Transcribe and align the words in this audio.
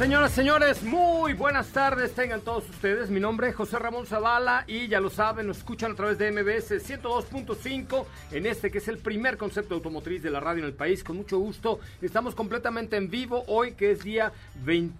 Señoras, 0.00 0.32
señores, 0.32 0.82
muy 0.82 1.34
buenas 1.34 1.68
tardes 1.72 2.14
tengan 2.14 2.40
todos 2.40 2.66
ustedes. 2.70 3.10
Mi 3.10 3.20
nombre 3.20 3.50
es 3.50 3.54
José 3.54 3.78
Ramón 3.78 4.06
Zavala 4.06 4.64
y 4.66 4.88
ya 4.88 4.98
lo 4.98 5.10
saben, 5.10 5.46
nos 5.46 5.58
escuchan 5.58 5.92
a 5.92 5.94
través 5.94 6.16
de 6.16 6.32
MBS 6.32 6.70
102.5 6.70 8.06
en 8.32 8.46
este 8.46 8.70
que 8.70 8.78
es 8.78 8.88
el 8.88 8.96
primer 8.96 9.36
concepto 9.36 9.74
automotriz 9.74 10.22
de 10.22 10.30
la 10.30 10.40
radio 10.40 10.60
en 10.60 10.68
el 10.68 10.72
país. 10.72 11.04
Con 11.04 11.18
mucho 11.18 11.38
gusto, 11.38 11.80
estamos 12.00 12.34
completamente 12.34 12.96
en 12.96 13.10
vivo 13.10 13.44
hoy 13.46 13.72
que 13.72 13.90
es 13.90 14.02
día 14.02 14.32
20, 14.64 14.96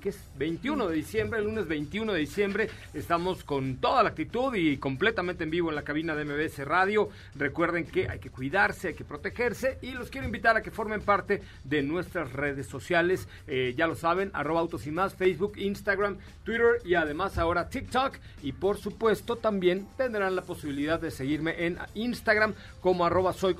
¿qué 0.00 0.08
es? 0.08 0.18
21 0.38 0.88
de 0.88 0.94
diciembre, 0.94 1.38
el 1.40 1.44
lunes 1.44 1.68
21 1.68 2.14
de 2.14 2.18
diciembre. 2.18 2.70
Estamos 2.94 3.44
con 3.44 3.76
toda 3.76 4.02
la 4.02 4.08
actitud 4.08 4.54
y 4.54 4.78
completamente 4.78 5.44
en 5.44 5.50
vivo 5.50 5.68
en 5.68 5.74
la 5.74 5.82
cabina 5.82 6.14
de 6.14 6.24
MBS 6.24 6.64
Radio. 6.64 7.10
Recuerden 7.34 7.84
que 7.84 8.08
hay 8.08 8.18
que 8.18 8.30
cuidarse, 8.30 8.88
hay 8.88 8.94
que 8.94 9.04
protegerse 9.04 9.78
y 9.82 9.90
los 9.90 10.08
quiero 10.08 10.26
invitar 10.26 10.56
a 10.56 10.62
que 10.62 10.70
formen 10.70 11.02
parte 11.02 11.42
de 11.64 11.82
nuestras 11.82 12.32
redes 12.32 12.66
sociales. 12.66 13.28
Eh, 13.46 13.74
ya 13.76 13.86
lo 13.86 13.94
saben 13.94 14.05
saben, 14.06 14.30
arroba 14.34 14.60
autos 14.60 14.86
y 14.86 14.92
más, 14.92 15.14
Facebook, 15.14 15.54
Instagram, 15.56 16.18
Twitter 16.44 16.80
y 16.84 16.94
además 16.94 17.38
ahora 17.38 17.68
TikTok. 17.68 18.14
Y 18.40 18.52
por 18.52 18.76
supuesto 18.78 19.34
también 19.34 19.88
tendrán 19.96 20.36
la 20.36 20.42
posibilidad 20.42 21.00
de 21.00 21.10
seguirme 21.10 21.66
en 21.66 21.76
Instagram 21.94 22.54
como 22.80 23.04
arroba 23.04 23.32
soy. 23.32 23.56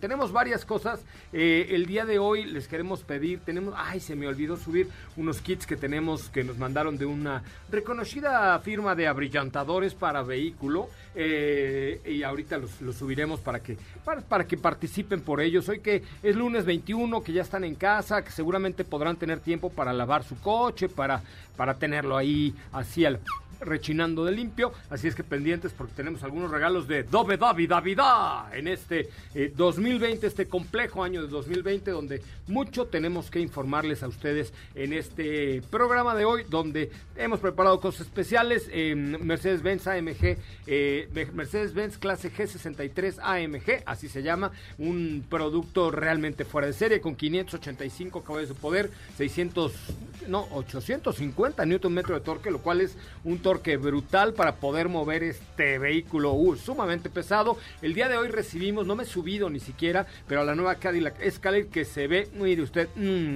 Tenemos 0.00 0.32
varias 0.32 0.64
cosas. 0.64 1.00
Eh, 1.32 1.66
el 1.70 1.84
día 1.84 2.06
de 2.06 2.18
hoy 2.18 2.44
les 2.44 2.68
queremos 2.68 3.02
pedir, 3.02 3.40
tenemos, 3.40 3.74
ay, 3.76 4.00
se 4.00 4.16
me 4.16 4.26
olvidó 4.26 4.56
subir 4.56 4.88
unos 5.16 5.42
kits 5.42 5.66
que 5.66 5.76
tenemos 5.76 6.30
que 6.30 6.42
nos 6.42 6.56
mandaron 6.56 6.96
de 6.96 7.04
una 7.04 7.42
reconocida 7.70 8.58
firma 8.60 8.94
de 8.94 9.08
abrillantadores 9.08 9.94
para 9.94 10.22
vehículo. 10.22 10.88
Eh, 11.14 12.00
y 12.06 12.22
ahorita 12.22 12.56
los, 12.56 12.70
subiremos 12.96 13.40
para 13.40 13.60
que, 13.60 13.76
para, 14.04 14.22
para 14.22 14.46
que 14.46 14.56
participen 14.56 15.20
por 15.20 15.42
ellos. 15.42 15.68
Hoy 15.68 15.80
que 15.80 16.02
es 16.22 16.34
lunes 16.34 16.64
21, 16.64 17.22
que 17.22 17.32
ya 17.34 17.42
están 17.42 17.64
en 17.64 17.74
casa, 17.74 18.22
que 18.22 18.30
seguramente 18.30 18.84
podrán 18.84 19.16
tener 19.16 19.40
tiempo 19.40 19.70
para 19.70 19.81
para 19.82 19.92
lavar 19.92 20.22
su 20.22 20.38
coche, 20.38 20.88
para, 20.88 21.20
para 21.56 21.74
tenerlo 21.74 22.16
ahí 22.16 22.54
así 22.72 23.04
al 23.04 23.18
rechinando 23.64 24.24
de 24.24 24.32
limpio. 24.32 24.72
Así 24.90 25.08
es 25.08 25.14
que 25.14 25.24
pendientes 25.24 25.72
porque 25.72 25.94
tenemos 25.94 26.22
algunos 26.22 26.50
regalos 26.50 26.88
de 26.88 27.02
Dove 27.02 27.36
Davi 27.36 27.66
Davida 27.66 28.50
en 28.52 28.68
este 28.68 29.08
2020, 29.54 30.26
eh, 30.26 30.28
este 30.28 30.46
complejo 30.46 31.02
año 31.02 31.22
de 31.22 31.28
2020, 31.28 31.90
donde 31.90 32.22
mucho 32.46 32.86
tenemos 32.86 33.30
que 33.30 33.40
informarles 33.40 34.02
a 34.02 34.08
ustedes 34.08 34.52
en 34.74 34.92
este 34.92 35.62
programa 35.70 36.14
de 36.14 36.24
hoy, 36.24 36.44
donde 36.48 36.90
hemos 37.16 37.40
preparado 37.40 37.80
cosas 37.80 38.02
especiales. 38.02 38.68
Mercedes-Benz 38.72 39.86
AMG, 39.86 40.36
eh, 40.66 41.28
Mercedes-Benz 41.32 41.98
clase 41.98 42.32
G63 42.32 43.18
AMG, 43.22 43.82
así 43.86 44.08
se 44.08 44.22
llama, 44.22 44.52
un 44.78 45.24
producto 45.28 45.90
realmente 45.90 46.44
fuera 46.44 46.66
de 46.66 46.72
serie 46.72 47.00
con 47.00 47.14
585 47.14 48.22
caballos 48.22 48.48
de 48.48 48.54
poder, 48.54 48.90
600, 49.16 49.72
no, 50.28 50.48
850 50.52 51.64
Newton 51.66 51.92
metro 51.92 52.14
de 52.14 52.20
torque, 52.20 52.50
lo 52.50 52.58
cual 52.58 52.80
es 52.80 52.96
un 53.24 53.38
torque 53.38 53.51
que 53.60 53.76
brutal 53.76 54.32
para 54.34 54.56
poder 54.56 54.88
mover 54.88 55.22
este 55.22 55.78
vehículo 55.78 56.32
uh, 56.32 56.56
sumamente 56.56 57.10
pesado. 57.10 57.58
El 57.82 57.94
día 57.94 58.08
de 58.08 58.16
hoy 58.16 58.28
recibimos, 58.28 58.86
no 58.86 58.96
me 58.96 59.02
he 59.02 59.06
subido 59.06 59.50
ni 59.50 59.60
siquiera, 59.60 60.06
pero 60.26 60.40
a 60.40 60.44
la 60.44 60.54
nueva 60.54 60.76
Cadillac 60.76 61.20
Escalade 61.20 61.68
que 61.68 61.84
se 61.84 62.06
ve, 62.06 62.28
mire 62.34 62.62
usted, 62.62 62.88
mm, 62.96 63.34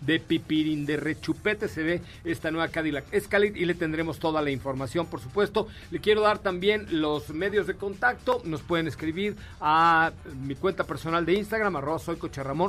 de 0.00 0.18
pipirín, 0.18 0.86
de 0.86 0.96
rechupete 0.96 1.68
se 1.68 1.82
ve 1.82 2.02
esta 2.24 2.50
nueva 2.50 2.68
Cadillac 2.68 3.04
Escalade 3.12 3.58
y 3.58 3.64
le 3.64 3.74
tendremos 3.74 4.18
toda 4.18 4.40
la 4.42 4.50
información, 4.50 5.06
por 5.06 5.20
supuesto. 5.20 5.68
Le 5.90 6.00
quiero 6.00 6.22
dar 6.22 6.38
también 6.38 6.86
los 6.90 7.30
medios 7.30 7.66
de 7.66 7.74
contacto, 7.74 8.40
nos 8.44 8.62
pueden 8.62 8.86
escribir 8.86 9.36
a 9.60 10.12
mi 10.42 10.54
cuenta 10.54 10.84
personal 10.84 11.26
de 11.26 11.34
Instagram, 11.34 11.76
arroba 11.76 11.98
soy 11.98 12.18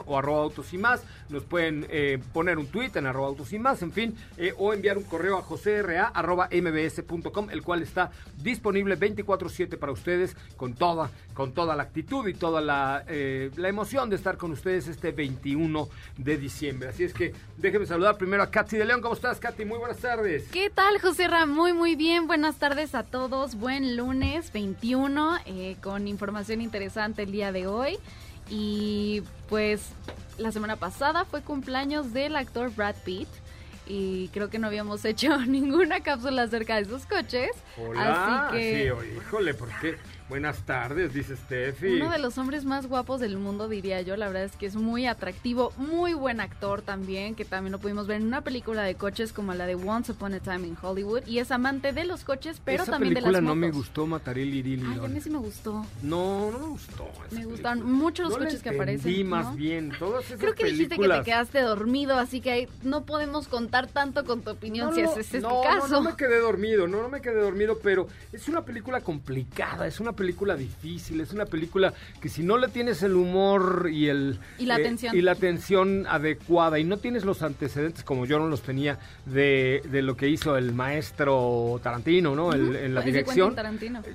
o 0.05 0.17
arroba 0.17 0.43
autos 0.43 0.73
y 0.73 0.77
más, 0.77 1.03
nos 1.29 1.43
pueden 1.43 1.85
eh, 1.89 2.19
poner 2.33 2.57
un 2.57 2.67
tweet 2.67 2.91
en 2.95 3.05
arroba 3.05 3.27
autos 3.27 3.53
y 3.53 3.59
más, 3.59 3.81
en 3.81 3.91
fin, 3.91 4.15
eh, 4.37 4.53
o 4.57 4.73
enviar 4.73 4.97
un 4.97 5.03
correo 5.03 5.37
a 5.37 5.41
josera 5.41 6.11
arroba 6.13 6.40
mbs.com, 6.49 7.49
el 7.49 7.61
cual 7.61 7.81
está 7.81 8.11
disponible 8.37 8.97
24/7 8.97 9.77
para 9.77 9.91
ustedes 9.91 10.35
con 10.57 10.73
toda, 10.73 11.09
con 11.33 11.53
toda 11.53 11.75
la 11.75 11.83
actitud 11.83 12.27
y 12.27 12.33
toda 12.33 12.61
la, 12.61 13.03
eh, 13.07 13.51
la 13.55 13.69
emoción 13.69 14.09
de 14.09 14.15
estar 14.15 14.37
con 14.37 14.51
ustedes 14.51 14.87
este 14.87 15.11
21 15.11 15.89
de 16.17 16.37
diciembre. 16.37 16.89
Así 16.89 17.03
es 17.03 17.13
que 17.13 17.33
déjeme 17.57 17.85
saludar 17.85 18.17
primero 18.17 18.43
a 18.43 18.51
Katy 18.51 18.77
de 18.77 18.85
León. 18.85 19.01
¿Cómo 19.01 19.13
estás, 19.13 19.39
Katy? 19.39 19.65
Muy 19.65 19.77
buenas 19.77 19.97
tardes. 19.97 20.47
¿Qué 20.51 20.69
tal, 20.69 20.99
José 20.99 21.27
Ra? 21.27 21.45
Muy, 21.45 21.73
muy 21.73 21.95
bien. 21.95 22.27
Buenas 22.27 22.57
tardes 22.57 22.95
a 22.95 23.03
todos. 23.03 23.55
Buen 23.55 23.95
lunes 23.95 24.51
21 24.51 25.37
eh, 25.45 25.75
con 25.81 26.07
información 26.07 26.61
interesante 26.61 27.23
el 27.23 27.31
día 27.31 27.51
de 27.51 27.67
hoy. 27.67 27.97
Y 28.49 29.23
pues 29.49 29.89
la 30.37 30.51
semana 30.51 30.75
pasada 30.75 31.25
fue 31.25 31.41
cumpleaños 31.41 32.13
del 32.13 32.35
actor 32.35 32.73
Brad 32.73 32.95
Pitt 33.05 33.27
y 33.87 34.29
creo 34.29 34.49
que 34.49 34.59
no 34.59 34.67
habíamos 34.67 35.03
hecho 35.05 35.37
ninguna 35.45 36.01
cápsula 36.01 36.43
acerca 36.43 36.75
de 36.77 36.85
sus 36.85 37.05
coches. 37.05 37.51
Hola, 37.77 38.47
así 38.47 38.57
que... 38.57 38.93
sí, 38.93 39.17
híjole, 39.17 39.53
¿por 39.53 39.69
qué? 39.79 39.97
Buenas 40.31 40.65
tardes, 40.65 41.13
dice 41.13 41.35
Steffi. 41.35 41.97
Uno 41.97 42.09
de 42.09 42.17
los 42.17 42.37
hombres 42.37 42.63
más 42.63 42.87
guapos 42.87 43.19
del 43.19 43.35
mundo, 43.35 43.67
diría 43.67 43.99
yo. 43.99 44.15
La 44.15 44.27
verdad 44.27 44.45
es 44.45 44.53
que 44.53 44.65
es 44.65 44.77
muy 44.77 45.05
atractivo, 45.05 45.73
muy 45.75 46.13
buen 46.13 46.39
actor 46.39 46.81
también, 46.81 47.35
que 47.35 47.43
también 47.43 47.73
lo 47.73 47.79
pudimos 47.79 48.07
ver 48.07 48.21
en 48.21 48.27
una 48.27 48.39
película 48.39 48.83
de 48.83 48.95
coches 48.95 49.33
como 49.33 49.53
la 49.53 49.65
de 49.65 49.75
Once 49.75 50.09
Upon 50.09 50.33
a 50.35 50.39
Time 50.39 50.65
in 50.65 50.77
Hollywood. 50.81 51.27
Y 51.27 51.39
es 51.39 51.51
amante 51.51 51.91
de 51.91 52.05
los 52.05 52.23
coches, 52.23 52.61
pero 52.63 52.85
también 52.85 53.13
de 53.13 53.19
las 53.19 53.29
motos. 53.29 53.43
no 53.43 53.55
me 53.55 53.71
gustó, 53.71 54.07
Mataril 54.07 54.53
Iril. 54.53 54.85
Ay, 54.89 54.99
a 55.03 55.07
mí 55.09 55.19
sí 55.19 55.29
me 55.29 55.37
gustó. 55.37 55.85
No, 56.01 56.49
no 56.49 56.59
me 56.59 56.67
gustó. 56.67 57.11
Me 57.31 57.43
gustaron 57.43 57.91
mucho 57.91 58.23
los 58.23 58.37
coches 58.37 58.63
que 58.63 58.69
aparecen. 58.69 59.13
Sí, 59.13 59.25
más 59.25 59.53
bien. 59.57 59.91
Todas 59.99 60.23
esas 60.23 60.39
Creo 60.39 60.55
que 60.55 60.63
dijiste 60.63 60.97
que 60.97 61.09
te 61.09 61.23
quedaste 61.23 61.59
dormido, 61.59 62.17
así 62.17 62.39
que 62.39 62.69
no 62.83 63.05
podemos 63.05 63.49
contar 63.49 63.87
tanto 63.87 64.23
con 64.23 64.43
tu 64.43 64.51
opinión 64.51 64.95
si 64.95 65.01
ese 65.01 65.19
es 65.19 65.33
el 65.33 65.41
caso. 65.41 65.89
No, 65.89 66.01
no 66.01 66.01
me 66.09 66.15
quedé 66.15 66.39
dormido, 66.39 66.87
no, 66.87 67.01
no 67.01 67.09
me 67.09 67.19
quedé 67.19 67.41
dormido, 67.41 67.79
pero 67.83 68.07
es 68.31 68.47
una 68.47 68.63
película 68.63 69.01
complicada, 69.01 69.87
es 69.87 69.99
una 69.99 70.13
película 70.13 70.20
difícil, 70.55 71.21
es 71.21 71.31
una 71.33 71.45
película 71.45 71.93
que 72.21 72.29
si 72.29 72.43
no 72.43 72.57
le 72.57 72.67
tienes 72.67 73.03
el 73.03 73.15
humor 73.15 73.89
y 73.91 74.07
el 74.07 74.39
y 74.57 74.65
la, 74.65 74.77
eh, 74.79 74.95
y 75.13 75.21
la 75.21 75.31
atención 75.31 76.05
adecuada 76.07 76.79
y 76.79 76.83
no 76.83 76.97
tienes 76.97 77.25
los 77.25 77.41
antecedentes 77.41 78.03
como 78.03 78.25
yo 78.25 78.39
no 78.39 78.47
los 78.47 78.61
tenía 78.61 78.99
de, 79.25 79.81
de 79.89 80.01
lo 80.01 80.15
que 80.15 80.29
hizo 80.29 80.57
el 80.57 80.73
maestro 80.73 81.79
Tarantino, 81.83 82.35
¿no? 82.35 82.53
en 82.53 82.93
la 82.93 83.01
dirección. 83.01 83.55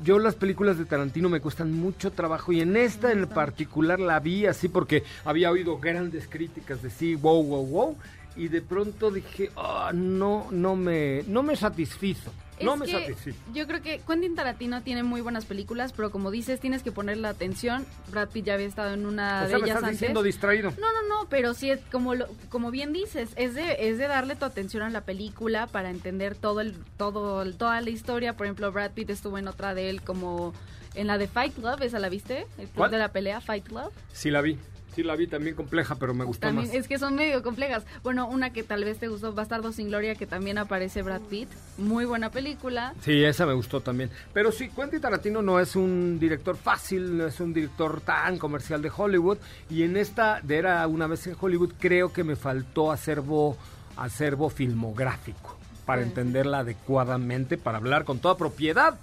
Yo 0.02 0.18
las 0.18 0.34
películas 0.34 0.78
de 0.78 0.84
Tarantino 0.84 1.28
me 1.28 1.40
cuestan 1.40 1.72
mucho 1.72 2.12
trabajo 2.12 2.52
y 2.52 2.60
en 2.60 2.76
esta 2.76 3.12
en 3.12 3.26
particular 3.26 4.00
la 4.00 4.20
vi 4.20 4.46
así 4.46 4.68
porque 4.68 5.04
había 5.24 5.50
oído 5.50 5.78
grandes 5.78 6.28
críticas 6.28 6.82
de 6.82 6.90
sí, 6.90 7.14
wow, 7.14 7.42
wow, 7.42 7.66
wow 7.66 7.96
y 8.36 8.48
de 8.48 8.62
pronto 8.62 9.10
dije, 9.10 9.50
ah, 9.56 9.92
no, 9.94 10.48
no 10.50 10.76
me, 10.76 11.22
no 11.26 11.42
me 11.42 11.56
satisfizo 11.56 12.32
no 12.64 12.76
me 12.76 12.86
satisfizo. 12.86 13.38
Yo 13.52 13.66
creo 13.66 13.82
que 13.82 14.00
Quentin 14.06 14.34
Tarantino 14.34 14.82
tiene 14.82 15.02
muy 15.02 15.20
buenas 15.20 15.44
películas, 15.44 15.92
pero 15.92 16.10
como 16.10 16.30
dices, 16.30 16.60
tienes 16.60 16.82
que 16.82 16.92
poner 16.92 17.18
la 17.18 17.30
atención. 17.30 17.84
Brad 18.10 18.28
Pitt 18.28 18.46
ya 18.46 18.54
había 18.54 18.66
estado 18.66 18.94
en 18.94 19.06
una 19.06 19.44
o 19.44 19.48
sea, 19.48 19.58
de 19.58 19.64
ellas 19.64 19.68
me 19.68 19.74
estás 19.74 19.90
diciendo 19.90 20.22
distraído. 20.22 20.70
No, 20.70 20.92
no, 20.92 21.08
no, 21.08 21.28
pero 21.28 21.54
sí 21.54 21.70
es 21.70 21.80
como 21.92 22.14
lo, 22.14 22.26
como 22.48 22.70
bien 22.70 22.92
dices, 22.92 23.30
es 23.36 23.54
de 23.54 23.88
es 23.88 23.98
de 23.98 24.06
darle 24.06 24.36
tu 24.36 24.44
atención 24.44 24.82
a 24.82 24.90
la 24.90 25.02
película 25.02 25.66
para 25.66 25.90
entender 25.90 26.34
todo 26.34 26.60
el 26.60 26.76
todo 26.96 27.44
toda 27.52 27.80
la 27.80 27.90
historia. 27.90 28.36
Por 28.36 28.46
ejemplo, 28.46 28.72
Brad 28.72 28.92
Pitt 28.92 29.10
estuvo 29.10 29.38
en 29.38 29.48
otra 29.48 29.74
de 29.74 29.90
él 29.90 30.02
como 30.02 30.54
en 30.94 31.06
la 31.06 31.18
de 31.18 31.28
Fight 31.28 31.54
Club, 31.54 31.82
¿esa 31.82 31.98
la 31.98 32.08
viste? 32.08 32.46
El 32.58 32.68
club 32.68 32.88
de 32.88 32.98
la 32.98 33.12
pelea 33.12 33.40
Fight 33.40 33.64
Club. 33.64 33.92
Sí 34.12 34.30
la 34.30 34.40
vi. 34.40 34.58
Sí, 34.96 35.02
la 35.02 35.14
vi 35.14 35.26
también 35.26 35.54
compleja, 35.54 35.96
pero 35.96 36.14
me 36.14 36.24
gustó 36.24 36.46
también, 36.46 36.68
más. 36.68 36.74
Es 36.74 36.88
que 36.88 36.98
son 36.98 37.16
medio 37.16 37.42
complejas. 37.42 37.84
Bueno, 38.02 38.26
una 38.28 38.54
que 38.54 38.62
tal 38.62 38.82
vez 38.82 38.98
te 38.98 39.08
gustó, 39.08 39.34
Bastardo 39.34 39.70
sin 39.70 39.88
Gloria, 39.88 40.14
que 40.14 40.26
también 40.26 40.56
aparece 40.56 41.02
Brad 41.02 41.20
Pitt. 41.20 41.50
Muy 41.76 42.06
buena 42.06 42.30
película. 42.30 42.94
Sí, 43.02 43.22
esa 43.22 43.44
me 43.44 43.52
gustó 43.52 43.82
también. 43.82 44.08
Pero 44.32 44.50
sí, 44.50 44.70
Quentin 44.70 45.02
Tarantino 45.02 45.42
no 45.42 45.60
es 45.60 45.76
un 45.76 46.18
director 46.18 46.56
fácil, 46.56 47.18
no 47.18 47.26
es 47.26 47.38
un 47.40 47.52
director 47.52 48.00
tan 48.00 48.38
comercial 48.38 48.80
de 48.80 48.90
Hollywood. 48.96 49.36
Y 49.68 49.82
en 49.82 49.98
esta, 49.98 50.40
de 50.40 50.56
Era 50.56 50.86
una 50.86 51.06
vez 51.06 51.26
en 51.26 51.36
Hollywood, 51.38 51.74
creo 51.78 52.10
que 52.10 52.24
me 52.24 52.34
faltó 52.34 52.90
acervo, 52.90 53.58
acervo 53.98 54.48
filmográfico 54.48 55.58
para 55.84 56.00
entenderla 56.00 56.60
adecuadamente, 56.60 57.58
para 57.58 57.76
hablar 57.76 58.06
con 58.06 58.18
toda 58.18 58.38
propiedad. 58.38 58.98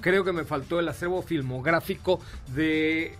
Creo 0.00 0.24
que 0.24 0.32
me 0.32 0.44
faltó 0.44 0.80
el 0.80 0.88
acervo 0.88 1.20
filmográfico 1.20 2.20
de 2.54 3.18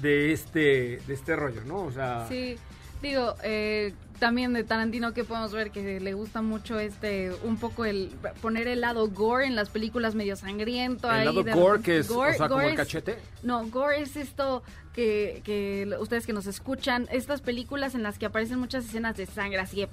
de 0.00 0.32
este, 0.32 0.98
de 1.06 1.14
este 1.14 1.36
rollo, 1.36 1.62
¿no? 1.64 1.82
O 1.84 1.92
sea... 1.92 2.26
Sí, 2.28 2.56
digo, 3.02 3.34
eh, 3.42 3.92
también 4.18 4.52
de 4.52 4.62
Tarantino 4.62 5.12
que 5.12 5.24
podemos 5.24 5.52
ver 5.52 5.70
que 5.72 5.98
le 5.98 6.14
gusta 6.14 6.42
mucho 6.42 6.78
este 6.78 7.32
un 7.42 7.56
poco 7.56 7.84
el 7.84 8.10
poner 8.40 8.68
el 8.68 8.80
lado 8.80 9.08
gore 9.08 9.46
en 9.46 9.56
las 9.56 9.68
películas 9.68 10.14
medio 10.14 10.36
sangriento 10.36 11.08
el 11.10 11.14
ahí 11.16 11.24
lado 11.24 11.42
de 11.42 11.52
gore 11.52 11.82
que 11.82 11.98
es 11.98 12.08
o 12.10 12.14
gore- 12.14 12.36
como 12.38 12.60
el 12.60 12.70
es- 12.70 12.76
cachete 12.76 13.18
no, 13.42 13.66
gore 13.66 14.00
es 14.02 14.14
esto 14.14 14.62
que, 14.94 15.40
que 15.44 15.88
ustedes 16.00 16.26
que 16.26 16.32
nos 16.32 16.46
escuchan, 16.46 17.08
estas 17.10 17.40
películas 17.40 17.94
en 17.94 18.02
las 18.02 18.18
que 18.18 18.26
aparecen 18.26 18.58
muchas 18.58 18.84
escenas 18.84 19.16
de 19.16 19.26
sangre 19.26 19.58
así 19.60 19.80
de 19.80 19.88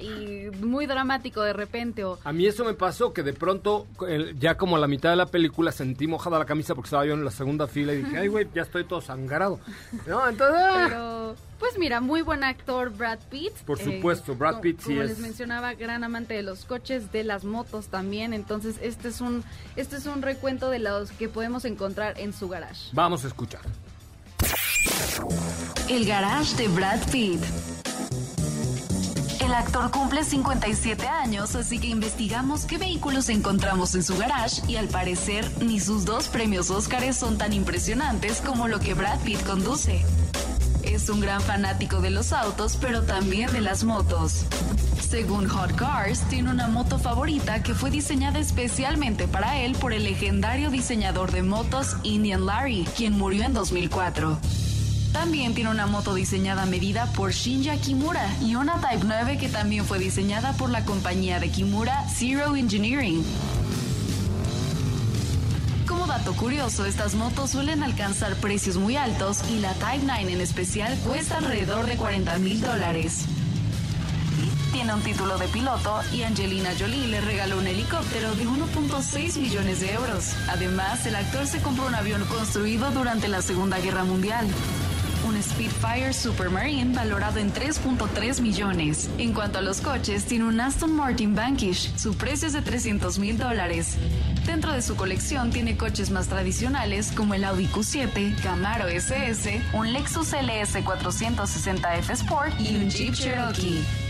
y 0.00 0.50
muy 0.64 0.86
dramático 0.86 1.42
de 1.42 1.52
repente 1.52 2.04
o 2.04 2.18
A 2.24 2.32
mí 2.32 2.46
eso 2.46 2.64
me 2.64 2.74
pasó 2.74 3.12
que 3.12 3.22
de 3.22 3.32
pronto, 3.32 3.86
ya 4.38 4.56
como 4.56 4.76
a 4.76 4.78
la 4.78 4.86
mitad 4.86 5.10
de 5.10 5.16
la 5.16 5.26
película, 5.26 5.72
sentí 5.72 6.06
mojada 6.06 6.38
la 6.38 6.44
camisa 6.44 6.74
porque 6.74 6.86
estaba 6.86 7.06
yo 7.06 7.14
en 7.14 7.24
la 7.24 7.30
segunda 7.30 7.66
fila 7.66 7.92
y 7.92 8.02
dije, 8.02 8.18
ay, 8.18 8.28
güey, 8.28 8.46
ya 8.54 8.62
estoy 8.62 8.84
todo 8.84 9.00
sangrado. 9.00 9.58
¿No? 10.06 10.28
Entonces, 10.28 10.60
ah, 10.60 10.84
Pero, 10.88 11.36
pues 11.58 11.78
mira, 11.78 12.00
muy 12.00 12.22
buen 12.22 12.44
actor 12.44 12.90
Brad 12.96 13.18
Pitt. 13.30 13.52
Eh, 13.52 13.62
Por 13.66 13.78
supuesto, 13.78 14.34
Brad 14.36 14.60
Pitt 14.60 14.78
sí 14.80 14.90
Como 14.90 15.02
es. 15.02 15.08
les 15.10 15.18
mencionaba, 15.18 15.74
gran 15.74 16.04
amante 16.04 16.34
de 16.34 16.42
los 16.42 16.64
coches, 16.64 17.10
de 17.12 17.24
las 17.24 17.44
motos 17.44 17.88
también. 17.88 18.32
Entonces, 18.32 18.76
este 18.80 19.08
es 19.08 19.20
un, 19.20 19.42
este 19.74 19.96
es 19.96 20.06
un 20.06 20.22
recuento 20.22 20.70
de 20.70 20.78
los 20.78 21.10
que 21.12 21.28
podemos 21.28 21.64
encontrar 21.64 22.18
en 22.20 22.32
su 22.32 22.48
garage. 22.48 22.90
vamos 22.92 23.24
a 23.24 23.28
escuchar. 23.28 23.62
El 25.88 26.04
garage 26.04 26.56
de 26.56 26.68
Brad 26.68 27.00
Pitt. 27.10 27.40
El 29.40 29.54
actor 29.54 29.90
cumple 29.90 30.24
57 30.24 31.06
años, 31.06 31.54
así 31.54 31.78
que 31.78 31.86
investigamos 31.86 32.64
qué 32.64 32.78
vehículos 32.78 33.28
encontramos 33.28 33.94
en 33.94 34.02
su 34.02 34.16
garage 34.16 34.62
y 34.66 34.76
al 34.76 34.88
parecer 34.88 35.50
ni 35.62 35.78
sus 35.78 36.04
dos 36.04 36.28
premios 36.28 36.70
Óscares 36.70 37.16
son 37.16 37.38
tan 37.38 37.52
impresionantes 37.52 38.40
como 38.40 38.66
lo 38.68 38.80
que 38.80 38.94
Brad 38.94 39.20
Pitt 39.20 39.42
conduce. 39.44 40.04
Es 40.82 41.08
un 41.08 41.20
gran 41.20 41.40
fanático 41.40 42.00
de 42.00 42.10
los 42.10 42.32
autos, 42.32 42.76
pero 42.80 43.02
también 43.02 43.52
de 43.52 43.60
las 43.60 43.84
motos. 43.84 44.44
Según 45.08 45.48
Hot 45.48 45.76
Cars, 45.76 46.22
tiene 46.28 46.50
una 46.50 46.68
moto 46.68 46.98
favorita 46.98 47.62
que 47.62 47.74
fue 47.74 47.90
diseñada 47.90 48.38
especialmente 48.38 49.28
para 49.28 49.60
él 49.60 49.76
por 49.76 49.92
el 49.92 50.04
legendario 50.04 50.70
diseñador 50.70 51.30
de 51.30 51.42
motos 51.42 51.96
Indian 52.02 52.44
Larry, 52.46 52.86
quien 52.96 53.16
murió 53.16 53.44
en 53.44 53.54
2004. 53.54 54.38
También 55.16 55.54
tiene 55.54 55.70
una 55.70 55.86
moto 55.86 56.14
diseñada 56.14 56.64
a 56.64 56.66
medida 56.66 57.06
por 57.12 57.32
Shinja 57.32 57.78
Kimura 57.78 58.28
y 58.42 58.54
una 58.54 58.74
Type 58.82 59.06
9 59.06 59.38
que 59.38 59.48
también 59.48 59.86
fue 59.86 59.98
diseñada 59.98 60.52
por 60.52 60.68
la 60.68 60.84
compañía 60.84 61.40
de 61.40 61.48
Kimura 61.48 62.04
Zero 62.14 62.54
Engineering. 62.54 63.24
Como 65.88 66.06
dato 66.06 66.34
curioso, 66.34 66.84
estas 66.84 67.14
motos 67.14 67.50
suelen 67.50 67.82
alcanzar 67.82 68.34
precios 68.36 68.76
muy 68.76 68.96
altos 68.96 69.40
y 69.50 69.58
la 69.58 69.72
Type 69.72 70.04
9 70.04 70.34
en 70.34 70.40
especial 70.42 70.94
cuesta 70.98 71.38
alrededor 71.38 71.86
de 71.86 71.96
40 71.96 72.38
mil 72.38 72.60
dólares. 72.60 73.24
Tiene 74.72 74.92
un 74.92 75.00
título 75.00 75.38
de 75.38 75.48
piloto 75.48 76.02
y 76.12 76.24
Angelina 76.24 76.72
Jolie 76.78 77.08
le 77.08 77.22
regaló 77.22 77.58
un 77.58 77.66
helicóptero 77.66 78.34
de 78.34 78.46
1.6 78.46 79.38
millones 79.38 79.80
de 79.80 79.94
euros. 79.94 80.34
Además, 80.48 81.06
el 81.06 81.16
actor 81.16 81.46
se 81.46 81.62
compró 81.62 81.86
un 81.86 81.94
avión 81.94 82.22
construido 82.26 82.90
durante 82.90 83.28
la 83.28 83.40
Segunda 83.40 83.78
Guerra 83.78 84.04
Mundial. 84.04 84.46
Un 85.26 85.42
Spitfire 85.42 86.12
Supermarine 86.12 86.94
valorado 86.94 87.40
en 87.40 87.52
3.3 87.52 88.40
millones. 88.40 89.10
En 89.18 89.32
cuanto 89.32 89.58
a 89.58 89.62
los 89.62 89.80
coches, 89.80 90.24
tiene 90.24 90.44
un 90.44 90.60
Aston 90.60 90.94
Martin 90.94 91.34
Vanquish. 91.34 91.92
Su 91.96 92.16
precio 92.16 92.46
es 92.46 92.52
de 92.52 92.62
300 92.62 93.18
mil 93.18 93.36
dólares. 93.36 93.96
Dentro 94.46 94.72
de 94.72 94.82
su 94.82 94.94
colección 94.94 95.50
tiene 95.50 95.76
coches 95.76 96.10
más 96.10 96.28
tradicionales 96.28 97.10
como 97.10 97.34
el 97.34 97.42
Audi 97.42 97.66
Q7, 97.66 98.40
Camaro 98.40 98.86
SS, 98.86 99.60
un 99.72 99.92
Lexus 99.92 100.32
LS 100.32 100.76
460F 100.84 102.10
Sport 102.10 102.60
y 102.60 102.76
un 102.76 102.88
Jeep 102.88 103.12
Cherokee. 103.12 104.05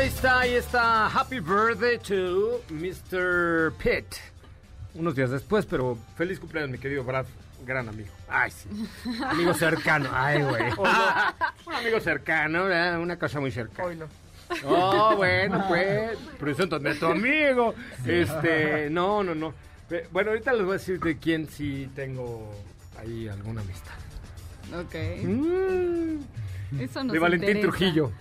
Ahí 0.00 0.06
está, 0.08 0.40
ahí 0.40 0.54
está. 0.54 1.06
Happy 1.08 1.40
birthday 1.40 1.98
to 1.98 2.62
Mr. 2.70 3.70
Pitt. 3.76 4.16
Unos 4.94 5.14
días 5.14 5.28
después, 5.28 5.66
pero 5.66 5.98
feliz 6.16 6.40
cumpleaños, 6.40 6.70
mi 6.70 6.78
querido 6.78 7.04
Brad. 7.04 7.26
Gran 7.66 7.86
amigo. 7.86 8.08
Ay, 8.26 8.50
sí. 8.50 8.66
Amigo 9.22 9.52
cercano. 9.52 10.08
Ay, 10.10 10.42
güey. 10.42 10.72
Un 11.66 11.74
amigo 11.74 12.00
cercano, 12.00 12.64
¿verdad? 12.64 12.98
una 12.98 13.18
cosa 13.18 13.40
muy 13.40 13.50
cercana. 13.50 13.88
Hoy 13.88 13.96
no. 13.96 14.06
Oh, 14.64 15.16
bueno, 15.16 15.66
pues. 15.68 16.16
Presento 16.38 16.76
a 16.76 16.94
tu 16.94 17.06
amigo. 17.06 17.74
Este, 18.06 18.88
no, 18.88 19.22
no, 19.22 19.34
no. 19.34 19.52
Bueno, 20.12 20.30
ahorita 20.30 20.54
les 20.54 20.62
voy 20.62 20.70
a 20.70 20.78
decir 20.78 20.98
de 20.98 21.18
quién 21.18 21.46
sí 21.46 21.90
tengo 21.94 22.50
ahí 22.98 23.28
alguna 23.28 23.60
amistad. 23.60 23.92
Ok. 24.80 24.94
Mm, 25.24 26.80
Eso 26.80 27.04
nos 27.04 27.12
de 27.12 27.18
Valentín 27.18 27.50
interesa. 27.50 27.68
Trujillo. 27.68 28.12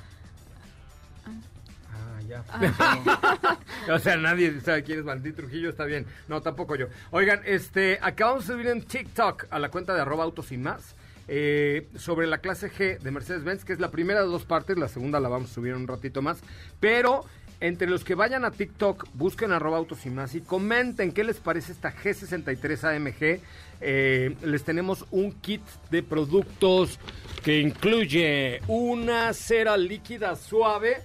O 3.91 3.97
sea, 3.97 4.17
nadie 4.17 4.59
sabe 4.61 4.83
quién 4.83 4.99
es 4.99 5.05
Valentín 5.05 5.33
Trujillo, 5.33 5.69
está 5.69 5.85
bien. 5.85 6.05
No, 6.27 6.41
tampoco 6.41 6.75
yo. 6.75 6.87
Oigan, 7.11 7.41
este, 7.45 7.97
acabamos 8.01 8.47
de 8.47 8.53
subir 8.53 8.67
en 8.67 8.83
TikTok 8.83 9.47
a 9.49 9.59
la 9.59 9.69
cuenta 9.69 9.93
de 9.93 10.01
arroba 10.01 10.23
autos 10.23 10.51
y 10.51 10.57
más 10.57 10.95
eh, 11.27 11.87
sobre 11.95 12.27
la 12.27 12.39
clase 12.39 12.71
G 12.71 12.99
de 12.99 13.11
Mercedes-Benz, 13.11 13.63
que 13.63 13.73
es 13.73 13.79
la 13.79 13.91
primera 13.91 14.21
de 14.21 14.27
dos 14.27 14.45
partes, 14.45 14.77
la 14.77 14.87
segunda 14.87 15.19
la 15.19 15.29
vamos 15.29 15.51
a 15.51 15.53
subir 15.53 15.73
un 15.75 15.87
ratito 15.87 16.21
más. 16.21 16.39
Pero 16.79 17.25
entre 17.61 17.87
los 17.89 18.03
que 18.03 18.15
vayan 18.15 18.45
a 18.45 18.51
TikTok, 18.51 19.07
busquen 19.13 19.51
arroba 19.51 19.77
autos 19.77 20.05
y 20.05 20.09
más 20.09 20.33
y 20.33 20.41
comenten 20.41 21.11
qué 21.11 21.23
les 21.23 21.37
parece 21.37 21.71
esta 21.73 21.93
G63 21.93 22.95
AMG. 22.95 23.41
Eh, 23.81 24.35
les 24.43 24.63
tenemos 24.63 25.05
un 25.11 25.33
kit 25.33 25.61
de 25.91 26.01
productos 26.01 26.99
que 27.43 27.59
incluye 27.59 28.61
una 28.67 29.33
cera 29.33 29.77
líquida 29.77 30.35
suave 30.35 30.97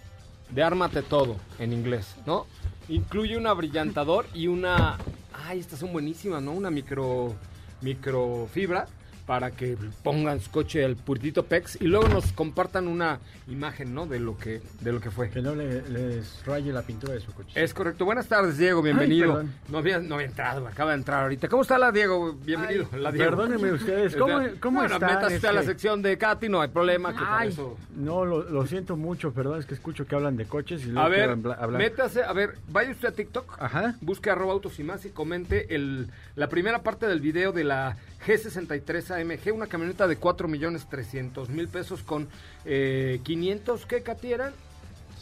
de 0.51 0.63
Ármate 0.63 1.03
Todo, 1.03 1.37
en 1.59 1.73
inglés, 1.73 2.15
¿no? 2.27 2.47
Incluye 2.89 3.37
un 3.37 3.47
abrillantador 3.47 4.27
y 4.35 4.47
una... 4.47 4.99
Ay, 5.33 5.59
estas 5.61 5.81
son 5.81 5.93
buenísimas, 5.93 6.43
¿no? 6.43 6.53
Una 6.53 6.71
micro... 6.71 7.35
microfibra 7.81 8.87
para 9.27 9.51
que 9.53 9.77
pongan 10.03 10.41
su 10.41 10.51
coche 10.51 10.85
al 10.85 10.97
puritito 10.97 11.45
PEX 11.47 11.79
y 11.81 11.87
luego 11.87 12.09
nos 12.09 12.33
compartan 12.33 12.87
una 12.89 13.21
imagen, 13.49 13.95
¿no? 13.95 14.07
De 14.07 14.21
lo 14.21 14.37
que, 14.37 14.61
de 14.81 14.93
lo 14.93 15.01
que 15.01 15.11
fue. 15.11 15.31
Que 15.31 15.41
no 15.41 15.55
le- 15.55 15.83
les 15.89 16.45
raye 16.45 16.73
la 16.73 16.83
pintura 16.83 17.15
de 17.15 17.21
su 17.21 17.33
coche. 17.33 17.63
Es 17.63 17.73
correcto. 17.73 18.05
Buenas 18.05 18.27
tardes, 18.29 18.59
Diego. 18.59 18.83
Bienvenido. 18.83 19.45
no, 19.69 19.79
había, 19.79 19.99
no 19.99 20.17
había 20.17 20.27
entrado, 20.27 20.67
acaba 20.67 20.91
de 20.91 20.99
entrar 20.99 21.23
ahorita. 21.23 21.49
¿Cómo 21.49 21.63
está 21.63 21.79
la 21.79 21.91
Diego? 21.91 22.35
Bienvenido. 22.35 22.87
la 22.99 23.11
Diego. 23.13 23.31
Perdónenme 23.31 23.73
ustedes, 23.73 24.15
¿cómo, 24.17 24.39
cómo 24.61 24.81
bueno, 24.81 24.95
están? 24.97 25.15
métase 25.15 25.37
usted 25.37 25.49
a 25.49 25.53
la 25.53 25.61
Este, 25.61 25.73
sección 25.73 26.03
de 26.03 26.19
Katy, 26.19 26.49
no 26.51 26.61
hay 26.61 26.69
problema. 26.69 27.13
Que 27.13 27.25
Ay, 27.27 27.49
eso... 27.49 27.79
no, 27.97 28.25
lo, 28.27 28.43
lo 28.43 28.67
siento 28.67 28.97
mucho, 28.97 29.33
perdón, 29.33 29.59
es 29.61 29.67
que 29.67 29.75
escucho 29.75 30.07
que 30.07 30.15
hablan 30.15 30.37
de 30.37 30.45
coches 30.47 30.83
y 30.83 30.87
luego 30.87 31.01
A 31.01 31.09
ver, 31.09 31.31
hablar. 31.31 31.71
métase, 31.71 32.23
a 32.23 32.33
ver, 32.35 32.57
vaya 32.69 32.91
usted 32.91 33.09
a 33.09 33.13
TikTok, 33.13 33.57
Ajá. 33.59 33.95
busque 34.03 34.29
arroba 34.31 34.53
autos 34.53 34.79
y 34.79 34.85
más 34.85 35.05
y 35.07 35.11
comente 35.11 35.75
el, 35.75 36.09
la 36.37 36.49
primera 36.49 36.83
parte 36.83 37.07
del 37.07 37.21
video 37.21 37.53
de 37.53 37.65
la 37.65 37.97
G63 38.27 39.21
AMG, 39.21 39.55
una 39.55 39.67
camioneta 39.67 40.09
de 40.09 40.17
4 40.17 40.49
millones 40.49 40.87
300 40.89 41.51
mil 41.51 41.69
pesos 41.69 42.03
con 42.03 42.29
eh, 42.65 43.21
500, 43.23 43.87
¿qué 43.87 44.03
Katy 44.03 44.33
eran? 44.33 44.53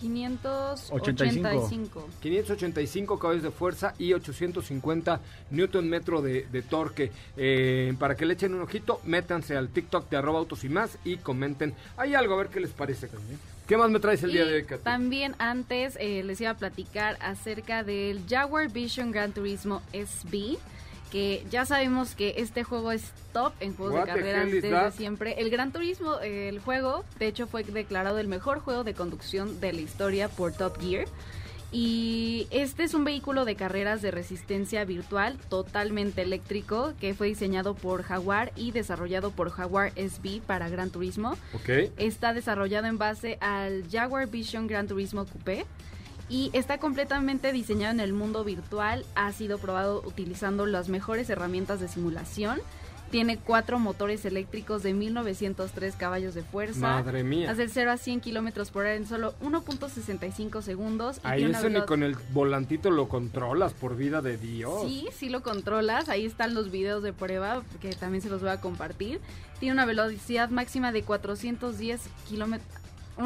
585. 0.03 2.09
585 2.21 3.19
caballos 3.19 3.43
de 3.43 3.51
fuerza 3.51 3.95
y 3.99 4.13
850 4.13 5.21
newton 5.51 5.89
metro 5.89 6.21
de, 6.23 6.47
de 6.51 6.63
torque. 6.63 7.13
Eh, 7.37 7.95
para 7.99 8.17
que 8.17 8.25
le 8.27 8.35
echen 8.35 8.55
un 8.55 8.63
ojito, 8.63 9.01
métanse 9.05 9.57
al 9.57 9.69
TikTok 9.69 10.11
de 10.11 10.17
arroba 10.17 10.41
autos 10.41 10.65
y 10.65 10.69
más 10.69 10.99
y 11.05 11.19
comenten. 11.19 11.75
Hay 11.97 12.15
algo, 12.15 12.35
a 12.35 12.39
ver 12.39 12.49
qué 12.49 12.59
les 12.59 12.71
parece. 12.71 13.09
¿Qué 13.67 13.77
más 13.77 13.91
me 13.91 14.01
traes 14.01 14.23
el 14.25 14.33
día 14.33 14.45
de 14.45 14.55
hoy, 14.55 14.65
Katy? 14.65 14.83
también 14.83 15.37
antes 15.39 15.97
eh, 16.01 16.25
les 16.25 16.41
iba 16.41 16.51
a 16.51 16.57
platicar 16.57 17.17
acerca 17.21 17.85
del 17.85 18.23
Jaguar 18.29 18.71
Vision 18.71 19.13
Gran 19.13 19.33
Turismo 19.33 19.83
SB, 19.93 20.59
que 21.13 21.45
ya 21.51 21.67
sabemos 21.67 22.15
que 22.15 22.37
este 22.39 22.65
juego 22.65 22.91
es 22.91 23.13
top 23.35 23.53
en 23.61 23.77
juegos 23.77 23.97
What 23.97 24.07
de 24.07 24.13
carreras 24.13 24.51
desde 24.51 24.93
siempre. 24.93 25.35
El 25.39 25.51
Gran 25.51 25.71
Turismo, 25.71 26.19
el 26.21 26.59
juego, 26.59 27.05
de 27.19 27.27
hecho 27.27 27.47
fue 27.47 27.65
declarado 27.65 28.19
el 28.19 28.29
mejor 28.29 28.61
juego 28.61 28.83
de 28.83 28.95
conducción 28.95 29.61
de 29.61 29.75
la 29.75 29.83
historia 29.83 30.29
por 30.31 30.53
Top 30.53 30.81
Gear. 30.81 31.05
Y 31.71 32.47
este 32.51 32.85
es 32.85 32.95
un 32.95 33.05
vehículo 33.05 33.45
de 33.45 33.57
carreras 33.57 34.01
de 34.01 34.11
resistencia 34.11 34.85
virtual 34.87 35.39
totalmente 35.51 36.23
eléctrico 36.23 36.95
que 36.99 37.13
fue 37.13 37.29
diseñado 37.29 37.75
por 37.75 38.03
Jaguar 38.03 38.53
y 38.57 38.73
desarrollado 38.73 39.33
por 39.33 39.51
Jaguar 39.51 39.93
SB 39.97 40.41
para 40.47 40.71
Gran 40.71 40.91
Turismo. 40.91 41.37
Está 41.99 42.33
desarrollado 42.33 42.87
en 42.87 42.97
base 42.97 43.37
al 43.41 43.85
Jaguar 43.91 44.29
Vision 44.29 44.67
Gran 44.67 44.87
Turismo 44.87 45.27
Coupé 45.27 45.67
y 46.33 46.51
está 46.55 46.79
completamente 46.79 47.53
diseñado 47.53 47.93
en 47.93 48.01
el 48.01 48.15
mundo 48.15 48.43
virtual. 48.43 49.05
Ha 49.15 49.31
sido 49.33 49.59
probado 49.59 50.03
utilizando 50.07 50.65
las 50.65 50.89
mejores 50.89 51.29
herramientas 51.29 51.79
de 51.79 51.89
simulación 51.89 52.59
Tiene 53.11 53.37
cuatro 53.37 53.79
motores 53.79 54.25
eléctricos 54.25 54.83
de 54.83 54.95
1903 54.95 55.95
caballos 55.97 56.35
de 56.35 56.43
fuerza. 56.43 56.81
Madre 56.81 57.23
mía. 57.23 57.51
Hace 57.51 57.69
0 57.69 57.91
a 57.91 57.99
100 57.99 58.23
kilómetros 58.23 58.71
por 58.71 58.85
hora 58.85 58.95
en 58.95 59.07
solo 59.07 59.35
1.65 59.43 60.63
segundos. 60.63 61.19
y 61.19 61.27
Ahí 61.27 61.45
eso 61.45 61.69
ni 61.69 61.83
con 61.83 62.03
el 62.03 62.17
volantito 62.33 62.91
lo 62.91 63.11
controlas, 63.11 63.75
por 63.75 63.97
vida 63.97 64.23
de 64.23 64.39
Dios. 64.39 64.85
Sí, 64.87 65.09
sí 65.13 65.29
lo 65.29 65.43
controlas. 65.43 66.09
Ahí 66.09 66.25
están 66.25 66.55
los 66.55 66.71
videos 66.71 67.03
de 67.03 67.13
prueba 67.13 67.63
que 67.83 67.91
también 67.91 68.23
se 68.23 68.31
los 68.31 68.41
voy 68.41 68.49
a 68.49 68.63
compartir. 68.63 69.21
Tiene 69.61 69.75
una 69.75 69.85
velocidad 69.85 70.49
máxima 70.49 70.93
de 70.93 71.03
410 71.03 72.01
kilómetros. 72.27 72.82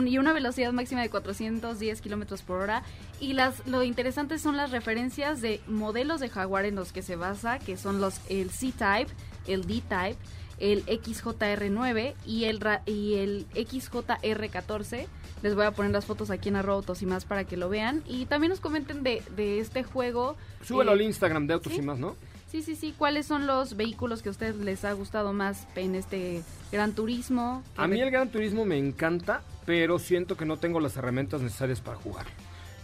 Y 0.07 0.19
una 0.19 0.33
velocidad 0.33 0.73
máxima 0.73 1.03
de 1.03 1.11
410 1.11 2.01
kilómetros 2.01 2.43
por 2.43 2.61
hora. 2.61 2.83
Y 3.21 3.33
las 3.33 3.67
lo 3.67 3.83
interesante 3.83 4.39
son 4.39 4.57
las 4.57 4.71
referencias 4.71 5.41
de 5.41 5.61
modelos 5.67 6.21
de 6.21 6.29
Jaguar 6.29 6.65
en 6.65 6.75
los 6.75 6.93
que 6.93 7.03
se 7.03 7.17
basa, 7.17 7.59
que 7.59 7.77
son 7.77 8.01
los 8.01 8.21
el 8.29 8.51
C-Type, 8.51 9.13
el 9.47 9.67
D-Type, 9.67 10.17
el 10.59 10.85
XJR9 10.87 12.15
y 12.25 12.45
el, 12.45 12.61
y 12.87 13.15
el 13.15 13.47
XJR14. 13.55 15.07
Les 15.43 15.55
voy 15.55 15.67
a 15.67 15.71
poner 15.71 15.93
las 15.93 16.07
fotos 16.07 16.31
aquí 16.31 16.49
en 16.49 16.57
arroba 16.57 16.77
autos 16.77 17.03
y 17.03 17.07
más 17.07 17.25
para 17.25 17.45
que 17.45 17.57
lo 17.57 17.69
vean. 17.69 18.03
Y 18.07 18.27
también 18.27 18.51
nos 18.51 18.61
comenten 18.61 19.03
de, 19.03 19.23
de 19.37 19.61
este 19.61 19.83
juego. 19.83 20.37
Súbelo 20.63 20.93
eh, 20.93 20.95
al 20.95 21.03
Instagram 21.03 21.47
de 21.47 21.55
Autos 21.55 21.73
¿sí? 21.73 21.81
y 21.81 21.83
más, 21.83 21.99
¿no? 21.99 22.17
Sí, 22.51 22.63
sí, 22.63 22.75
sí. 22.75 22.95
¿Cuáles 22.97 23.27
son 23.27 23.47
los 23.47 23.77
vehículos 23.77 24.23
que 24.23 24.31
a 24.31 24.33
ustedes 24.33 24.57
les 24.57 24.85
ha 24.85 24.93
gustado 24.93 25.33
más 25.33 25.67
en 25.75 25.95
este 25.95 26.43
Gran 26.73 26.93
Turismo? 26.93 27.63
A 27.77 27.87
mí 27.87 28.01
el 28.01 28.11
Gran 28.11 28.31
Turismo 28.31 28.65
me 28.65 28.79
encanta, 28.79 29.43
pero 29.67 29.99
siento 29.99 30.37
que 30.37 30.47
no 30.47 30.57
tengo 30.57 30.81
las 30.81 30.97
herramientas 30.97 31.43
necesarias 31.43 31.81
para 31.81 31.99
jugar. 31.99 32.27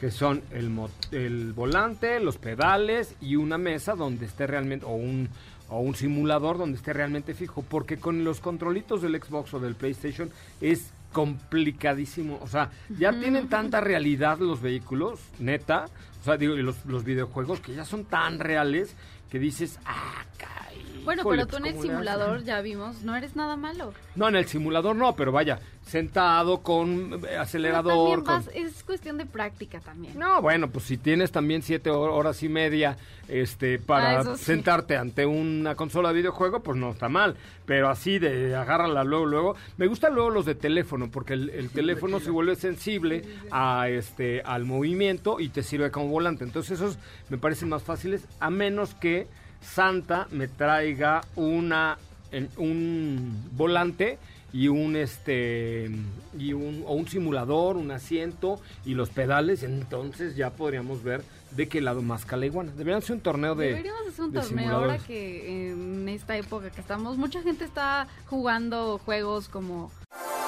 Que 0.00 0.10
son 0.10 0.42
el, 0.50 0.76
el 1.12 1.52
volante, 1.52 2.18
los 2.18 2.36
pedales 2.36 3.14
y 3.20 3.36
una 3.36 3.56
mesa 3.56 3.94
donde 3.94 4.26
esté 4.26 4.48
realmente, 4.48 4.84
o 4.84 4.90
un, 4.90 5.28
o 5.68 5.78
un 5.78 5.94
simulador 5.94 6.58
donde 6.58 6.76
esté 6.76 6.92
realmente 6.92 7.34
fijo. 7.34 7.62
Porque 7.62 7.98
con 7.98 8.24
los 8.24 8.40
controlitos 8.40 9.00
del 9.00 9.22
Xbox 9.22 9.54
o 9.54 9.60
del 9.60 9.76
PlayStation 9.76 10.28
es 10.60 10.92
complicadísimo. 11.12 12.40
O 12.42 12.48
sea, 12.48 12.70
ya 12.98 13.12
tienen 13.12 13.48
tanta 13.48 13.80
realidad 13.80 14.38
los 14.38 14.60
vehículos, 14.60 15.20
neta. 15.38 15.84
O 16.20 16.24
sea, 16.24 16.36
digo, 16.36 16.56
los, 16.56 16.84
los 16.86 17.04
videojuegos 17.04 17.60
que 17.60 17.74
ya 17.74 17.84
son 17.84 18.04
tan 18.04 18.40
reales 18.40 18.96
que 19.30 19.38
dices, 19.38 19.78
ah, 19.86 20.24
caí. 20.36 20.91
Bueno, 21.04 21.22
híjole, 21.22 21.36
pero 21.44 21.46
tú 21.46 21.58
pues, 21.62 21.70
en 21.72 21.76
el 21.76 21.82
simulador 21.82 22.44
ya 22.44 22.60
vimos, 22.60 23.02
no 23.02 23.16
eres 23.16 23.34
nada 23.36 23.56
malo. 23.56 23.92
No, 24.14 24.28
en 24.28 24.36
el 24.36 24.46
simulador 24.46 24.94
no, 24.96 25.14
pero 25.16 25.32
vaya, 25.32 25.58
sentado 25.86 26.58
con 26.62 27.14
eh, 27.14 27.18
Pero 27.22 27.40
acelerador. 27.42 28.22
también 28.24 28.42
con- 28.44 28.54
es 28.54 28.82
cuestión 28.84 29.18
de 29.18 29.26
práctica 29.26 29.80
también. 29.80 30.18
No, 30.18 30.40
bueno, 30.40 30.70
pues 30.70 30.84
si 30.84 30.96
tienes 30.98 31.32
también 31.32 31.62
siete 31.62 31.90
hor- 31.90 32.10
horas 32.12 32.42
y 32.42 32.48
media 32.48 32.96
este, 33.28 33.76
Ah, 33.76 33.84
para 33.86 34.36
sí. 34.36 34.44
sentarte 34.44 34.96
ante 34.96 35.26
una 35.26 35.74
consola 35.74 36.08
de 36.10 36.14
videojuego, 36.16 36.60
pues 36.60 36.76
no 36.78 36.90
está 36.90 37.08
mal. 37.08 37.36
Pero 37.66 37.88
así 37.88 38.18
de 38.18 38.54
agárrala 38.54 39.04
luego, 39.04 39.26
luego. 39.26 39.56
Me 39.78 39.86
gustan 39.86 40.14
luego 40.14 40.30
los 40.30 40.44
de 40.44 40.54
teléfono, 40.54 41.10
porque 41.10 41.32
el, 41.34 41.50
el 41.50 41.70
teléfono 41.70 42.20
se 42.20 42.30
vuelve 42.30 42.56
sensible 42.56 43.24
a 43.50 43.88
este 43.88 44.42
al 44.42 44.64
movimiento 44.64 45.40
y 45.40 45.48
te 45.48 45.62
sirve 45.62 45.90
como 45.90 46.08
volante. 46.08 46.44
Entonces 46.44 46.80
esos 46.80 46.98
me 47.28 47.38
parecen 47.38 47.68
más 47.68 47.82
fáciles, 47.82 48.26
a 48.40 48.50
menos 48.50 48.94
que 48.94 49.26
Santa 49.62 50.26
me 50.30 50.48
traiga 50.48 51.22
una 51.36 51.98
en- 52.30 52.50
un 52.56 53.48
volante 53.52 54.18
y 54.54 54.68
un 54.68 54.96
este 54.96 55.90
y 56.38 56.52
un 56.52 56.84
o 56.86 56.92
un 56.94 57.08
simulador, 57.08 57.76
un 57.76 57.90
asiento 57.90 58.60
y 58.84 58.94
los 58.94 59.08
pedales, 59.10 59.62
entonces 59.62 60.36
ya 60.36 60.50
podríamos 60.50 61.02
ver 61.02 61.22
de 61.52 61.68
qué 61.68 61.80
lado 61.80 62.02
más 62.02 62.24
cala 62.26 62.46
iguana. 62.46 62.72
Deberían 62.76 63.02
ser 63.02 63.16
un 63.16 63.22
torneo 63.22 63.54
de 63.54 63.68
Deberíamos 63.68 64.08
hacer 64.08 64.24
un 64.24 64.32
de 64.32 64.40
torneo 64.40 64.64
ahora 64.74 64.98
simuladores. 64.98 65.02
que 65.06 65.70
en 65.70 66.08
esta 66.08 66.36
época 66.36 66.70
que 66.70 66.80
estamos, 66.80 67.16
mucha 67.16 67.42
gente 67.42 67.64
está 67.64 68.08
jugando 68.26 68.98
juegos 69.04 69.48
como 69.48 69.90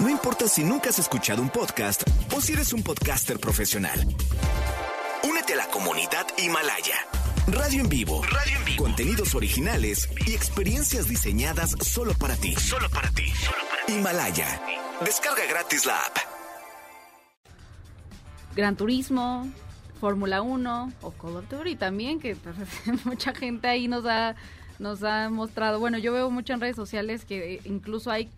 No 0.00 0.08
importa 0.10 0.48
si 0.48 0.64
nunca 0.64 0.90
has 0.90 0.98
escuchado 0.98 1.40
un 1.42 1.50
podcast 1.50 2.02
o 2.34 2.40
si 2.40 2.52
eres 2.54 2.72
un 2.72 2.82
podcaster 2.82 3.38
profesional. 3.38 4.00
Únete 5.28 5.54
a 5.54 5.56
la 5.56 5.66
comunidad 5.68 6.26
Himalaya. 6.38 6.96
Radio 7.46 7.82
en 7.82 7.88
vivo. 7.90 8.22
Radio 8.22 8.56
en 8.56 8.64
vivo. 8.64 8.84
Contenidos 8.84 9.34
originales 9.34 10.08
y 10.26 10.32
experiencias 10.32 11.08
diseñadas 11.08 11.72
solo 11.82 12.14
para 12.14 12.36
ti. 12.36 12.54
Solo 12.54 12.88
para 12.88 13.10
ti. 13.10 13.24
Himalaya. 13.86 14.62
Descarga 15.04 15.42
gratis 15.46 15.84
la 15.84 15.98
app. 15.98 16.16
Gran 18.56 18.76
Turismo, 18.76 19.46
Fórmula 20.00 20.40
1 20.40 20.92
o 21.02 21.10
Call 21.10 21.36
of 21.36 21.48
Duty 21.50 21.76
también, 21.76 22.18
que 22.18 22.34
pues, 22.34 22.56
mucha 23.04 23.34
gente 23.34 23.68
ahí 23.68 23.88
nos 23.88 24.06
ha, 24.06 24.36
nos 24.78 25.02
ha 25.02 25.28
mostrado. 25.28 25.78
Bueno, 25.80 25.98
yo 25.98 26.14
veo 26.14 26.30
mucho 26.30 26.54
en 26.54 26.62
redes 26.62 26.76
sociales 26.76 27.26
que 27.26 27.60
incluso 27.66 28.10
hay 28.10 28.30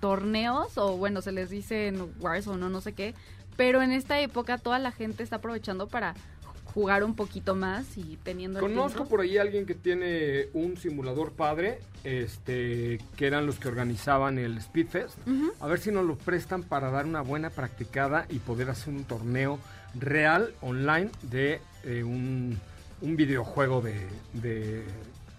torneos 0.00 0.78
o 0.78 0.96
bueno, 0.96 1.20
se 1.20 1.32
les 1.32 1.50
dice 1.50 1.88
en 1.88 2.10
Warzone 2.18 2.64
o 2.64 2.68
no 2.70 2.80
sé 2.80 2.94
qué, 2.94 3.14
pero 3.58 3.82
en 3.82 3.92
esta 3.92 4.20
época 4.20 4.56
toda 4.56 4.78
la 4.78 4.90
gente 4.90 5.22
está 5.22 5.36
aprovechando 5.36 5.86
para 5.86 6.14
jugar 6.74 7.04
un 7.04 7.14
poquito 7.14 7.54
más 7.54 7.96
y 7.96 8.18
teniendo 8.24 8.58
Conozco 8.58 9.06
por 9.06 9.20
ahí 9.20 9.38
alguien 9.38 9.64
que 9.64 9.74
tiene 9.76 10.48
un 10.54 10.76
simulador 10.76 11.32
padre, 11.32 11.78
este, 12.02 12.98
que 13.16 13.26
eran 13.26 13.46
los 13.46 13.58
que 13.60 13.68
organizaban 13.68 14.38
el 14.38 14.60
Speedfest. 14.60 15.16
A 15.60 15.66
ver 15.68 15.78
si 15.78 15.90
nos 15.92 16.04
lo 16.04 16.16
prestan 16.16 16.62
para 16.64 16.90
dar 16.90 17.06
una 17.06 17.20
buena 17.22 17.50
practicada 17.50 18.26
y 18.28 18.38
poder 18.40 18.70
hacer 18.70 18.92
un 18.92 19.04
torneo 19.04 19.58
real 19.94 20.52
online 20.60 21.10
de 21.22 21.60
eh, 21.84 22.02
un, 22.02 22.58
un 23.00 23.16
videojuego 23.16 23.80
de, 23.80 23.94
de- 24.32 24.82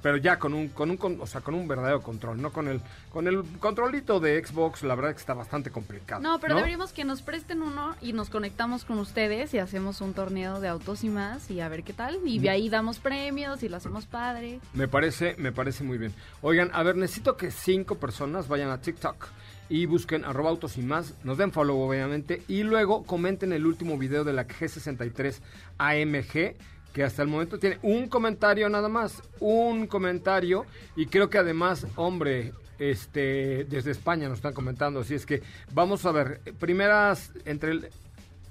pero 0.05 0.17
ya 0.17 0.37
con 0.37 0.53
un 0.53 0.67
con 0.67 0.91
un 0.91 0.97
con- 0.97 1.19
o 1.19 1.25
sea, 1.25 1.41
con 1.41 1.55
un 1.55 1.67
verdadero 1.67 1.99
control, 2.03 2.39
no 2.39 2.53
con 2.53 2.67
el 2.67 2.79
con 3.11 3.27
el 3.27 3.41
controlito 3.57 4.19
de 4.19 4.39
Xbox, 4.45 4.83
la 4.83 4.93
verdad 4.93 5.13
que 5.13 5.17
está 5.17 5.33
bastante 5.33 5.71
complicado. 5.71 6.21
No, 6.21 6.39
pero 6.39 6.53
deberíamos 6.57 6.93
que 6.93 7.03
nos 7.03 7.23
presten 7.23 7.63
uno 7.63 7.95
y 8.03 8.13
nos 8.13 8.29
conectamos 8.29 8.85
con 8.85 8.99
ustedes 8.99 9.51
y 9.55 9.57
hacemos 9.57 10.01
un 10.01 10.13
torneo 10.13 10.59
de 10.59 10.67
autos 10.67 11.03
y 11.03 11.09
más 11.09 11.49
y 11.49 11.59
a 11.59 11.69
ver 11.69 11.81
qué 11.83 11.93
tal. 11.93 12.19
Y 12.23 12.37
de 12.37 12.51
ahí 12.51 12.69
damos 12.69 12.99
premios 12.99 13.63
y 13.63 13.67
lo 13.67 13.77
hacemos 13.77 14.05
padre. 14.05 14.59
Me 14.75 14.87
parece, 14.87 15.33
me 15.39 15.51
parece 15.51 15.83
muy 15.83 15.97
bien. 15.97 16.13
Oigan, 16.43 16.69
a 16.73 16.83
ver, 16.83 16.95
necesito 16.97 17.35
que 17.35 17.49
cinco 17.49 17.95
personas 17.95 18.47
vayan 18.47 18.69
a 18.69 18.79
TikTok 18.79 19.25
y 19.69 19.87
busquen 19.87 20.23
arroba 20.23 20.51
autos 20.51 20.77
y 20.77 20.83
más, 20.83 21.15
nos 21.23 21.39
den 21.39 21.51
follow 21.51 21.79
obviamente, 21.79 22.43
y 22.47 22.61
luego 22.61 23.03
comenten 23.05 23.53
el 23.53 23.65
último 23.65 23.97
video 23.97 24.23
de 24.23 24.33
la 24.33 24.47
G63 24.47 25.39
AMG, 25.79 26.55
que 26.95 27.03
hasta 27.03 27.21
el 27.21 27.27
momento 27.27 27.59
tiene 27.59 27.77
un 27.81 28.07
comentario 28.07 28.69
nada 28.69 28.87
más, 28.87 29.21
un 29.41 29.85
comentario, 29.85 30.65
y 30.95 31.07
creo 31.07 31.29
que 31.29 31.37
además, 31.37 31.85
hombre, 31.97 32.53
este, 32.79 33.65
desde 33.65 33.91
España 33.91 34.29
nos 34.29 34.37
están 34.37 34.53
comentando, 34.53 35.01
así 35.01 35.13
es 35.13 35.25
que 35.25 35.43
vamos 35.73 36.05
a 36.05 36.13
ver, 36.13 36.39
primeras, 36.57 37.33
entre 37.43 37.71
el, 37.71 37.89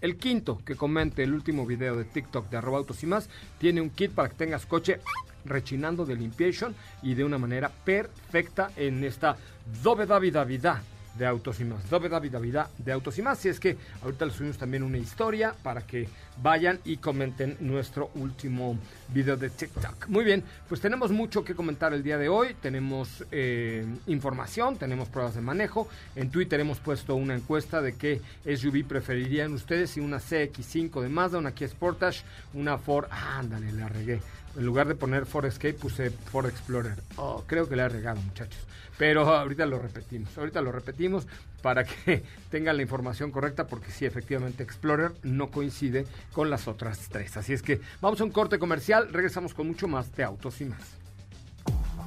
el 0.02 0.16
quinto 0.18 0.60
que 0.62 0.76
comente 0.76 1.22
el 1.22 1.32
último 1.32 1.64
video 1.64 1.96
de 1.96 2.04
TikTok 2.04 2.50
de 2.50 2.58
arroba 2.58 2.76
autos 2.76 3.02
y 3.02 3.06
más 3.06 3.30
tiene 3.58 3.80
un 3.80 3.88
kit 3.88 4.12
para 4.12 4.28
que 4.28 4.34
tengas 4.34 4.66
coche 4.66 5.00
rechinando 5.46 6.04
de 6.04 6.14
limpiation 6.14 6.74
y 7.02 7.14
de 7.14 7.24
una 7.24 7.38
manera 7.38 7.70
perfecta 7.70 8.70
en 8.76 9.02
esta 9.04 9.38
Dove 9.82 10.04
Davida 10.04 10.44
Vida 10.44 10.82
de 11.16 11.26
autos 11.26 11.60
y 11.60 11.64
más. 11.64 11.88
Dove 11.88 12.08
Davida 12.08 12.38
Vida 12.38 12.70
de 12.78 12.92
autos 12.92 13.18
y 13.18 13.22
más. 13.22 13.38
Si 13.38 13.48
es 13.48 13.60
que 13.60 13.76
ahorita 14.02 14.26
les 14.26 14.34
subimos 14.34 14.58
también 14.58 14.82
una 14.82 14.98
historia 14.98 15.54
para 15.62 15.82
que 15.82 16.08
vayan 16.42 16.80
y 16.84 16.96
comenten 16.96 17.56
nuestro 17.60 18.10
último 18.14 18.76
video 19.08 19.36
de 19.36 19.50
TikTok. 19.50 20.08
Muy 20.08 20.24
bien, 20.24 20.42
pues 20.68 20.80
tenemos 20.80 21.12
mucho 21.12 21.44
que 21.44 21.54
comentar 21.54 21.92
el 21.92 22.02
día 22.02 22.18
de 22.18 22.28
hoy. 22.28 22.54
Tenemos 22.60 23.24
eh, 23.30 23.86
información, 24.06 24.76
tenemos 24.76 25.08
pruebas 25.08 25.34
de 25.34 25.40
manejo. 25.40 25.88
En 26.16 26.30
Twitter 26.30 26.60
hemos 26.60 26.80
puesto 26.80 27.14
una 27.14 27.34
encuesta 27.34 27.80
de 27.80 27.94
qué 27.94 28.20
SUV 28.44 28.84
preferirían 28.86 29.52
ustedes, 29.52 29.90
si 29.90 30.00
una 30.00 30.18
CX5 30.18 31.00
de 31.00 31.08
Mazda, 31.08 31.38
una 31.38 31.54
Kia 31.54 31.68
Sportage, 31.68 32.22
una 32.52 32.78
Ford... 32.78 33.06
Ah, 33.10 33.38
ándale, 33.38 33.72
la 33.72 33.88
regué. 33.88 34.20
En 34.56 34.64
lugar 34.64 34.86
de 34.86 34.94
poner 34.94 35.26
Ford 35.26 35.46
Escape 35.46 35.74
puse 35.74 36.10
Ford 36.10 36.46
Explorer. 36.46 36.96
Oh, 37.16 37.42
creo 37.46 37.68
que 37.68 37.76
le 37.76 37.82
ha 37.82 37.88
regado, 37.88 38.20
muchachos. 38.20 38.60
Pero 38.96 39.22
ahorita 39.34 39.66
lo 39.66 39.78
repetimos, 39.78 40.36
ahorita 40.38 40.60
lo 40.60 40.70
repetimos 40.70 41.26
para 41.62 41.84
que 41.84 42.22
tengan 42.50 42.76
la 42.76 42.82
información 42.82 43.30
correcta 43.30 43.66
porque 43.66 43.90
sí, 43.90 44.04
efectivamente 44.04 44.62
Explorer 44.62 45.12
no 45.22 45.50
coincide 45.50 46.06
con 46.32 46.50
las 46.50 46.68
otras 46.68 47.08
tres. 47.08 47.36
Así 47.36 47.52
es 47.52 47.62
que 47.62 47.80
vamos 48.00 48.20
a 48.20 48.24
un 48.24 48.30
corte 48.30 48.58
comercial, 48.58 49.12
regresamos 49.12 49.54
con 49.54 49.66
mucho 49.66 49.88
más 49.88 50.14
de 50.14 50.22
autos 50.22 50.60
y 50.60 50.66
más. 50.66 50.80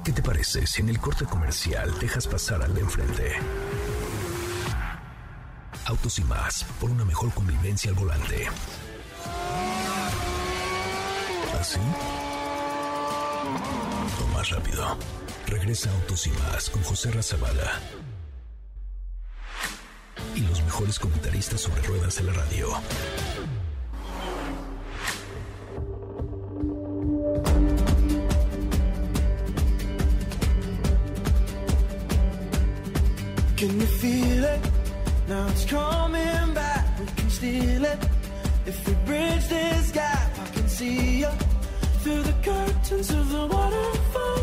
¿Qué 0.04 0.12
te 0.12 0.22
parece 0.22 0.66
si 0.66 0.80
en 0.80 0.88
el 0.88 0.98
corte 0.98 1.26
comercial 1.26 1.92
dejas 2.00 2.26
pasar 2.26 2.62
al 2.62 2.72
de 2.72 2.80
enfrente? 2.80 3.32
Autos 5.84 6.18
y 6.18 6.24
más, 6.24 6.64
por 6.80 6.90
una 6.90 7.04
mejor 7.04 7.30
convivencia 7.32 7.90
al 7.90 7.96
volante. 7.96 8.46
¿Así? 11.58 11.80
Mucho 13.52 14.26
más 14.34 14.50
rápido. 14.50 14.96
Regresa 15.46 15.90
Autos 15.90 16.26
y 16.26 16.30
Más 16.30 16.70
con 16.70 16.82
José 16.82 17.10
Razabala. 17.10 17.80
Y 20.34 20.40
los 20.40 20.62
mejores 20.62 20.98
comentaristas 20.98 21.60
sobre 21.60 21.82
ruedas 21.82 22.16
de 22.16 22.22
la 22.24 22.32
radio. 22.32 22.68
Can 33.56 33.80
you 33.80 33.86
feel 33.86 34.44
it? 34.44 34.60
Now 35.28 35.48
it's 35.48 35.64
coming 35.64 36.54
back. 36.54 36.86
We 37.00 37.06
can 37.16 37.30
steal 37.30 37.84
it. 37.84 37.98
If 38.66 38.86
we 38.86 38.94
bridge 39.04 39.48
this 39.48 39.90
gap, 39.90 40.38
I 40.38 40.46
can 40.54 40.68
see 40.68 41.20
you. 41.20 41.47
Through 42.02 42.22
the 42.22 42.36
curtains 42.42 43.10
of 43.10 43.28
the 43.30 43.46
waterfall. 43.46 44.40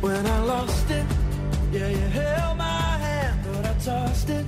When 0.00 0.26
I 0.26 0.38
lost 0.40 0.90
it, 0.90 1.06
yeah, 1.72 1.88
you 1.88 2.08
held 2.20 2.58
my 2.58 2.98
hand, 3.06 3.40
but 3.46 3.66
I 3.66 3.74
tossed 3.88 4.30
it. 4.30 4.46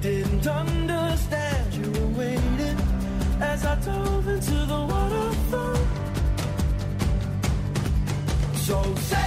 Didn't 0.00 0.46
understand 0.46 1.74
you 1.74 1.90
were 1.96 2.12
waiting 2.20 2.78
as 3.40 3.64
I 3.64 3.74
dove 3.80 4.28
into 4.28 4.58
the 4.72 4.80
waterfall. 4.92 5.80
So 8.66 8.94
say 9.10 9.23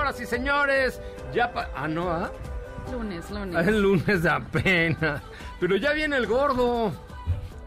señoras 0.00 0.20
y 0.20 0.26
señores. 0.26 1.00
Ya 1.34 1.52
pa- 1.52 1.68
Ah, 1.74 1.86
no, 1.88 2.10
¿ah? 2.10 2.30
Lunes, 2.90 3.24
Ah, 3.30 3.34
lunes. 3.34 3.66
El 3.68 3.82
lunes 3.82 4.22
de 4.22 4.30
apenas. 4.30 5.22
Pero 5.60 5.76
ya 5.76 5.92
viene 5.92 6.16
el 6.16 6.26
gordo. 6.26 6.90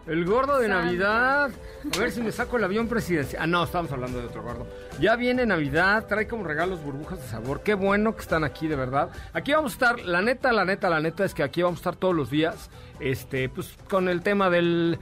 El 0.07 0.25
gordo 0.25 0.57
de 0.59 0.67
Santo. 0.67 0.83
Navidad. 0.85 1.51
A 1.95 1.97
ver 1.99 2.11
si 2.11 2.21
me 2.21 2.31
saco 2.31 2.57
el 2.57 2.63
avión 2.65 2.87
presidencial. 2.89 3.41
Ah, 3.41 3.47
no, 3.47 3.63
estamos 3.63 3.89
hablando 3.91 4.19
de 4.19 4.25
otro 4.25 4.41
gordo. 4.43 4.67
Ya 4.99 5.15
viene 5.15 5.45
Navidad, 5.45 6.05
trae 6.07 6.27
como 6.27 6.43
regalos 6.43 6.83
burbujas 6.83 7.21
de 7.21 7.27
sabor. 7.27 7.61
Qué 7.61 7.73
bueno 7.75 8.13
que 8.15 8.21
están 8.21 8.43
aquí, 8.43 8.67
de 8.67 8.75
verdad. 8.75 9.09
Aquí 9.31 9.53
vamos 9.53 9.71
a 9.71 9.75
estar, 9.75 9.99
la 10.01 10.21
neta, 10.21 10.51
la 10.51 10.65
neta, 10.65 10.89
la 10.89 10.99
neta 10.99 11.23
es 11.23 11.33
que 11.33 11.43
aquí 11.43 11.61
vamos 11.61 11.77
a 11.77 11.81
estar 11.81 11.95
todos 11.95 12.15
los 12.15 12.29
días. 12.29 12.69
Este, 12.99 13.47
pues 13.47 13.77
con 13.89 14.09
el 14.09 14.21
tema 14.23 14.49
del 14.49 14.99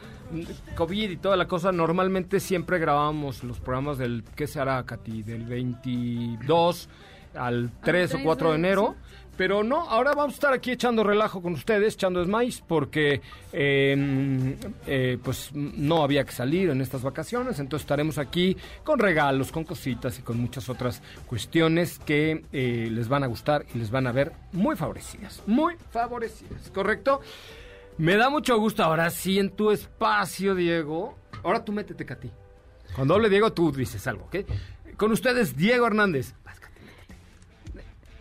COVID 0.76 1.10
y 1.10 1.18
toda 1.18 1.36
la 1.36 1.48
cosa. 1.48 1.72
Normalmente 1.72 2.40
siempre 2.40 2.78
grabamos 2.78 3.44
los 3.44 3.60
programas 3.60 3.98
del, 3.98 4.24
¿qué 4.36 4.46
se 4.46 4.60
hará, 4.60 4.84
Katy? 4.86 5.24
Del 5.24 5.46
22 5.46 6.90
al 7.36 7.72
3 7.84 8.12
o 8.12 8.14
3 8.14 8.24
4 8.26 8.50
de 8.52 8.56
enero. 8.56 8.96
Pero 9.38 9.64
no, 9.64 9.90
ahora 9.90 10.14
vamos 10.14 10.34
a 10.34 10.36
estar 10.36 10.54
aquí 10.54 10.72
echando 10.72 11.04
relajo 11.04 11.42
con 11.42 11.54
ustedes, 11.54 11.96
echando 11.96 12.24
maíz, 12.28 12.62
porque 12.62 13.22
eh, 13.54 14.56
eh, 14.86 15.18
pues 15.24 15.52
no 15.54 16.04
había 16.04 16.24
que 16.26 16.32
salir 16.32 16.70
en 16.70 16.80
estas 16.80 17.02
vacaciones, 17.02 17.58
entonces 17.58 17.86
estaremos 17.86 18.18
aquí 18.18 18.56
con 18.84 19.00
regalos, 19.00 19.52
con 19.52 19.64
cositas 19.64 20.20
y 20.20 20.22
con 20.22 20.38
muchas 20.38 20.70
otras 20.70 21.02
cuestiones 21.26 21.98
que 21.98 22.44
eh, 22.52 22.90
les 22.92 23.08
van 23.08 23.24
a 23.24 23.28
gustar 23.28 23.66
y 23.74 23.80
les 23.80 23.90
van 23.90 24.06
a 24.06 24.12
ver 24.12 24.34
muy 24.52 24.76
favorecidas, 24.76 25.42
muy 25.48 25.76
favorecidas, 25.90 26.70
¿correcto? 26.72 27.22
Me 27.98 28.18
da 28.18 28.30
mucho 28.30 28.58
gusto 28.60 28.84
ahora 28.84 29.10
sí 29.10 29.40
en 29.40 29.50
tu 29.50 29.72
espacio, 29.72 30.56
Diego. 30.56 31.18
Ahora 31.44 31.64
tú 31.64 31.72
métete, 31.72 32.06
Katy. 32.06 32.30
Cuando 32.96 33.16
hable 33.16 33.30
Diego, 33.30 33.54
tú 33.54 33.72
dices 33.72 34.06
algo, 34.08 34.26
¿ok? 34.26 34.36
Con 34.98 35.12
ustedes, 35.12 35.56
Diego 35.56 35.88
Hernández. 35.88 36.36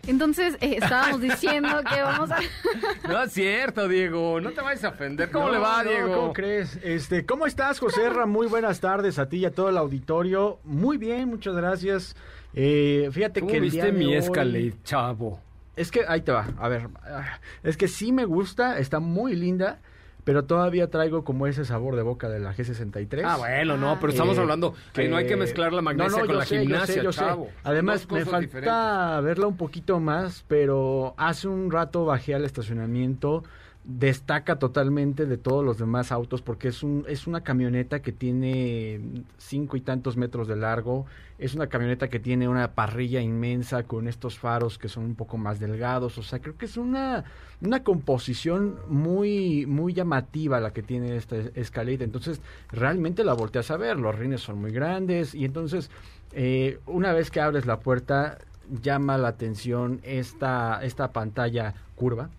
Entonces, 0.07 0.55
eh, 0.61 0.77
estábamos 0.81 1.21
diciendo 1.21 1.69
que 1.87 2.01
vamos 2.01 2.31
a... 2.31 2.39
No 3.07 3.21
es 3.23 3.31
cierto, 3.33 3.87
Diego. 3.87 4.41
No 4.41 4.51
te 4.51 4.61
vayas 4.61 4.83
a 4.83 4.89
ofender. 4.89 5.29
¿Cómo 5.31 5.49
le 5.49 5.57
va, 5.59 5.83
No, 5.83 5.83
no, 5.83 5.89
Diego? 5.89 6.15
¿Cómo 6.15 6.33
crees? 6.33 6.77
Este, 6.83 7.25
¿Cómo 7.25 7.45
estás, 7.45 7.79
José 7.79 8.09
Ra? 8.09 8.25
Muy 8.25 8.47
buenas 8.47 8.79
tardes 8.79 9.19
a 9.19 9.29
ti 9.29 9.37
y 9.37 9.45
a 9.45 9.51
todo 9.51 9.69
el 9.69 9.77
auditorio. 9.77 10.59
Muy 10.63 10.97
bien, 10.97 11.29
muchas 11.29 11.55
gracias. 11.55 12.15
Eh, 12.53 13.09
fíjate 13.11 13.39
¿Cómo 13.41 13.51
que 13.51 13.57
el 13.57 13.63
viste 13.63 13.77
día 13.77 13.85
de 13.85 13.91
mi 13.91 14.05
hoy- 14.07 14.15
Escalade, 14.15 14.73
chavo? 14.83 15.39
Es 15.75 15.89
que, 15.89 16.01
ahí 16.07 16.21
te 16.21 16.31
va, 16.33 16.47
a 16.59 16.67
ver, 16.67 16.89
ah, 17.05 17.39
es 17.63 17.77
que 17.77 17.87
sí 17.87 18.11
me 18.11 18.25
gusta, 18.25 18.77
está 18.77 18.99
muy 18.99 19.35
linda, 19.35 19.79
pero 20.23 20.45
todavía 20.45 20.89
traigo 20.89 21.23
como 21.23 21.47
ese 21.47 21.65
sabor 21.65 21.95
de 21.95 22.01
boca 22.03 22.29
de 22.29 22.39
la 22.39 22.53
G63. 22.53 23.21
Ah, 23.25 23.37
bueno, 23.37 23.77
no, 23.77 23.97
pero 23.99 24.11
estamos 24.11 24.37
Eh, 24.37 24.41
hablando 24.41 24.73
que 24.93 25.07
no 25.09 25.17
hay 25.17 25.25
que 25.27 25.35
mezclar 25.35 25.73
la 25.73 25.81
magnesia 25.81 26.11
No, 26.11 26.17
no, 26.19 26.25
con 26.27 26.37
la 26.37 26.45
sé, 26.45 26.55
yo 26.55 26.61
gimnasia, 26.61 26.95
sé, 26.95 27.03
yo 27.03 27.11
sé. 27.11 27.19
chavo. 27.21 27.49
Además, 27.63 28.07
me 28.11 28.25
falta 28.25 28.39
diferentes. 28.39 29.23
verla 29.23 29.47
un 29.47 29.57
poquito 29.57 29.99
más, 29.99 30.43
pero 30.47 31.13
hace 31.17 31.47
un 31.47 31.71
rato 31.71 32.05
bajé 32.05 32.35
al 32.35 32.45
estacionamiento, 32.45 33.43
destaca 33.83 34.59
totalmente 34.59 35.25
de 35.25 35.37
todos 35.37 35.65
los 35.65 35.79
demás 35.79 36.11
autos 36.11 36.43
porque 36.43 36.67
es 36.67 36.83
un 36.83 37.03
es 37.07 37.25
una 37.25 37.41
camioneta 37.41 38.01
que 38.03 38.11
tiene 38.11 39.23
cinco 39.39 39.75
y 39.75 39.81
tantos 39.81 40.17
metros 40.17 40.47
de 40.47 40.55
largo, 40.55 41.07
es 41.39 41.55
una 41.55 41.65
camioneta 41.65 42.07
que 42.07 42.19
tiene 42.19 42.47
una 42.47 42.73
parrilla 42.73 43.21
inmensa 43.21 43.81
con 43.83 44.07
estos 44.07 44.37
faros 44.37 44.77
que 44.77 44.87
son 44.87 45.05
un 45.05 45.15
poco 45.15 45.37
más 45.37 45.59
delgados, 45.59 46.19
o 46.19 46.23
sea, 46.23 46.39
creo 46.39 46.57
que 46.57 46.65
es 46.65 46.77
una 46.77 47.23
una 47.59 47.83
composición 47.83 48.77
muy 48.87 49.65
muy 49.65 49.93
llamativa 49.93 50.59
la 50.59 50.73
que 50.73 50.83
tiene 50.83 51.15
esta 51.15 51.37
Escalade, 51.37 52.03
entonces 52.03 52.39
realmente 52.71 53.23
la 53.23 53.33
volteas 53.33 53.71
a 53.71 53.77
ver, 53.77 53.97
los 53.97 54.15
rines 54.17 54.41
son 54.41 54.61
muy 54.61 54.71
grandes 54.71 55.33
y 55.33 55.43
entonces 55.43 55.89
eh, 56.33 56.79
una 56.85 57.13
vez 57.13 57.31
que 57.31 57.41
abres 57.41 57.65
la 57.65 57.79
puerta 57.79 58.37
llama 58.83 59.17
la 59.17 59.29
atención 59.29 60.01
esta 60.03 60.83
esta 60.83 61.11
pantalla 61.11 61.73
curva 61.95 62.29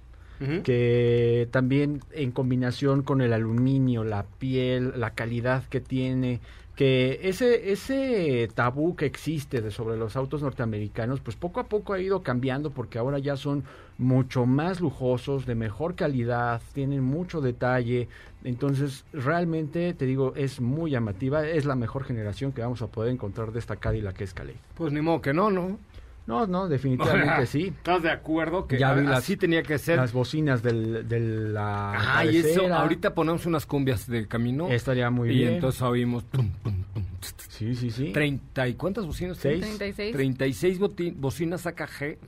Que 0.65 1.49
también 1.51 2.01
en 2.13 2.33
combinación 2.33 3.03
con 3.03 3.21
el 3.21 3.33
aluminio, 3.33 4.03
la 4.03 4.25
piel, 4.25 4.93
la 4.99 5.11
calidad 5.11 5.65
que 5.69 5.81
tiene, 5.81 6.41
que 6.77 7.21
ese 7.23 7.73
ese 7.73 8.49
tabú 8.55 8.97
que 8.97 9.05
existe 9.05 9.61
de 9.61 9.71
sobre 9.71 9.97
los 9.97 10.17
autos 10.17 10.43
norteamericanos, 10.43 11.21
pues 11.21 11.37
poco 11.37 11.61
a 11.61 11.69
poco 11.69 11.93
ha 11.93 12.01
ido 12.01 12.23
cambiando 12.23 12.71
porque 12.71 12.99
ahora 12.99 13.19
ya 13.19 13.37
son 13.37 13.65
mucho 13.99 14.47
más 14.47 14.81
lujosos, 14.81 15.45
de 15.45 15.55
mejor 15.55 15.95
calidad, 15.95 16.63
tienen 16.73 17.05
mucho 17.05 17.41
detalle, 17.41 18.09
entonces 18.43 19.05
realmente 19.13 19.93
te 19.93 20.07
digo 20.07 20.33
es 20.35 20.61
muy 20.61 20.91
llamativa, 20.91 21.47
es 21.47 21.67
la 21.67 21.77
mejor 21.77 22.05
generación 22.05 22.53
que 22.53 22.63
vamos 22.63 22.81
a 22.81 22.87
poder 22.87 23.13
encontrar 23.13 23.53
de 23.53 23.59
esta 23.59 23.77
Cadillac 23.77 24.21
Escalade. 24.23 24.57
Pues 24.75 24.93
ni 24.93 25.03
modo 25.03 25.21
que 25.21 25.35
no, 25.35 25.51
¿no? 25.51 25.79
No, 26.27 26.47
no, 26.47 26.69
definitivamente 26.69 27.47
sí. 27.47 27.69
¿Estás 27.77 28.03
de 28.03 28.11
acuerdo 28.11 28.67
que 28.67 28.79
Ya 28.79 28.95
vi 28.95 29.05
las- 29.05 29.19
así 29.19 29.37
tenía 29.37 29.63
que 29.63 29.79
ser? 29.79 29.97
Las 29.99 30.13
bocinas 30.13 30.63
del, 30.63 31.09
de 31.09 31.19
la 31.21 32.19
Ah, 32.19 32.25
y 32.25 32.37
eso, 32.37 32.73
ahorita 32.73 33.15
ponemos 33.15 33.45
unas 33.47 33.67
cumbias 33.67 34.07
de 34.07 34.29
camino. 34.29 34.69
Estaría 34.69 35.11
muy 35.11 35.31
y 35.31 35.39
bien. 35.39 35.55
entonces 35.55 35.83
oímos... 35.83 36.25
tum, 36.27 36.51
tum, 36.63 36.85
tum, 36.95 37.05
Sí, 37.49 37.75
sí, 37.75 37.91
sí. 37.91 38.13
Treinta 38.13 38.67
y 38.67 38.75
cuántas 38.75 39.07
bocinas? 39.07 39.37
Seis. 39.39 39.61
tiene? 39.61 39.77
36. 39.77 40.13
36 40.13 40.81
boti- 40.81 41.15
bocinas 41.17 41.67
AKG. 41.67 42.19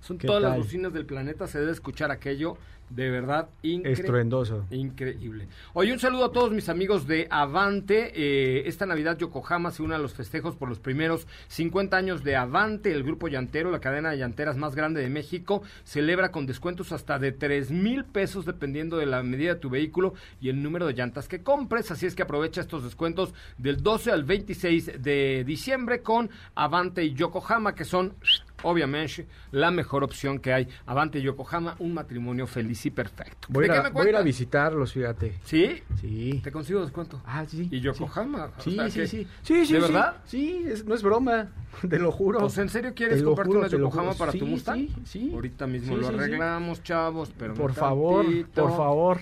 Son 0.00 0.16
¿Qué 0.16 0.26
todas 0.26 0.42
las 0.42 0.56
bocinas 0.56 0.92
del 0.92 1.04
planeta. 1.04 1.46
Se 1.46 1.58
debe 1.60 1.72
escuchar 1.72 2.10
aquello 2.10 2.56
de 2.90 3.10
verdad 3.10 3.48
increíble. 3.62 3.92
Estruendoso. 3.92 4.66
Increíble. 4.70 5.48
Oye, 5.74 5.92
un 5.92 5.98
saludo 5.98 6.26
a 6.26 6.32
todos 6.32 6.52
mis 6.52 6.68
amigos 6.68 7.06
de 7.06 7.26
Avante. 7.30 8.12
Eh, 8.14 8.62
esta 8.66 8.86
Navidad 8.86 9.18
Yokohama 9.18 9.70
se 9.70 9.82
une 9.82 9.94
a 9.94 9.98
los 9.98 10.14
festejos 10.14 10.56
por 10.56 10.68
los 10.68 10.78
primeros 10.78 11.26
50 11.48 11.96
años 11.96 12.24
de 12.24 12.36
Avante, 12.36 12.92
el 12.92 13.02
grupo 13.02 13.28
llantero, 13.28 13.70
la 13.70 13.80
cadena 13.80 14.10
de 14.10 14.18
llanteras 14.18 14.56
más 14.56 14.74
grande 14.74 15.00
de 15.00 15.08
México. 15.08 15.62
Celebra 15.84 16.30
con 16.30 16.46
descuentos 16.46 16.92
hasta 16.92 17.18
de 17.18 17.32
3 17.32 17.70
mil 17.70 18.04
pesos 18.04 18.44
dependiendo 18.44 18.96
de 18.96 19.06
la 19.06 19.22
medida 19.22 19.54
de 19.54 19.60
tu 19.60 19.70
vehículo 19.70 20.14
y 20.40 20.48
el 20.48 20.62
número 20.62 20.86
de 20.86 20.94
llantas 20.94 21.28
que 21.28 21.42
compres. 21.42 21.90
Así 21.90 22.06
es 22.06 22.14
que 22.14 22.22
aprovecha 22.22 22.60
estos 22.60 22.84
descuentos 22.84 23.34
del 23.56 23.82
12 23.82 24.10
al 24.10 24.24
26 24.24 25.02
de 25.02 25.44
diciembre 25.44 26.02
con 26.02 26.30
Avante 26.54 27.04
y 27.04 27.14
Yokohama, 27.14 27.74
que 27.74 27.84
son 27.84 28.14
obviamente 28.62 29.26
la 29.52 29.70
mejor 29.70 30.04
opción 30.04 30.38
que 30.38 30.52
hay. 30.52 30.68
Avante 30.86 31.20
Yokohama, 31.22 31.76
un 31.78 31.94
matrimonio 31.94 32.46
feliz 32.46 32.84
y 32.86 32.90
perfecto. 32.90 33.48
Voy, 33.50 33.68
¿De 33.68 33.76
a, 33.76 33.90
voy 33.90 34.06
a 34.06 34.08
ir 34.10 34.16
a 34.16 34.22
visitarlos, 34.22 34.92
fíjate. 34.92 35.34
¿Sí? 35.44 35.82
Sí. 36.00 36.40
¿Te 36.42 36.50
consigo 36.52 36.80
descuento? 36.80 37.20
Ah, 37.26 37.44
sí. 37.46 37.68
¿Y 37.70 37.80
Yokohama? 37.80 38.50
O 38.58 38.62
Sí, 38.62 38.74
sea 38.74 38.90
sí, 38.90 39.00
que- 39.00 39.06
sí. 39.06 39.26
Sí, 39.42 39.66
sí, 39.66 39.72
¿De 39.74 39.80
sí. 39.80 39.86
verdad? 39.92 40.16
Sí, 40.24 40.64
es- 40.66 40.84
no 40.84 40.94
es 40.94 41.02
broma. 41.02 41.48
Te 41.88 41.98
lo 41.98 42.10
juro. 42.12 42.44
O 42.44 42.48
sea, 42.50 42.62
¿en 42.62 42.68
serio 42.70 42.92
quieres 42.94 43.22
comprarte 43.22 43.48
juro, 43.48 43.60
una 43.60 43.68
Yokohama 43.68 44.14
para 44.14 44.32
Sí, 44.32 44.38
tu 44.38 44.46
Mustang? 44.46 44.78
Sí, 44.78 44.94
sí. 45.04 45.30
Ahorita 45.34 45.66
mismo 45.66 45.96
lo 45.96 46.08
arreglamos, 46.08 46.82
chavos, 46.82 47.32
pero 47.38 47.54
Por 47.54 47.72
favor, 47.74 48.24
por 48.54 48.76
favor. 48.76 49.18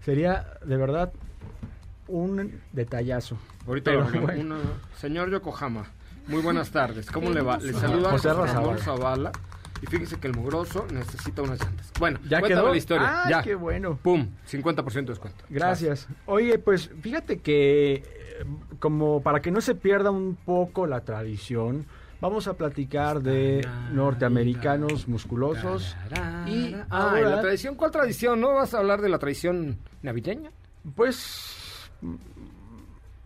Sería 0.00 0.46
de 0.64 0.76
verdad 0.76 1.12
un 2.06 2.60
detallazo. 2.72 3.38
Ahorita 3.66 3.90
Pero 3.90 4.10
lo 4.10 4.20
bueno. 4.20 4.56
Una- 4.56 4.64
Señor 4.98 5.30
Yokohama, 5.30 5.86
muy 6.26 6.42
buenas 6.42 6.70
tardes. 6.70 7.10
¿Cómo 7.10 7.30
le 7.30 7.42
va? 7.42 7.58
Le 7.58 7.72
saluda 7.72 8.10
José 8.10 8.30
José 8.30 8.52
Ramón. 8.52 8.78
Zavala. 8.78 9.32
Y 9.82 9.86
fíjese 9.86 10.18
que 10.18 10.28
el 10.28 10.34
mugroso 10.34 10.86
necesita 10.92 11.42
unas 11.42 11.60
llantas. 11.60 11.92
Bueno, 11.98 12.18
¿Ya 12.28 12.40
quedó? 12.40 12.70
la 12.70 12.76
historia. 12.76 13.22
Ah, 13.24 13.30
ya. 13.30 13.42
qué 13.42 13.54
bueno. 13.54 13.98
Pum, 14.02 14.28
50% 14.50 14.92
de 14.92 15.02
descuento. 15.02 15.44
Gracias. 15.50 16.08
Oye, 16.26 16.58
pues 16.58 16.90
fíjate 17.02 17.38
que 17.38 17.94
eh, 17.94 18.02
como 18.78 19.22
para 19.22 19.40
que 19.40 19.50
no 19.50 19.60
se 19.60 19.74
pierda 19.74 20.10
un 20.10 20.36
poco 20.36 20.86
la 20.86 21.00
tradición, 21.02 21.84
vamos 22.20 22.48
a 22.48 22.54
platicar 22.54 23.20
de 23.20 23.66
norteamericanos 23.92 25.06
musculosos 25.06 25.94
y 26.46 26.74
Ay, 26.74 26.82
ahora, 26.88 27.20
la 27.28 27.40
tradición, 27.42 27.74
¿cuál 27.74 27.90
tradición? 27.90 28.40
¿No 28.40 28.54
vas 28.54 28.72
a 28.72 28.78
hablar 28.78 29.02
de 29.02 29.10
la 29.10 29.18
tradición 29.18 29.76
navideña? 30.02 30.50
pues 30.96 31.90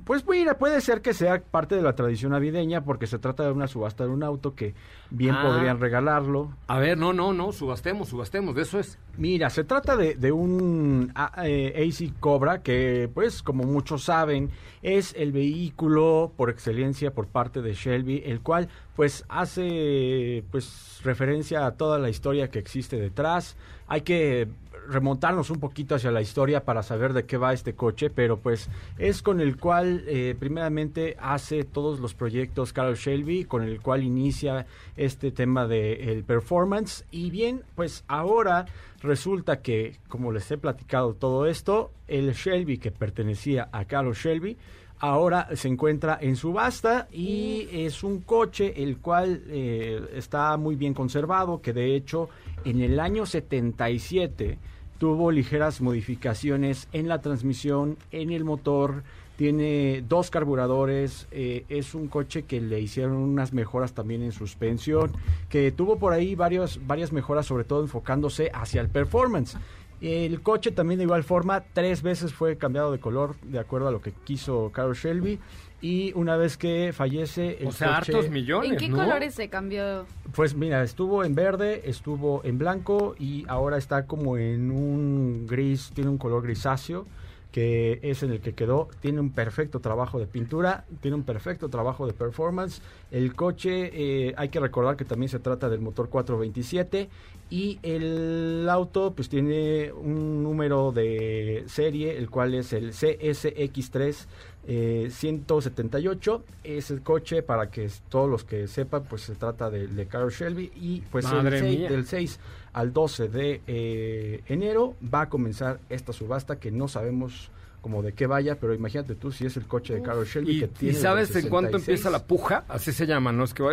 Pues 0.09 0.27
mira, 0.27 0.57
puede 0.57 0.81
ser 0.81 1.03
que 1.03 1.13
sea 1.13 1.43
parte 1.43 1.77
de 1.77 1.83
la 1.83 1.95
tradición 1.95 2.33
navideña 2.33 2.83
porque 2.83 3.07
se 3.07 3.19
trata 3.19 3.45
de 3.45 3.53
una 3.53 3.69
subasta 3.69 4.05
de 4.05 4.11
un 4.11 4.23
auto 4.23 4.55
que 4.55 4.73
bien 5.11 5.35
Ah. 5.35 5.43
podrían 5.43 5.79
regalarlo. 5.81 6.51
A 6.67 6.79
ver, 6.79 6.97
no, 6.97 7.13
no, 7.13 7.35
no, 7.35 7.53
subastemos, 7.53 8.09
subastemos, 8.09 8.55
de 8.55 8.63
eso 8.63 8.79
es. 8.79 8.99
Mira, 9.19 9.51
se 9.51 9.65
trata 9.65 9.97
de, 9.99 10.15
de 10.15 10.33
un 10.33 11.13
a- 11.15 11.47
eh, 11.47 11.75
AC 11.87 12.15
Cobra 12.21 12.63
que, 12.63 13.11
pues, 13.13 13.43
como 13.43 13.65
muchos 13.65 14.05
saben, 14.05 14.49
es 14.81 15.13
el 15.15 15.31
vehículo 15.31 16.33
por 16.39 16.49
excelencia 16.49 17.13
por 17.13 17.27
parte 17.27 17.61
de 17.61 17.75
Shelby, 17.75 18.23
el 18.25 18.41
cual, 18.41 18.69
pues, 18.97 19.27
hace, 19.29 20.43
pues, 20.51 21.01
referencia 21.05 21.67
a 21.67 21.73
toda 21.77 21.99
la 21.99 22.09
historia 22.09 22.49
que 22.51 22.59
existe 22.59 22.97
detrás. 22.97 23.57
Hay 23.89 24.01
que 24.01 24.49
remontarnos 24.89 25.51
un 25.51 25.61
poquito 25.61 25.95
hacia 25.95 26.11
la 26.11 26.21
historia 26.21 26.65
para 26.65 26.83
saber 26.83 27.13
de 27.13 27.25
qué 27.25 27.37
va 27.37 27.53
este 27.53 27.75
coche, 27.75 28.11
pero 28.11 28.39
pues 28.39 28.69
es 28.99 29.23
con 29.23 29.41
el 29.41 29.57
cual 29.57 30.05
eh, 30.07 30.37
primeramente 30.39 31.17
hace 31.21 31.65
todos 31.65 32.01
los 32.01 32.15
proyectos 32.15 32.73
Carol 32.73 32.97
Shelby, 32.97 33.45
con 33.45 33.63
el 33.63 33.81
cual 33.81 34.03
inicia 34.03 34.67
este 34.97 35.31
tema 35.31 35.67
de 35.67 36.13
el 36.13 36.25
performance. 36.25 37.05
Y 37.11 37.31
bien, 37.31 37.63
pues 37.75 38.05
ahora 38.09 38.67
resulta 39.03 39.61
que 39.61 39.97
como 40.09 40.33
les 40.33 40.51
he 40.51 40.59
platicado 40.59 41.15
todo 41.15 41.47
esto, 41.47 41.91
el 42.07 42.33
Shelby 42.33 42.79
que 42.79 42.91
pertenecía 42.91 43.69
a 43.73 43.85
Carol 43.85 44.15
Shelby 44.15 44.57
ahora 45.01 45.49
se 45.55 45.69
encuentra 45.69 46.19
en 46.21 46.37
subasta 46.37 47.09
y 47.13 47.69
es 47.73 48.03
un 48.03 48.21
coche 48.21 48.83
el 48.83 48.99
cual 48.99 49.43
eh, 49.49 50.01
está 50.15 50.57
muy 50.57 50.77
bien 50.77 50.95
conservado, 50.95 51.61
que 51.61 51.73
de 51.73 51.95
hecho 51.95 52.29
en 52.65 52.81
el 52.81 52.99
año 53.01 53.27
77 53.27 54.59
tuvo 54.99 55.31
ligeras 55.31 55.81
modificaciones 55.81 56.89
en 56.93 57.09
la 57.09 57.21
transmisión, 57.21 57.97
en 58.11 58.31
el 58.31 58.45
motor, 58.45 59.05
tiene 59.37 60.03
dos 60.09 60.31
carburadores, 60.31 61.29
eh, 61.31 61.65
es 61.69 61.95
un 61.95 62.09
coche 62.09 62.43
que 62.43 62.61
le 62.61 62.81
hicieron 62.81 63.13
unas 63.13 63.53
mejoras 63.53 63.93
también 63.93 64.23
en 64.23 64.33
suspensión, 64.33 65.13
que 65.49 65.71
tuvo 65.71 65.97
por 65.97 66.13
ahí 66.13 66.35
varios, 66.35 66.81
varias 66.85 67.13
mejoras, 67.13 67.47
sobre 67.47 67.63
todo 67.63 67.83
enfocándose 67.83 68.51
hacia 68.53 68.81
el 68.81 68.89
performance. 68.89 69.57
El 70.01 70.41
coche 70.43 70.71
también 70.71 70.99
de 70.99 71.05
igual 71.05 71.25
forma 71.25 71.65
tres 71.73 72.03
veces 72.03 72.33
fue 72.33 72.57
cambiado 72.57 72.93
de 72.93 73.01
color 73.01 73.35
de 73.43 73.59
acuerdo 73.59 73.89
a 73.89 73.91
lo 73.91 74.01
que 74.01 74.13
quiso 74.13 74.71
Carol 74.73 74.95
Shelby 74.95 75.41
y 75.81 76.13
una 76.15 76.37
vez 76.37 76.57
que 76.57 76.93
fallece 76.93 77.59
el 77.61 77.69
O 77.69 77.73
sea, 77.73 77.99
coche, 77.99 78.13
hartos 78.13 78.31
millones, 78.31 78.71
¿En 78.73 78.77
qué 78.79 78.89
¿no? 78.89 78.97
colores 78.97 79.35
se 79.35 79.49
cambió? 79.49 80.07
pues 80.35 80.55
mira, 80.55 80.83
estuvo 80.85 81.25
en 81.25 81.35
verde, 81.35 81.83
estuvo 81.85 82.43
en 82.45 82.59
blanco 82.59 83.17
y 83.19 83.45
ahora 83.49 83.77
está 83.77 84.07
como 84.07 84.37
en 84.39 84.71
un 84.71 85.47
gris, 85.49 85.91
tiene 85.95 86.11
un 86.11 86.19
color 86.19 86.43
grisáceo 86.45 87.05
que 87.53 87.99
es 88.03 88.23
en 88.23 88.31
el 88.33 88.41
que 88.41 88.53
quedó, 88.55 88.89
tiene 89.01 89.21
un 89.21 89.31
perfecto 89.31 89.81
trabajo 89.81 90.19
de 90.19 90.27
pintura, 90.27 90.85
tiene 91.01 91.17
un 91.17 91.23
perfecto 91.23 91.69
trabajo 91.69 92.07
de 92.07 92.13
performance. 92.13 92.83
El 93.11 93.35
coche, 93.35 93.91
eh, 93.95 94.35
hay 94.37 94.51
que 94.51 94.61
recordar 94.61 94.97
que 94.97 95.05
también 95.05 95.31
se 95.31 95.39
trata 95.39 95.69
del 95.69 95.81
motor 95.81 96.09
427 96.11 97.09
y 97.51 97.79
el 97.83 98.69
auto 98.71 99.15
pues 99.15 99.31
tiene 99.31 99.91
un 99.93 100.43
número 100.43 100.93
de 100.93 101.65
serie, 101.67 102.19
el 102.19 102.29
cual 102.29 102.55
es 102.55 102.75
el 102.75 102.93
CSX3 102.93 104.27
eh, 104.71 105.09
178. 105.11 106.45
Es 106.65 106.91
el 106.91 107.01
coche, 107.01 107.43
para 107.43 107.71
que 107.71 107.89
todos 108.11 108.29
los 108.29 108.45
que 108.45 108.69
sepan, 108.69 109.05
pues 109.05 109.23
se 109.23 109.35
trata 109.35 109.71
de, 109.71 109.87
de 109.87 110.07
Carol 110.07 110.31
Shelby 110.31 110.71
y 110.77 111.01
pues 111.11 111.25
el 111.25 111.33
Madre 111.33 111.61
6 111.61 111.79
mía. 111.79 111.89
del 111.89 112.05
6 112.05 112.39
al 112.79 112.93
12 112.93 113.27
de 113.27 113.61
eh, 113.67 114.43
enero 114.47 114.95
va 115.13 115.23
a 115.23 115.29
comenzar 115.29 115.81
esta 115.89 116.13
subasta 116.13 116.61
que 116.61 116.71
no 116.71 116.87
sabemos 116.87 117.51
como 117.81 118.05
de 118.05 118.13
qué 118.13 118.29
vaya, 118.29 118.57
pero 118.61 118.73
imagínate 118.73 119.17
tú 119.17 119.33
si 119.33 119.47
es 119.47 119.57
el 119.57 119.67
coche 119.67 119.95
de 119.95 120.03
Carol 120.03 120.25
Shelby 120.25 120.53
Y, 120.53 120.61
que 120.61 120.65
y 120.67 120.69
tiene 120.69 120.95
desde 120.95 121.03
sabes 121.03 121.35
en 121.35 121.49
cuánto 121.49 121.79
66. 121.79 121.89
empieza 121.89 122.11
la 122.11 122.25
puja, 122.25 122.65
así 122.69 122.93
se 122.93 123.05
llama, 123.05 123.33
¿no? 123.33 123.43
Es 123.43 123.53
que 123.53 123.65
va... 123.65 123.73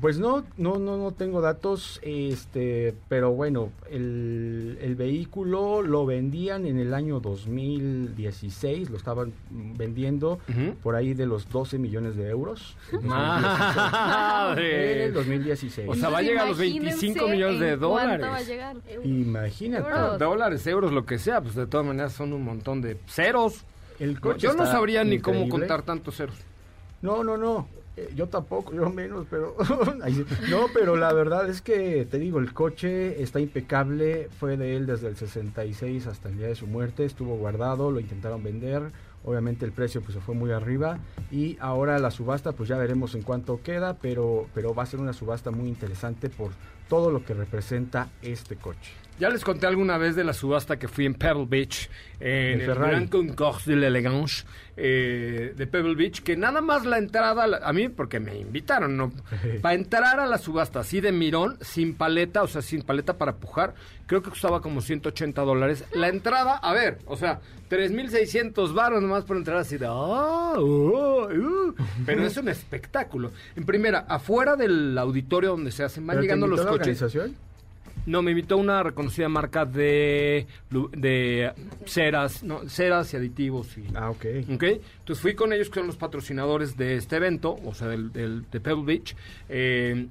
Pues 0.00 0.18
no, 0.18 0.44
no, 0.56 0.78
no, 0.78 0.96
no 0.96 1.12
tengo 1.12 1.40
datos, 1.40 2.00
este, 2.02 2.94
pero 3.08 3.30
bueno, 3.30 3.70
el, 3.90 4.76
el 4.82 4.96
vehículo 4.96 5.82
lo 5.82 6.04
vendían 6.04 6.66
en 6.66 6.80
el 6.80 6.92
año 6.94 7.20
2016, 7.20 8.90
lo 8.90 8.96
estaban 8.96 9.32
vendiendo 9.50 10.40
por 10.82 10.96
ahí 10.96 11.14
de 11.14 11.26
los 11.26 11.48
12 11.48 11.78
millones 11.78 12.16
de 12.16 12.28
euros. 12.28 12.76
En 12.92 13.06
¡Madre! 13.06 15.04
el 15.04 15.12
2016. 15.14 15.88
O 15.88 15.94
sea, 15.94 16.08
va 16.08 16.18
a 16.18 16.22
llegar 16.22 16.46
a 16.46 16.48
los 16.50 16.58
imagínense 16.58 17.06
25 17.06 17.28
millones 17.28 17.60
de 17.60 17.70
en 17.72 17.78
cuánto 17.78 17.88
dólares. 17.88 18.26
va 18.26 18.36
a 18.36 18.42
llegar? 18.42 18.76
Imagínate. 19.04 19.88
Euros. 19.88 20.18
Dólares, 20.18 20.66
euros, 20.66 20.92
lo 20.92 21.06
que 21.06 21.18
sea, 21.18 21.40
pues 21.40 21.54
de 21.54 21.66
todas 21.66 21.86
maneras 21.86 22.12
son 22.12 22.32
un 22.32 22.42
montón 22.42 22.82
de 22.82 22.96
ceros. 23.06 23.64
El 24.00 24.20
coche 24.20 24.48
Yo 24.48 24.54
no 24.54 24.66
sabría 24.66 25.04
ni 25.04 25.20
cómo 25.20 25.48
contar 25.48 25.82
tantos 25.82 26.16
ceros. 26.16 26.36
No, 27.00 27.22
no, 27.22 27.36
no. 27.36 27.68
Eh, 27.96 28.12
yo 28.14 28.28
tampoco, 28.28 28.72
yo 28.72 28.90
menos, 28.90 29.26
pero... 29.30 29.56
No, 30.50 30.66
pero 30.72 30.96
la 30.96 31.12
verdad 31.12 31.48
es 31.48 31.62
que, 31.62 32.06
te 32.10 32.18
digo, 32.18 32.38
el 32.38 32.52
coche 32.52 33.22
está 33.22 33.40
impecable. 33.40 34.28
Fue 34.38 34.56
de 34.56 34.76
él 34.76 34.86
desde 34.86 35.08
el 35.08 35.16
66 35.16 36.06
hasta 36.06 36.28
el 36.28 36.38
día 36.38 36.48
de 36.48 36.54
su 36.54 36.66
muerte. 36.66 37.04
Estuvo 37.04 37.36
guardado, 37.36 37.90
lo 37.90 38.00
intentaron 38.00 38.42
vender. 38.42 38.90
Obviamente 39.24 39.64
el 39.64 39.72
precio 39.72 40.02
pues 40.02 40.14
se 40.14 40.20
fue 40.20 40.34
muy 40.34 40.50
arriba. 40.50 40.98
Y 41.30 41.56
ahora 41.60 41.98
la 41.98 42.10
subasta, 42.10 42.52
pues 42.52 42.68
ya 42.68 42.76
veremos 42.76 43.14
en 43.14 43.22
cuánto 43.22 43.62
queda. 43.62 43.94
Pero, 44.00 44.46
pero 44.54 44.74
va 44.74 44.82
a 44.82 44.86
ser 44.86 45.00
una 45.00 45.12
subasta 45.12 45.50
muy 45.50 45.68
interesante 45.68 46.28
por 46.28 46.50
todo 46.88 47.10
lo 47.10 47.24
que 47.24 47.34
representa 47.34 48.08
este 48.22 48.56
coche. 48.56 49.03
Ya 49.20 49.30
les 49.30 49.44
conté 49.44 49.66
alguna 49.68 49.96
vez 49.96 50.16
de 50.16 50.24
la 50.24 50.32
subasta 50.32 50.76
que 50.76 50.88
fui 50.88 51.06
en 51.06 51.14
Pebble 51.14 51.46
Beach, 51.48 51.88
en 52.18 52.60
el. 52.60 52.74
Grand 52.74 53.08
Concours 53.08 53.64
de 53.64 53.76
l'Elegance 53.76 54.44
eh, 54.76 55.54
de 55.56 55.66
Pebble 55.68 55.94
Beach, 55.94 56.20
que 56.24 56.36
nada 56.36 56.60
más 56.60 56.84
la 56.84 56.98
entrada, 56.98 57.60
a 57.62 57.72
mí 57.72 57.88
porque 57.88 58.18
me 58.18 58.36
invitaron, 58.36 58.96
¿no? 58.96 59.12
Para 59.62 59.76
entrar 59.76 60.18
a 60.18 60.26
la 60.26 60.36
subasta 60.36 60.80
así 60.80 61.00
de 61.00 61.12
mirón, 61.12 61.56
sin 61.60 61.94
paleta, 61.94 62.42
o 62.42 62.48
sea, 62.48 62.60
sin 62.60 62.82
paleta 62.82 63.16
para 63.16 63.36
pujar, 63.36 63.74
creo 64.06 64.20
que 64.20 64.30
costaba 64.30 64.60
como 64.60 64.80
180 64.80 65.42
dólares. 65.42 65.84
La 65.92 66.08
entrada, 66.08 66.56
a 66.56 66.72
ver, 66.72 66.98
o 67.06 67.16
sea, 67.16 67.38
3.600 67.70 68.74
baros 68.74 69.00
nomás 69.00 69.22
por 69.24 69.36
entrar 69.36 69.58
así 69.58 69.78
de... 69.78 69.86
"Ah, 69.86 70.54
oh, 70.56 71.28
uh". 71.32 71.74
Pero 72.04 72.26
es 72.26 72.36
un 72.36 72.48
espectáculo. 72.48 73.30
En 73.54 73.64
primera, 73.64 74.06
afuera 74.08 74.56
del 74.56 74.98
auditorio 74.98 75.50
donde 75.50 75.70
se 75.70 75.84
hacen, 75.84 76.04
van 76.04 76.14
¿Pero 76.16 76.20
te 76.22 76.26
llegando 76.26 76.46
los 76.48 76.60
coches. 76.62 77.00
organización? 77.00 77.36
No, 78.06 78.20
me 78.22 78.32
invitó 78.32 78.56
una 78.58 78.82
reconocida 78.82 79.28
marca 79.28 79.64
de, 79.64 80.46
de 80.92 81.52
ceras, 81.86 82.42
no, 82.42 82.68
ceras 82.68 83.12
y 83.14 83.16
aditivos. 83.16 83.76
Y, 83.78 83.84
Ah, 83.94 84.10
ok. 84.10 84.24
¿ok? 84.54 84.62
Entonces 84.98 85.20
fui 85.22 85.34
con 85.34 85.52
ellos, 85.52 85.70
que 85.70 85.80
son 85.80 85.86
los 85.86 85.96
patrocinadores 85.96 86.76
de 86.76 86.96
este 86.96 87.16
evento, 87.16 87.56
o 87.64 87.72
sea, 87.74 87.88
del, 87.88 88.12
del- 88.12 88.44
de 88.50 88.60
Pebble 88.60 88.84
Beach. 88.84 89.16
eh, 89.48 90.06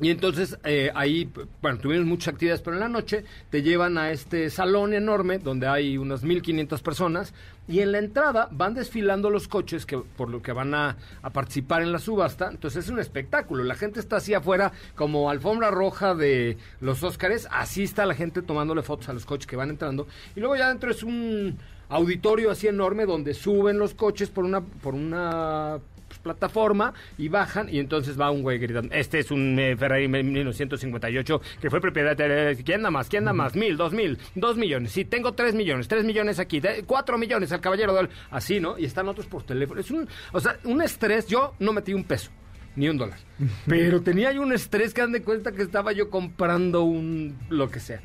y 0.00 0.10
entonces 0.10 0.58
eh, 0.64 0.90
ahí, 0.94 1.30
bueno, 1.60 1.78
tuvimos 1.78 2.06
muchas 2.06 2.34
actividades, 2.34 2.62
pero 2.62 2.76
en 2.76 2.80
la 2.80 2.88
noche 2.88 3.24
te 3.50 3.62
llevan 3.62 3.98
a 3.98 4.10
este 4.10 4.48
salón 4.48 4.94
enorme 4.94 5.38
donde 5.38 5.66
hay 5.66 5.98
unas 5.98 6.22
1500 6.22 6.80
personas 6.80 7.34
y 7.68 7.80
en 7.80 7.92
la 7.92 7.98
entrada 7.98 8.48
van 8.50 8.74
desfilando 8.74 9.28
los 9.28 9.46
coches 9.46 9.84
que 9.84 9.98
por 9.98 10.30
lo 10.30 10.42
que 10.42 10.52
van 10.52 10.74
a, 10.74 10.96
a 11.22 11.30
participar 11.30 11.82
en 11.82 11.92
la 11.92 11.98
subasta. 11.98 12.48
Entonces 12.48 12.84
es 12.84 12.90
un 12.90 12.98
espectáculo. 12.98 13.62
La 13.62 13.74
gente 13.74 14.00
está 14.00 14.16
así 14.16 14.34
afuera 14.34 14.72
como 14.96 15.30
alfombra 15.30 15.70
roja 15.70 16.14
de 16.14 16.56
los 16.80 17.02
Óscares. 17.02 17.46
Así 17.50 17.82
está 17.82 18.06
la 18.06 18.14
gente 18.14 18.42
tomándole 18.42 18.82
fotos 18.82 19.08
a 19.10 19.12
los 19.12 19.26
coches 19.26 19.46
que 19.46 19.56
van 19.56 19.70
entrando. 19.70 20.08
Y 20.34 20.40
luego 20.40 20.56
ya 20.56 20.66
adentro 20.66 20.90
es 20.90 21.02
un 21.02 21.58
auditorio 21.90 22.50
así 22.50 22.68
enorme 22.68 23.04
donde 23.04 23.34
suben 23.34 23.78
los 23.78 23.94
coches 23.94 24.30
por 24.30 24.44
una 24.44 24.62
por 24.62 24.94
una 24.94 25.78
plataforma 26.22 26.94
y 27.18 27.28
bajan 27.28 27.68
y 27.68 27.78
entonces 27.78 28.18
va 28.20 28.30
un 28.30 28.42
güey 28.42 28.58
gritando, 28.58 28.94
este 28.94 29.18
es 29.18 29.30
un 29.30 29.58
eh, 29.58 29.76
Ferrari 29.76 30.08
1958 30.08 31.40
que 31.60 31.70
fue 31.70 31.80
propiedad 31.80 32.16
de... 32.16 32.60
¿Quién 32.64 32.82
da 32.82 32.90
más? 32.90 33.08
¿Quién 33.08 33.24
da 33.24 33.32
más? 33.32 33.54
Mil, 33.56 33.76
dos 33.76 33.92
mil, 33.92 34.18
dos 34.34 34.56
millones. 34.56 34.92
Sí, 34.92 35.04
tengo 35.04 35.32
tres 35.32 35.54
millones, 35.54 35.88
tres 35.88 36.04
millones 36.04 36.38
aquí, 36.38 36.60
de- 36.60 36.84
cuatro 36.84 37.18
millones 37.18 37.52
al 37.52 37.60
caballero 37.60 37.94
del... 37.94 38.08
Así, 38.30 38.60
¿no? 38.60 38.78
Y 38.78 38.84
están 38.84 39.08
otros 39.08 39.26
por 39.26 39.42
teléfono. 39.42 39.80
Es 39.80 39.90
un... 39.90 40.08
O 40.32 40.40
sea, 40.40 40.56
un 40.64 40.82
estrés. 40.82 41.26
Yo 41.26 41.54
no 41.58 41.72
metí 41.72 41.94
un 41.94 42.04
peso. 42.04 42.30
Ni 42.76 42.88
un 42.88 42.98
dólar. 42.98 43.18
Pero 43.66 44.00
tenía 44.00 44.32
yo 44.32 44.42
un 44.42 44.52
estrés 44.52 44.94
que 44.94 45.00
dan 45.00 45.12
de 45.12 45.22
cuenta 45.22 45.52
que 45.52 45.62
estaba 45.62 45.92
yo 45.92 46.08
comprando 46.10 46.84
un... 46.84 47.36
lo 47.48 47.68
que 47.70 47.80
sea. 47.80 48.00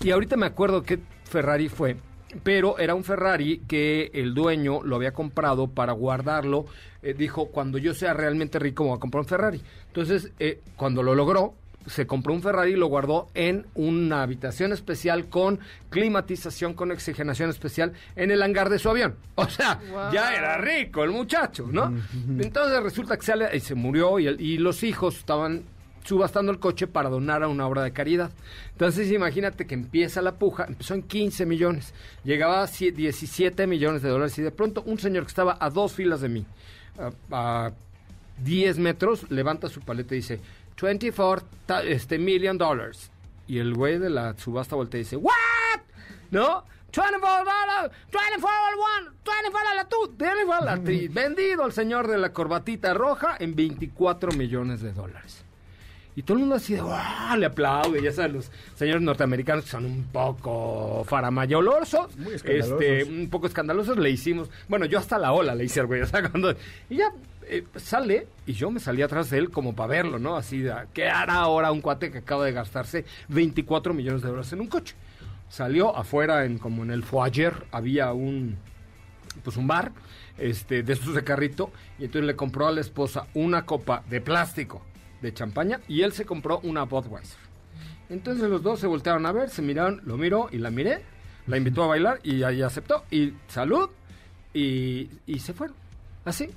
Y 0.00 0.10
ahorita 0.10 0.36
me 0.36 0.46
acuerdo 0.46 0.82
que 0.82 0.98
Ferrari 1.24 1.68
fue 1.68 1.96
pero 2.42 2.78
era 2.80 2.96
un 2.96 3.04
Ferrari 3.04 3.62
que 3.68 4.10
el 4.12 4.34
dueño 4.34 4.82
lo 4.82 4.96
había 4.96 5.12
comprado 5.12 5.68
para 5.68 5.92
guardarlo. 5.92 6.66
Eh, 7.04 7.14
dijo, 7.14 7.46
cuando 7.48 7.78
yo 7.78 7.94
sea 7.94 8.14
realmente 8.14 8.58
rico 8.58 8.84
voy 8.84 8.96
a 8.96 9.00
comprar 9.00 9.20
un 9.22 9.28
Ferrari. 9.28 9.60
Entonces, 9.88 10.32
eh, 10.38 10.60
cuando 10.76 11.02
lo 11.02 11.14
logró, 11.14 11.54
se 11.86 12.06
compró 12.06 12.32
un 12.32 12.40
Ferrari 12.40 12.72
y 12.72 12.76
lo 12.76 12.86
guardó 12.86 13.28
en 13.34 13.66
una 13.74 14.22
habitación 14.22 14.72
especial 14.72 15.28
con 15.28 15.60
climatización, 15.90 16.74
con 16.74 16.90
oxigenación 16.90 17.50
especial 17.50 17.92
en 18.16 18.30
el 18.30 18.42
hangar 18.42 18.68
de 18.70 18.78
su 18.78 18.88
avión. 18.90 19.16
O 19.36 19.48
sea, 19.48 19.80
Wow. 19.90 20.12
ya 20.12 20.34
era 20.34 20.56
rico 20.58 21.04
el 21.04 21.10
muchacho, 21.10 21.68
¿no? 21.70 21.94
Entonces 22.38 22.82
resulta 22.82 23.16
que 23.16 23.26
sale 23.26 23.54
y 23.56 23.60
se 23.60 23.74
murió 23.74 24.18
y, 24.18 24.26
el- 24.26 24.40
y 24.40 24.58
los 24.58 24.82
hijos 24.82 25.16
estaban 25.18 25.62
subastando 26.04 26.52
el 26.52 26.58
coche 26.58 26.86
para 26.86 27.08
donar 27.08 27.42
a 27.42 27.48
una 27.48 27.66
obra 27.66 27.82
de 27.82 27.92
caridad. 27.92 28.30
Entonces 28.72 29.10
imagínate 29.10 29.66
que 29.66 29.74
empieza 29.74 30.20
la 30.22 30.32
puja, 30.32 30.66
empezó 30.68 30.92
en 30.94 31.02
15 31.02 31.46
millones, 31.46 31.94
llegaba 32.24 32.62
a 32.62 32.66
cie- 32.66 32.92
17 32.94 33.66
millones 33.66 34.02
de 34.02 34.10
dólares 34.10 34.38
y 34.38 34.42
de 34.42 34.50
pronto 34.50 34.82
un 34.86 34.98
señor 34.98 35.24
que 35.24 35.28
estaba 35.30 35.56
a 35.58 35.70
dos 35.70 35.92
filas 35.94 36.20
de 36.20 36.28
mí, 36.28 36.46
a, 36.98 37.10
a 37.66 37.72
10 38.42 38.78
metros, 38.78 39.30
levanta 39.30 39.68
su 39.68 39.80
paleta 39.80 40.14
y 40.14 40.18
dice 40.18 40.40
24 40.80 41.46
ta- 41.66 41.82
este, 41.82 42.18
million 42.18 42.58
dollars. 42.58 43.10
Y 43.46 43.58
el 43.58 43.74
güey 43.74 43.98
de 43.98 44.10
la 44.10 44.36
subasta 44.38 44.74
voltea 44.76 45.00
y 45.00 45.04
dice, 45.04 45.16
¿What? 45.16 45.32
¿No? 46.30 46.64
24 46.96 47.20
dollars, 47.44 47.92
24 48.12 48.48
al 48.48 48.74
one, 49.04 49.16
24 49.24 49.68
a 49.70 49.74
la 49.74 49.84
two, 49.88 50.12
24 50.16 50.54
a 50.54 50.76
la 50.76 50.82
three. 50.82 51.08
Vendido 51.08 51.66
el 51.66 51.72
señor 51.72 52.06
de 52.08 52.18
la 52.18 52.32
corbatita 52.32 52.94
roja 52.94 53.36
en 53.38 53.54
24 53.56 54.32
millones 54.32 54.80
de 54.80 54.92
dólares. 54.92 55.44
Y 56.16 56.22
todo 56.22 56.34
el 56.34 56.40
mundo 56.40 56.54
así 56.56 56.74
de, 56.74 56.80
¡wow! 56.80 57.36
Le 57.38 57.46
aplaude. 57.46 58.00
Ya 58.00 58.12
sabes, 58.12 58.32
los 58.32 58.50
señores 58.76 59.02
norteamericanos 59.02 59.64
que 59.64 59.70
son 59.70 59.84
un 59.84 60.04
poco 60.04 61.04
faramayolosos. 61.08 62.16
Muy. 62.16 62.34
Este, 62.34 63.04
un 63.04 63.28
poco 63.30 63.46
escandalosos 63.46 63.98
le 63.98 64.10
hicimos. 64.10 64.48
Bueno, 64.68 64.86
yo 64.86 64.98
hasta 64.98 65.18
la 65.18 65.32
ola 65.32 65.54
le 65.54 65.64
hice 65.64 65.80
al 65.80 65.86
güey. 65.86 66.02
O 66.04 66.06
sea, 66.06 66.28
cuando. 66.28 66.54
Y 66.88 66.96
ya 66.96 67.12
eh, 67.46 67.64
sale 67.76 68.28
y 68.46 68.52
yo 68.52 68.70
me 68.70 68.78
salí 68.78 69.02
atrás 69.02 69.30
de 69.30 69.38
él 69.38 69.50
como 69.50 69.74
para 69.74 69.88
verlo, 69.88 70.18
¿no? 70.18 70.36
Así 70.36 70.60
de, 70.60 70.72
¿qué 70.92 71.08
hará 71.08 71.34
ahora 71.34 71.72
un 71.72 71.80
cuate 71.80 72.10
que 72.12 72.18
acaba 72.18 72.44
de 72.44 72.52
gastarse 72.52 73.04
24 73.28 73.92
millones 73.92 74.22
de 74.22 74.28
dólares 74.28 74.52
en 74.52 74.60
un 74.60 74.68
coche? 74.68 74.94
Salió 75.48 75.96
afuera, 75.96 76.44
en 76.44 76.58
como 76.58 76.84
en 76.84 76.90
el 76.90 77.02
foyer, 77.02 77.64
había 77.72 78.12
un 78.12 78.56
pues 79.42 79.56
un 79.56 79.66
bar, 79.66 79.90
este, 80.38 80.84
de 80.84 80.92
esos 80.92 81.14
de 81.14 81.24
carrito, 81.24 81.72
y 81.98 82.04
entonces 82.04 82.26
le 82.26 82.36
compró 82.36 82.68
a 82.68 82.72
la 82.72 82.80
esposa 82.80 83.26
una 83.34 83.66
copa 83.66 84.04
de 84.08 84.20
plástico 84.20 84.80
de 85.24 85.34
champaña 85.34 85.80
y 85.88 86.02
él 86.02 86.12
se 86.12 86.24
compró 86.24 86.60
una 86.60 86.84
Budweiser. 86.84 87.38
Entonces 88.10 88.48
los 88.48 88.62
dos 88.62 88.78
se 88.78 88.86
voltearon 88.86 89.24
a 89.26 89.32
ver, 89.32 89.48
se 89.48 89.62
miraron, 89.62 90.02
lo 90.04 90.16
miró 90.16 90.48
y 90.52 90.58
la 90.58 90.70
miré, 90.70 91.02
la 91.46 91.56
invitó 91.56 91.84
a 91.84 91.86
bailar 91.88 92.20
y 92.22 92.42
ahí 92.42 92.62
aceptó, 92.62 93.04
y 93.10 93.32
salud, 93.48 93.88
y, 94.52 95.08
y 95.26 95.38
se 95.38 95.54
fueron, 95.54 95.74
así. 96.24 96.50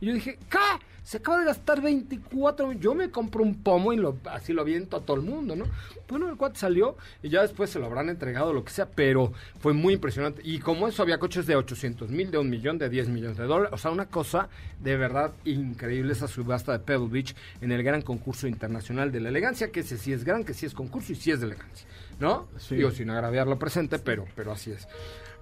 Y 0.00 0.06
yo 0.06 0.14
dije, 0.14 0.38
¿qué? 0.50 0.58
Se 1.02 1.16
acaba 1.16 1.40
de 1.40 1.46
gastar 1.46 1.80
24 1.80 2.72
Yo 2.72 2.94
me 2.94 3.10
compro 3.10 3.42
un 3.42 3.62
pomo 3.62 3.92
y 3.92 3.96
lo, 3.96 4.18
así 4.30 4.52
lo 4.52 4.62
aviento 4.62 4.96
a 4.96 5.00
todo 5.00 5.16
el 5.16 5.22
mundo, 5.22 5.56
¿no? 5.56 5.64
Bueno, 6.08 6.28
el 6.28 6.36
cuate 6.36 6.58
salió 6.58 6.96
y 7.22 7.28
ya 7.28 7.42
después 7.42 7.70
se 7.70 7.78
lo 7.78 7.86
habrán 7.86 8.08
entregado, 8.08 8.52
lo 8.52 8.64
que 8.64 8.70
sea, 8.70 8.86
pero 8.86 9.32
fue 9.60 9.72
muy 9.72 9.94
impresionante. 9.94 10.42
Y 10.44 10.58
como 10.58 10.86
eso, 10.86 11.02
había 11.02 11.18
coches 11.18 11.46
de 11.46 11.56
800 11.56 12.10
mil, 12.10 12.30
de 12.30 12.38
un 12.38 12.50
millón, 12.50 12.78
de 12.78 12.88
10 12.88 13.08
millones 13.08 13.36
de 13.36 13.44
dólares. 13.44 13.72
O 13.72 13.78
sea, 13.78 13.90
una 13.90 14.06
cosa 14.06 14.48
de 14.80 14.96
verdad 14.96 15.32
increíble 15.44 16.12
esa 16.12 16.28
subasta 16.28 16.72
de 16.72 16.78
Pebble 16.80 17.08
Beach 17.08 17.34
en 17.60 17.72
el 17.72 17.82
gran 17.82 18.02
concurso 18.02 18.46
internacional 18.46 19.10
de 19.10 19.20
la 19.20 19.30
elegancia, 19.30 19.70
que 19.70 19.80
ese 19.80 19.98
sí 19.98 20.12
es 20.12 20.24
gran, 20.24 20.44
que 20.44 20.54
sí 20.54 20.66
es 20.66 20.74
concurso 20.74 21.12
y 21.12 21.16
sí 21.16 21.30
es 21.30 21.40
de 21.40 21.46
elegancia, 21.46 21.86
¿no? 22.20 22.48
Sí. 22.58 22.76
Digo, 22.76 22.90
sin 22.90 23.10
agraviar 23.10 23.46
lo 23.46 23.58
presente, 23.58 23.98
pero, 23.98 24.26
pero 24.36 24.52
así 24.52 24.70
es. 24.70 24.86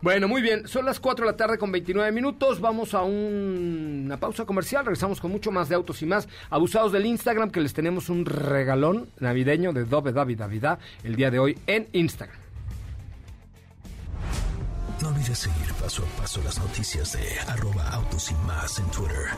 Bueno, 0.02 0.28
muy 0.28 0.40
bien. 0.40 0.66
Son 0.66 0.84
las 0.86 0.98
4 0.98 1.26
de 1.26 1.32
la 1.32 1.36
tarde 1.36 1.58
con 1.58 1.70
29 1.70 2.10
minutos. 2.12 2.58
Vamos 2.60 2.94
a 2.94 3.02
un- 3.02 4.02
una 4.06 4.16
pausa 4.18 4.44
comercial. 4.46 4.84
Regresamos 4.86 5.20
con 5.20 5.30
mucho 5.30 5.50
más 5.52 5.68
de 5.68 5.74
autos 5.74 6.00
y 6.02 6.06
más. 6.06 6.26
Abusados 6.48 6.90
del 6.92 7.04
Instagram, 7.06 7.50
que 7.50 7.60
les 7.60 7.74
tenemos 7.74 8.08
un 8.08 8.24
regalón 8.24 9.10
navideño 9.18 9.72
de 9.74 9.84
Dove 9.84 10.12
David 10.12 10.38
Davidá 10.38 10.78
el 11.04 11.16
día 11.16 11.30
de 11.30 11.38
hoy 11.38 11.58
en 11.66 11.86
Instagram. 11.92 12.38
No 15.02 15.08
olvides 15.08 15.38
seguir 15.38 15.72
paso 15.74 16.02
a 16.02 16.20
paso 16.20 16.40
las 16.44 16.58
noticias 16.58 17.12
de 17.12 17.38
arroba 17.48 17.88
autos 17.90 18.30
y 18.30 18.34
más 18.46 18.78
en 18.78 18.86
Twitter. 18.90 19.28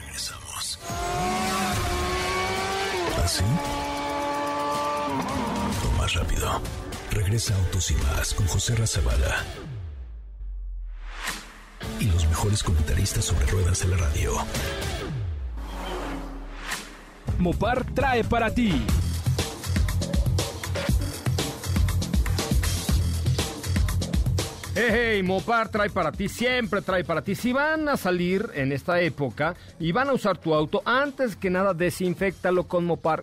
Regresamos. 0.00 0.78
¿Así? 3.24 3.44
O 5.88 5.98
más 5.98 6.14
rápido. 6.14 6.60
Regresa 7.12 7.54
Autos 7.56 7.92
y 7.92 7.94
más 7.94 8.34
con 8.34 8.46
José 8.48 8.74
Razabala. 8.74 9.44
Mejores 12.34 12.64
comentaristas 12.64 13.24
sobre 13.26 13.46
ruedas 13.46 13.78
de 13.78 13.86
la 13.86 13.96
radio. 13.96 14.32
Mopar 17.38 17.86
trae 17.94 18.24
para 18.24 18.52
ti. 18.52 18.72
Hey, 24.74 24.88
hey, 24.90 25.22
Mopar 25.22 25.68
trae 25.68 25.90
para 25.90 26.10
ti, 26.10 26.28
siempre 26.28 26.82
trae 26.82 27.04
para 27.04 27.22
ti. 27.22 27.36
Si 27.36 27.52
van 27.52 27.88
a 27.88 27.96
salir 27.96 28.50
en 28.54 28.72
esta 28.72 29.00
época 29.00 29.54
y 29.78 29.92
van 29.92 30.08
a 30.08 30.12
usar 30.12 30.36
tu 30.36 30.54
auto, 30.54 30.82
antes 30.84 31.36
que 31.36 31.50
nada 31.50 31.72
desinfectalo 31.72 32.66
con 32.66 32.84
Mopar 32.84 33.22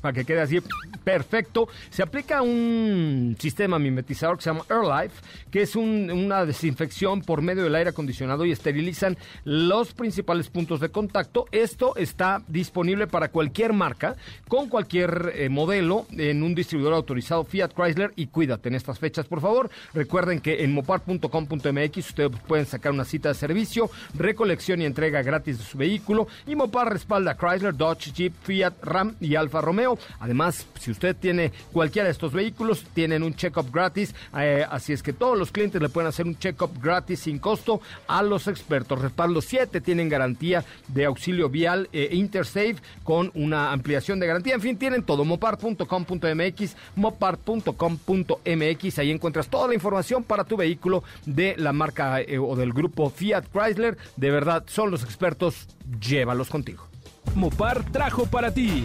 para 0.00 0.14
que 0.14 0.24
quede 0.24 0.40
así 0.40 0.62
perfecto. 1.12 1.68
Se 1.88 2.02
aplica 2.02 2.42
un 2.42 3.34
sistema 3.38 3.78
mimetizador 3.78 4.36
que 4.36 4.42
se 4.42 4.50
llama 4.50 4.64
AirLife, 4.68 5.22
que 5.50 5.62
es 5.62 5.74
un- 5.74 6.10
una 6.10 6.44
desinfección 6.44 7.22
por 7.22 7.40
medio 7.40 7.62
del 7.64 7.74
aire 7.76 7.88
acondicionado 7.90 8.44
y 8.44 8.52
esterilizan 8.52 9.16
los 9.44 9.94
principales 9.94 10.50
puntos 10.50 10.80
de 10.80 10.90
contacto. 10.90 11.46
Esto 11.50 11.96
está 11.96 12.42
disponible 12.46 13.06
para 13.06 13.28
cualquier 13.30 13.72
marca, 13.72 14.16
con 14.48 14.68
cualquier 14.68 15.32
eh, 15.34 15.48
modelo, 15.48 16.06
en 16.12 16.42
un 16.42 16.54
distribuidor 16.54 16.92
autorizado 16.92 17.42
Fiat 17.44 17.72
Chrysler 17.72 18.12
y 18.14 18.26
cuídate 18.26 18.68
en 18.68 18.74
estas 18.74 18.98
fechas, 18.98 19.24
por 19.26 19.40
favor. 19.40 19.70
Recuerden 19.94 20.40
que 20.40 20.62
en 20.62 20.74
mopar.com.mx 20.74 21.96
ustedes 22.08 22.30
pueden 22.46 22.66
sacar 22.66 22.92
una 22.92 23.06
cita 23.06 23.30
de 23.30 23.34
servicio, 23.34 23.90
recolección 24.14 24.82
y 24.82 24.84
entrega 24.84 25.22
gratis 25.22 25.56
de 25.58 25.64
su 25.64 25.78
vehículo 25.78 26.28
y 26.46 26.54
Mopar 26.54 26.92
respalda 26.92 27.34
Chrysler, 27.34 27.74
Dodge, 27.74 28.12
Jeep, 28.12 28.34
Fiat, 28.42 28.74
Ram 28.82 29.14
y 29.20 29.36
Alfa 29.36 29.60
Romeo. 29.62 29.96
Además, 30.20 30.66
si 30.78 30.90
usted 30.90 30.97
tiene 30.98 31.52
cualquiera 31.72 32.06
de 32.06 32.12
estos 32.12 32.32
vehículos, 32.32 32.84
tienen 32.94 33.22
un 33.22 33.34
check-up 33.34 33.70
gratis, 33.72 34.14
eh, 34.36 34.64
así 34.68 34.92
es 34.92 35.02
que 35.02 35.12
todos 35.12 35.38
los 35.38 35.52
clientes 35.52 35.80
le 35.80 35.88
pueden 35.88 36.08
hacer 36.08 36.26
un 36.26 36.38
check-up 36.38 36.70
gratis 36.80 37.20
sin 37.20 37.38
costo 37.38 37.80
a 38.06 38.22
los 38.22 38.48
expertos. 38.48 39.00
Respaldo 39.00 39.40
7 39.40 39.80
tienen 39.80 40.08
garantía 40.08 40.64
de 40.88 41.04
auxilio 41.04 41.48
vial 41.48 41.88
eh, 41.92 42.08
Intersafe 42.12 42.76
con 43.04 43.30
una 43.34 43.72
ampliación 43.72 44.20
de 44.20 44.26
garantía. 44.26 44.54
En 44.54 44.60
fin, 44.60 44.76
tienen 44.76 45.02
todo. 45.02 45.24
Mopar.com.mx, 45.24 46.76
mopar.com.mx. 46.96 48.98
Ahí 48.98 49.10
encuentras 49.10 49.48
toda 49.48 49.68
la 49.68 49.74
información 49.74 50.24
para 50.24 50.44
tu 50.44 50.56
vehículo 50.56 51.04
de 51.26 51.54
la 51.56 51.72
marca 51.72 52.20
eh, 52.20 52.38
o 52.38 52.56
del 52.56 52.72
grupo 52.72 53.10
Fiat 53.10 53.44
Chrysler. 53.52 53.96
De 54.16 54.30
verdad, 54.30 54.64
son 54.66 54.90
los 54.90 55.04
expertos. 55.04 55.68
Llévalos 56.00 56.48
contigo. 56.48 56.86
Mopar 57.34 57.84
trajo 57.92 58.26
para 58.26 58.52
ti. 58.52 58.84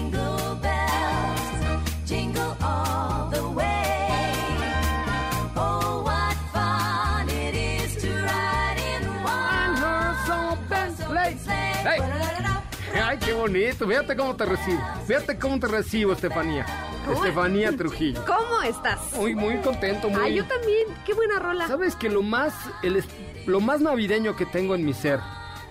bonito. 13.41 13.87
Fíjate 13.87 14.15
cómo 14.15 14.35
te 14.35 14.45
recibo. 14.45 14.79
Fíjate 15.05 15.37
cómo 15.37 15.59
te 15.59 15.67
recibo, 15.67 16.13
Estefanía. 16.13 16.65
Estefanía 17.11 17.75
Trujillo. 17.75 18.23
¿Cómo 18.25 18.61
estás? 18.61 18.99
Muy, 19.17 19.35
muy 19.35 19.57
contento, 19.57 20.09
muy. 20.09 20.21
Ah, 20.21 20.29
yo 20.29 20.45
también. 20.45 20.87
Qué 21.05 21.13
buena 21.13 21.39
rola. 21.39 21.67
¿Sabes 21.67 21.95
que 21.95 22.09
lo 22.09 22.21
más, 22.21 22.53
el 22.83 23.03
lo 23.47 23.59
más 23.59 23.81
navideño 23.81 24.35
que 24.35 24.45
tengo 24.45 24.75
en 24.75 24.85
mi 24.85 24.93
ser 24.93 25.19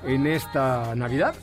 en 0.04 0.26
esta 0.26 0.94
Navidad 0.94 1.34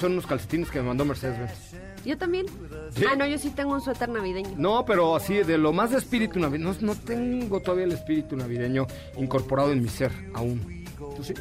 son 0.00 0.12
unos 0.12 0.26
calcetines 0.26 0.70
que 0.70 0.80
me 0.80 0.88
mandó 0.88 1.04
Mercedes 1.04 1.38
Benz? 1.38 1.68
Yo 2.04 2.16
también. 2.16 2.46
¿Sí? 2.90 3.04
Ah, 3.10 3.16
no, 3.16 3.26
yo 3.26 3.38
sí 3.38 3.50
tengo 3.50 3.74
un 3.74 3.80
suéter 3.80 4.08
navideño. 4.08 4.54
No, 4.56 4.84
pero 4.84 5.16
así, 5.16 5.42
de 5.42 5.58
lo 5.58 5.72
más 5.72 5.90
de 5.90 5.98
espíritu 5.98 6.38
navideño. 6.38 6.72
No, 6.72 6.92
no 6.92 6.94
tengo 6.94 7.60
todavía 7.60 7.84
el 7.84 7.92
espíritu 7.92 8.36
navideño 8.36 8.86
incorporado 9.16 9.72
en 9.72 9.82
mi 9.82 9.88
ser 9.88 10.12
aún. 10.34 10.77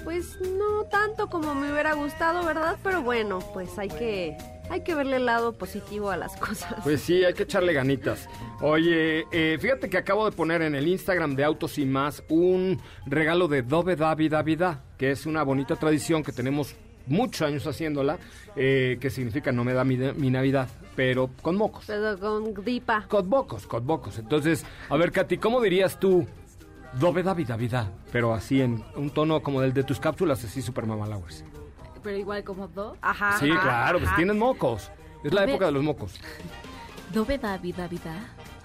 Pues 0.03 0.37
no 0.41 0.83
tanto 0.89 1.29
como 1.29 1.55
me 1.55 1.71
hubiera 1.71 1.93
gustado, 1.93 2.45
¿verdad? 2.45 2.77
Pero 2.83 3.01
bueno, 3.01 3.39
pues 3.53 3.77
hay 3.77 3.89
que 3.89 4.37
Hay 4.69 4.81
que 4.81 4.93
verle 4.95 5.15
el 5.15 5.25
lado 5.25 5.53
positivo 5.53 6.11
a 6.11 6.17
las 6.17 6.35
cosas. 6.35 6.75
Pues 6.83 7.01
sí, 7.01 7.23
hay 7.23 7.33
que 7.33 7.43
echarle 7.43 7.71
ganitas. 7.71 8.27
Oye, 8.61 9.25
eh, 9.31 9.57
fíjate 9.59 9.89
que 9.89 9.97
acabo 9.97 10.29
de 10.29 10.35
poner 10.35 10.61
en 10.61 10.75
el 10.75 10.87
Instagram 10.87 11.35
de 11.35 11.45
Autos 11.45 11.77
y 11.77 11.85
Más 11.85 12.21
un 12.27 12.81
regalo 13.05 13.47
de 13.47 13.61
Dove 13.61 13.95
David 13.95 14.31
Davida, 14.31 14.83
que 14.97 15.11
es 15.11 15.25
una 15.25 15.43
bonita 15.43 15.77
tradición 15.77 16.21
que 16.21 16.33
tenemos 16.33 16.75
muchos 17.05 17.47
años 17.47 17.65
haciéndola, 17.65 18.17
eh, 18.57 18.97
que 18.99 19.09
significa 19.09 19.53
no 19.53 19.63
me 19.63 19.71
da 19.71 19.85
mi, 19.85 19.95
mi 19.95 20.29
Navidad, 20.29 20.67
pero 20.97 21.29
con 21.41 21.55
mocos. 21.55 21.85
Pero 21.87 22.19
con 22.19 22.53
gripa. 22.53 23.05
Con 23.07 23.29
mocos, 23.29 23.65
con 23.67 23.85
mocos. 23.85 24.19
Entonces, 24.19 24.65
a 24.89 24.97
ver, 24.97 25.13
Katy, 25.13 25.37
¿cómo 25.37 25.61
dirías 25.61 25.97
tú 25.97 26.27
Dove 26.93 27.23
David 27.23 27.47
Davida? 27.47 27.91
Pero 28.11 28.33
así 28.33 28.61
en 28.61 28.83
un 28.95 29.09
tono 29.09 29.41
como 29.41 29.61
del 29.61 29.73
de 29.73 29.83
tus 29.83 29.99
cápsulas, 29.99 30.43
así 30.43 30.61
super 30.61 30.85
mamalowers. 30.85 31.43
Pero 32.03 32.17
igual 32.17 32.43
como 32.43 32.67
do. 32.67 32.95
Ajá. 33.01 33.37
Sí, 33.39 33.49
ajá, 33.51 33.61
claro, 33.61 33.97
pues 33.99 34.07
ajá. 34.09 34.17
tienes 34.17 34.35
mocos. 34.35 34.91
Es 35.23 35.33
la 35.33 35.41
Dove- 35.45 35.49
época 35.49 35.65
de 35.67 35.71
los 35.73 35.83
mocos. 35.83 36.19
Dove 37.13 37.37
David 37.37 37.75
David. 37.75 37.99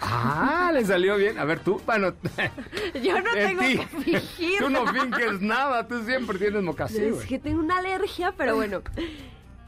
Ah, 0.00 0.70
le 0.74 0.84
salió 0.84 1.16
bien. 1.16 1.38
A 1.38 1.44
ver, 1.44 1.60
tú, 1.60 1.80
bueno, 1.86 2.12
Yo 3.02 3.20
no 3.20 3.32
tengo 3.32 3.62
ti. 3.62 3.78
que 3.78 3.86
fingir. 3.86 4.58
Tú 4.58 4.68
no 4.70 4.84
finges 4.86 5.40
nada, 5.40 5.86
tú 5.86 6.02
siempre 6.04 6.38
tienes 6.38 6.62
mocasí, 6.62 7.04
Es 7.04 7.24
que 7.26 7.38
tengo 7.38 7.60
una 7.60 7.78
alergia, 7.78 8.32
pero 8.36 8.56
bueno. 8.56 8.82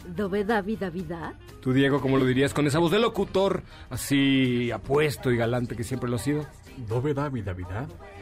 Dove 0.07 0.45
David 0.45 0.79
Davidad. 0.81 1.35
Tú, 1.63 1.73
Diego, 1.73 2.01
¿cómo 2.01 2.19
lo 2.19 2.27
dirías? 2.27 2.53
Con 2.53 2.67
esa 2.67 2.79
voz 2.79 2.91
de 2.91 2.99
locutor 2.99 3.63
así 3.91 4.71
apuesto 4.71 5.31
y 5.31 5.37
galante 5.37 5.77
que 5.77 5.85
siempre 5.85 6.11
lo 6.11 6.17
ha 6.17 6.19
sido. 6.19 6.45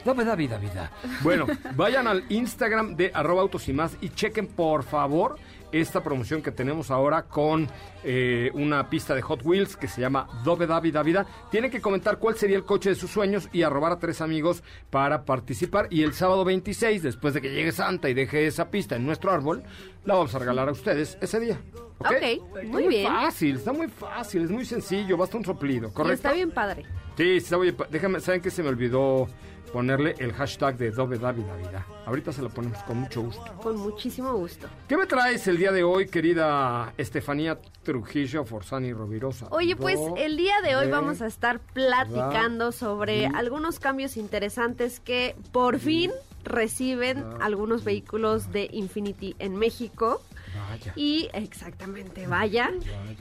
Dove 0.05 0.25
da 0.25 0.35
vida, 0.35 0.59
vida. 0.59 0.91
Bueno, 1.23 1.47
vayan 1.77 2.07
al 2.07 2.25
Instagram 2.29 2.97
de 2.97 3.11
arroba 3.15 3.43
autos 3.43 3.69
y 3.69 3.73
más 3.73 3.97
y 4.01 4.09
chequen 4.11 4.47
por 4.49 4.83
favor 4.83 5.37
esta 5.71 6.03
promoción 6.03 6.43
que 6.43 6.51
tenemos 6.51 6.91
ahora 6.91 7.23
con 7.23 7.67
eh, 8.05 8.51
una 8.53 8.91
pista 8.91 9.15
de 9.15 9.23
Hot 9.23 9.41
Wheels 9.43 9.75
que 9.77 9.89
se 9.89 10.03
llama 10.03 10.29
Dove 10.45 10.67
da 10.67 10.81
vida, 10.81 11.03
vida. 11.03 11.25
Tienen 11.51 11.71
que 11.71 11.81
comentar 11.81 12.19
cuál 12.19 12.37
sería 12.37 12.57
el 12.59 12.65
coche 12.65 12.91
de 12.91 12.95
sus 12.95 13.11
sueños 13.11 13.49
y 13.53 13.63
arrobar 13.63 13.93
a 13.93 13.99
tres 13.99 14.21
amigos 14.21 14.63
para 14.91 15.25
participar. 15.25 15.87
Y 15.89 16.03
el 16.03 16.13
sábado 16.13 16.45
26, 16.45 17.03
después 17.03 17.33
de 17.33 17.41
que 17.41 17.51
llegue 17.55 17.73
Santa 17.73 18.11
y 18.11 18.15
deje 18.15 18.47
esa 18.47 18.71
pista 18.71 18.97
en 18.97 19.07
nuestro 19.07 19.31
árbol, 19.33 19.63
la 20.05 20.15
vamos 20.15 20.35
a 20.35 20.39
regalar 20.41 20.69
a 20.69 20.73
ustedes 20.73 21.17
ese 21.23 21.41
día. 21.41 21.59
¿Ok? 21.99 22.07
Ok, 22.11 22.13
Está 22.23 22.63
muy 22.65 22.89
bien. 22.89 23.07
fácil, 23.11 23.57
está 23.57 23.73
muy 23.73 23.89
fácil, 23.89 24.43
es 24.43 24.51
muy 24.51 24.65
sencillo, 24.67 25.17
basta 25.17 25.37
un 25.39 25.45
soplido, 25.45 25.89
Y 25.89 25.93
¿correcto? 25.93 26.15
está 26.15 26.33
bien 26.33 26.51
padre. 26.51 26.85
Sí, 27.17 27.73
pa- 27.73 27.87
Déjame, 27.91 28.21
¿saben 28.21 28.41
que 28.41 28.51
se 28.51 28.63
me 28.63 28.69
olvidó 28.69 29.29
ponerle 29.73 30.15
el 30.19 30.33
hashtag 30.35 30.77
de 30.77 30.91
Dove 30.91 31.19
David 31.19 31.45
Navidad? 31.45 31.83
Ahorita 32.07 32.33
se 32.33 32.43
lo 32.43 32.51
ponemos 32.51 32.83
con 32.85 32.99
mucho 32.99 33.23
gusto. 33.23 33.45
Con 33.63 33.77
muchísimo 33.77 34.35
gusto. 34.35 34.67
¿Qué 34.89 34.97
me 34.97 35.07
traes 35.07 35.47
el 35.49 35.57
día 35.57 35.73
de 35.73 35.83
hoy, 35.85 36.09
querida 36.09 36.93
Estefanía 36.99 37.59
Trujillo 37.83 38.45
Forzani 38.45 38.93
Rovirosa? 38.93 39.47
Oye, 39.51 39.77
pues 39.77 39.99
el 40.17 40.37
día 40.37 40.61
de 40.63 40.77
hoy 40.77 40.89
vamos 40.91 41.23
a 41.23 41.27
estar 41.27 41.61
platicando 41.61 42.73
sobre 42.73 43.27
algunos 43.27 43.79
cambios 43.79 44.17
interesantes 44.17 45.01
que 45.01 45.35
por 45.53 45.79
fin 45.79 46.11
reciben 46.45 47.25
algunos 47.41 47.85
vehículos 47.85 48.51
de 48.53 48.69
Infinity 48.73 49.37
en 49.39 49.57
México. 49.57 50.21
Vaya. 50.55 50.93
Y 50.97 51.29
exactamente, 51.33 52.27
vaya. 52.27 52.71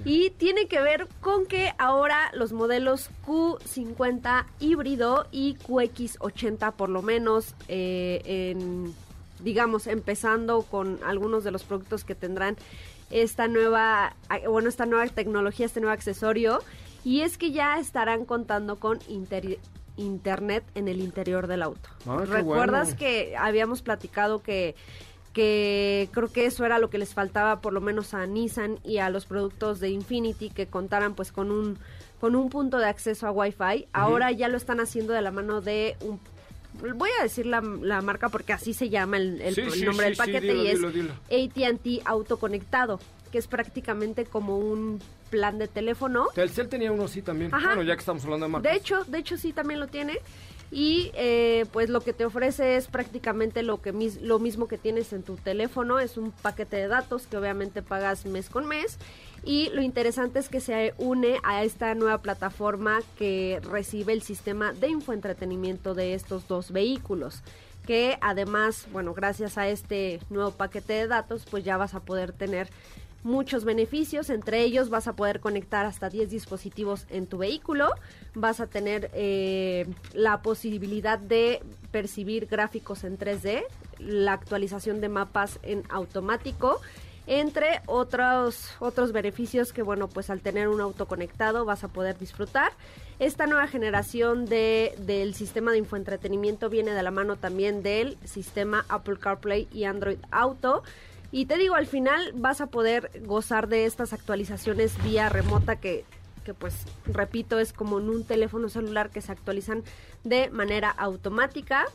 Y 0.05 0.31
tiene 0.31 0.67
que 0.67 0.81
ver 0.81 1.07
con 1.21 1.45
que 1.45 1.73
ahora 1.77 2.31
los 2.33 2.51
modelos 2.51 3.09
Q50 3.25 4.45
híbrido 4.59 5.27
y 5.31 5.55
QX80 5.55 6.73
por 6.73 6.89
lo 6.89 7.01
menos 7.01 7.55
eh, 7.67 8.21
en 8.25 8.93
digamos 9.39 9.87
empezando 9.87 10.61
con 10.63 10.99
algunos 11.03 11.43
de 11.43 11.51
los 11.51 11.63
productos 11.63 12.03
que 12.03 12.13
tendrán 12.13 12.57
esta 13.09 13.47
nueva 13.47 14.15
bueno 14.47 14.69
esta 14.69 14.85
nueva 14.85 15.07
tecnología 15.07 15.65
este 15.65 15.79
nuevo 15.79 15.93
accesorio 15.93 16.61
y 17.03 17.21
es 17.21 17.37
que 17.37 17.51
ya 17.51 17.79
estarán 17.79 18.25
contando 18.25 18.79
con 18.79 18.99
internet 19.07 20.63
en 20.75 20.87
el 20.87 21.01
interior 21.01 21.47
del 21.47 21.63
auto. 21.63 21.89
Ah, 22.05 22.23
¿Recuerdas 22.25 22.89
bueno. 22.89 22.99
que 22.99 23.35
habíamos 23.37 23.81
platicado 23.81 24.41
que 24.41 24.75
que 25.33 26.09
creo 26.11 26.31
que 26.31 26.45
eso 26.45 26.65
era 26.65 26.77
lo 26.79 26.89
que 26.89 26.97
les 26.97 27.13
faltaba 27.13 27.61
por 27.61 27.73
lo 27.73 27.81
menos 27.81 28.13
a 28.13 28.25
Nissan 28.25 28.79
y 28.83 28.97
a 28.97 29.09
los 29.09 29.25
productos 29.25 29.79
de 29.79 29.89
Infinity 29.89 30.49
que 30.49 30.67
contaran 30.67 31.13
pues 31.15 31.31
con 31.31 31.51
un 31.51 31.77
con 32.19 32.35
un 32.35 32.49
punto 32.49 32.77
de 32.77 32.85
acceso 32.85 33.25
a 33.25 33.31
Wi-Fi. 33.31 33.87
Ahora 33.93 34.31
ya 34.31 34.47
lo 34.47 34.57
están 34.57 34.79
haciendo 34.79 35.11
de 35.13 35.21
la 35.23 35.31
mano 35.31 35.61
de 35.61 35.95
un 36.01 36.19
voy 36.95 37.09
a 37.19 37.23
decir 37.23 37.45
la, 37.47 37.61
la 37.61 38.01
marca 38.01 38.29
porque 38.29 38.53
así 38.53 38.73
se 38.73 38.89
llama 38.89 39.17
el, 39.17 39.41
el- 39.41 39.55
Sí, 39.55 39.61
el 39.61 39.71
sí, 39.71 39.83
nombre 39.85 40.05
sí, 40.05 40.09
del 40.09 40.15
sí, 40.15 40.17
paquete 40.19 40.53
dilo, 40.53 40.91
y 40.91 40.99
es. 41.35 41.69
AT&T 41.69 42.01
autoconectado, 42.05 42.99
que 43.31 43.37
es 43.39 43.47
prácticamente 43.47 44.25
como 44.25 44.57
un 44.59 44.99
plan 45.29 45.57
de 45.57 45.67
teléfono 45.69 46.27
Telcel 46.35 46.67
tenía 46.67 46.91
uno 46.91 47.05
así 47.05 47.21
también. 47.21 47.53
Ajá. 47.53 47.67
Bueno, 47.67 47.83
ya 47.83 47.95
que 47.95 47.99
estamos 48.01 48.23
hablando 48.25 48.45
de 48.47 48.51
marcas. 48.51 48.71
de 48.71 48.77
hecho, 48.77 49.03
de 49.05 49.17
hecho 49.17 49.37
sí 49.37 49.53
también 49.53 49.79
lo 49.79 49.87
tiene. 49.87 50.19
Y 50.71 51.11
eh, 51.15 51.65
pues 51.73 51.89
lo 51.89 51.99
que 51.99 52.13
te 52.13 52.23
ofrece 52.23 52.77
es 52.77 52.87
prácticamente 52.87 53.61
lo 53.61 53.81
que 53.81 53.91
lo 54.21 54.39
mismo 54.39 54.69
que 54.69 54.77
tienes 54.77 55.11
en 55.11 55.21
tu 55.21 55.35
teléfono, 55.35 55.99
es 55.99 56.15
un 56.15 56.31
paquete 56.31 56.77
de 56.77 56.87
datos 56.87 57.27
que 57.27 57.35
obviamente 57.35 57.81
pagas 57.81 58.25
mes 58.25 58.49
con 58.49 58.65
mes. 58.67 58.97
Y 59.43 59.69
lo 59.69 59.81
interesante 59.81 60.39
es 60.39 60.47
que 60.47 60.61
se 60.61 60.93
une 60.97 61.39
a 61.43 61.63
esta 61.63 61.93
nueva 61.95 62.19
plataforma 62.19 63.01
que 63.17 63.59
recibe 63.63 64.13
el 64.13 64.21
sistema 64.21 64.71
de 64.71 64.87
infoentretenimiento 64.87 65.93
de 65.93 66.13
estos 66.13 66.47
dos 66.47 66.71
vehículos. 66.71 67.41
Que 67.85 68.17
además, 68.21 68.85
bueno, 68.93 69.13
gracias 69.13 69.57
a 69.57 69.67
este 69.67 70.19
nuevo 70.29 70.51
paquete 70.51 70.93
de 70.93 71.07
datos, 71.07 71.45
pues 71.49 71.65
ya 71.65 71.77
vas 71.77 71.95
a 71.95 71.99
poder 71.99 72.31
tener 72.31 72.69
muchos 73.23 73.65
beneficios, 73.65 74.29
entre 74.29 74.63
ellos 74.63 74.89
vas 74.89 75.07
a 75.07 75.13
poder 75.13 75.39
conectar 75.39 75.85
hasta 75.85 76.09
10 76.09 76.29
dispositivos 76.29 77.05
en 77.09 77.27
tu 77.27 77.37
vehículo, 77.37 77.89
vas 78.33 78.59
a 78.59 78.67
tener 78.67 79.11
eh, 79.13 79.87
la 80.13 80.41
posibilidad 80.41 81.19
de 81.19 81.61
percibir 81.91 82.47
gráficos 82.47 83.03
en 83.03 83.17
3D, 83.17 83.63
la 83.99 84.33
actualización 84.33 85.01
de 85.01 85.09
mapas 85.09 85.59
en 85.63 85.83
automático, 85.89 86.81
entre 87.27 87.81
otros 87.85 88.71
otros 88.79 89.11
beneficios 89.11 89.73
que 89.73 89.83
bueno 89.83 90.07
pues 90.07 90.31
al 90.31 90.41
tener 90.41 90.67
un 90.67 90.81
auto 90.81 91.05
conectado 91.05 91.65
vas 91.65 91.83
a 91.83 91.87
poder 91.87 92.17
disfrutar. 92.17 92.71
Esta 93.19 93.45
nueva 93.45 93.67
generación 93.67 94.45
de, 94.45 94.95
del 94.97 95.35
sistema 95.35 95.71
de 95.71 95.77
infoentretenimiento 95.77 96.69
viene 96.69 96.91
de 96.91 97.03
la 97.03 97.11
mano 97.11 97.35
también 97.35 97.83
del 97.83 98.17
sistema 98.23 98.83
Apple 98.89 99.19
CarPlay 99.19 99.67
y 99.71 99.83
Android 99.83 100.17
Auto 100.31 100.81
y 101.31 101.45
te 101.45 101.57
digo, 101.57 101.75
al 101.75 101.87
final 101.87 102.33
vas 102.35 102.61
a 102.61 102.67
poder 102.67 103.09
gozar 103.25 103.67
de 103.67 103.85
estas 103.85 104.13
actualizaciones 104.13 105.01
vía 105.03 105.29
remota 105.29 105.77
que, 105.77 106.03
que 106.43 106.53
pues, 106.53 106.75
repito, 107.05 107.59
es 107.59 107.71
como 107.73 107.99
en 107.99 108.09
un 108.09 108.23
teléfono 108.25 108.67
celular 108.69 109.09
que 109.09 109.21
se 109.21 109.31
actualizan 109.31 109.83
de 110.23 110.49
manera 110.49 110.89
automática. 110.89 111.85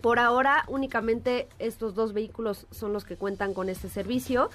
Por 0.00 0.18
ahora, 0.18 0.64
únicamente 0.68 1.48
estos 1.58 1.94
dos 1.94 2.12
vehículos 2.12 2.66
son 2.70 2.92
los 2.92 3.04
que 3.04 3.16
cuentan 3.16 3.52
con 3.54 3.68
este 3.68 3.88
servicio. 3.88 4.50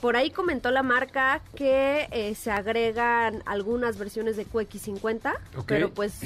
Por 0.00 0.16
ahí 0.16 0.30
comentó 0.30 0.70
la 0.70 0.82
marca 0.82 1.42
que 1.54 2.08
eh, 2.12 2.34
se 2.34 2.50
agregan 2.50 3.42
algunas 3.46 3.98
versiones 3.98 4.36
de 4.36 4.46
QX50, 4.46 5.34
Ok. 5.56 5.64
pero 5.66 5.90
pues 5.90 6.20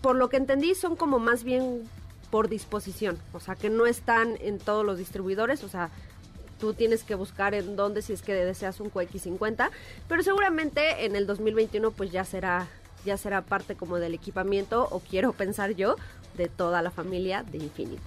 por 0.00 0.16
lo 0.16 0.28
que 0.28 0.36
entendí 0.36 0.74
son 0.74 0.96
como 0.96 1.18
más 1.18 1.44
bien 1.44 1.82
por 2.34 2.48
disposición, 2.48 3.16
o 3.32 3.38
sea 3.38 3.54
que 3.54 3.70
no 3.70 3.86
están 3.86 4.36
en 4.40 4.58
todos 4.58 4.84
los 4.84 4.98
distribuidores, 4.98 5.62
o 5.62 5.68
sea, 5.68 5.90
tú 6.58 6.74
tienes 6.74 7.04
que 7.04 7.14
buscar 7.14 7.54
en 7.54 7.76
dónde 7.76 8.02
si 8.02 8.12
es 8.12 8.22
que 8.22 8.34
deseas 8.34 8.80
un 8.80 8.90
QX50, 8.90 9.70
pero 10.08 10.20
seguramente 10.24 11.04
en 11.04 11.14
el 11.14 11.28
2021 11.28 11.92
pues 11.92 12.10
ya 12.10 12.24
será 12.24 12.66
ya 13.04 13.16
será 13.18 13.42
parte 13.42 13.76
como 13.76 13.98
del 13.98 14.14
equipamiento 14.14 14.88
o 14.90 14.98
quiero 14.98 15.32
pensar 15.32 15.76
yo 15.76 15.94
de 16.36 16.48
toda 16.48 16.82
la 16.82 16.90
familia 16.90 17.44
de 17.44 17.58
Infinity. 17.58 18.02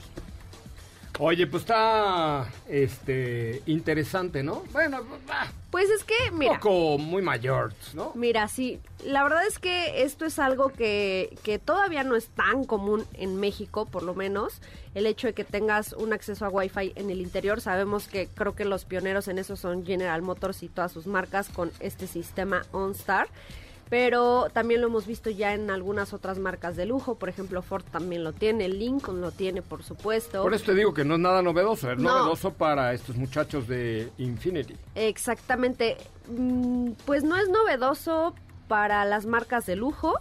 Oye, 1.20 1.48
pues 1.48 1.64
está 1.64 2.48
este 2.70 3.64
interesante, 3.66 4.44
¿no? 4.44 4.64
Bueno, 4.72 5.00
ah, 5.30 5.48
Pues 5.72 5.90
es 5.90 6.04
que, 6.04 6.14
un 6.32 6.38
mira, 6.38 6.60
poco 6.60 7.00
muy 7.00 7.24
mayor, 7.24 7.74
¿no? 7.96 8.12
Mira, 8.14 8.48
sí, 8.48 8.80
la 9.04 9.24
verdad 9.24 9.46
es 9.48 9.58
que 9.58 10.04
esto 10.04 10.26
es 10.26 10.38
algo 10.38 10.70
que, 10.70 11.36
que 11.44 11.58
todavía 11.58 12.04
no 12.04 12.16
es 12.16 12.28
tan 12.28 12.66
común 12.66 13.04
en 13.14 13.40
México, 13.40 13.88
por 13.88 14.04
lo 14.04 14.14
menos. 14.14 14.62
El 14.94 15.08
hecho 15.08 15.26
de 15.26 15.34
que 15.34 15.44
tengas 15.44 15.94
un 15.94 16.14
acceso 16.14 16.46
a 16.46 16.50
Wi-Fi 16.50 16.94
en 16.96 17.10
el 17.10 17.20
interior, 17.22 17.62
sabemos 17.62 18.08
que 18.08 18.28
creo 18.28 18.54
que 18.54 18.66
los 18.66 18.86
pioneros 18.86 19.28
en 19.28 19.40
eso 19.40 19.56
son 19.56 19.86
General 19.88 20.22
Motors 20.22 20.62
y 20.62 20.70
todas 20.70 20.92
sus 20.92 21.08
marcas 21.08 21.50
con 21.50 21.72
este 21.80 22.06
sistema 22.06 22.64
OnStar. 22.72 23.28
Pero 23.90 24.48
también 24.52 24.82
lo 24.82 24.88
hemos 24.88 25.06
visto 25.08 25.30
ya 25.30 25.54
en 25.54 25.70
algunas 25.70 26.14
otras 26.14 26.40
marcas 26.40 26.76
de 26.76 26.86
lujo, 26.86 27.16
por 27.16 27.30
ejemplo 27.30 27.62
Ford 27.62 27.84
también 27.92 28.24
lo 28.24 28.34
tiene, 28.34 28.68
Lincoln 28.68 29.22
lo 29.22 29.32
tiene, 29.32 29.62
por 29.62 29.84
supuesto. 29.84 30.42
Por 30.44 30.54
eso 30.54 30.66
te 30.66 30.74
digo 30.76 30.94
que 30.94 31.06
no 31.06 31.14
es 31.16 31.20
nada 31.22 31.42
novedoso, 31.42 31.92
es 31.92 31.98
No. 31.98 32.10
novedoso 32.20 32.52
para 32.54 32.94
estos 32.94 33.16
muchachos 33.16 33.68
de 33.68 34.10
Infinity. 34.18 34.76
Exactamente. 34.96 35.98
Mm, 36.30 36.92
Pues 37.06 37.24
no 37.24 37.38
es 37.38 37.48
novedoso 37.50 38.34
para 38.68 39.06
las 39.06 39.26
marcas 39.26 39.66
de 39.66 39.76
lujo, 39.78 40.16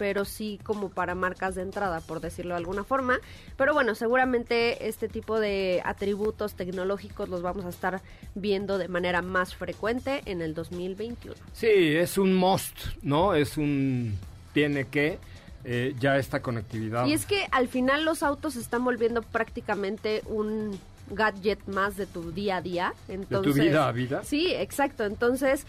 pero 0.00 0.24
sí 0.24 0.58
como 0.64 0.88
para 0.88 1.14
marcas 1.14 1.56
de 1.56 1.60
entrada, 1.60 2.00
por 2.00 2.22
decirlo 2.22 2.54
de 2.54 2.60
alguna 2.60 2.84
forma. 2.84 3.20
Pero 3.58 3.74
bueno, 3.74 3.94
seguramente 3.94 4.88
este 4.88 5.08
tipo 5.08 5.38
de 5.38 5.82
atributos 5.84 6.54
tecnológicos 6.54 7.28
los 7.28 7.42
vamos 7.42 7.66
a 7.66 7.68
estar 7.68 8.00
viendo 8.34 8.78
de 8.78 8.88
manera 8.88 9.20
más 9.20 9.54
frecuente 9.54 10.22
en 10.24 10.40
el 10.40 10.54
2021. 10.54 11.36
Sí, 11.52 11.68
es 11.68 12.16
un 12.16 12.34
must, 12.34 12.78
¿no? 13.02 13.34
Es 13.34 13.58
un 13.58 14.16
tiene 14.54 14.86
que 14.86 15.18
eh, 15.64 15.94
ya 16.00 16.16
esta 16.16 16.40
conectividad. 16.40 17.04
Y 17.04 17.12
es 17.12 17.26
que 17.26 17.46
al 17.52 17.68
final 17.68 18.06
los 18.06 18.22
autos 18.22 18.54
se 18.54 18.60
están 18.60 18.82
volviendo 18.82 19.20
prácticamente 19.20 20.22
un 20.24 20.80
gadget 21.10 21.58
más 21.66 21.98
de 21.98 22.06
tu 22.06 22.32
día 22.32 22.56
a 22.56 22.62
día. 22.62 22.94
Entonces, 23.06 23.54
vida 23.54 23.86
a 23.86 23.92
vida? 23.92 24.24
Sí, 24.24 24.54
exacto. 24.54 25.04
Entonces, 25.04 25.66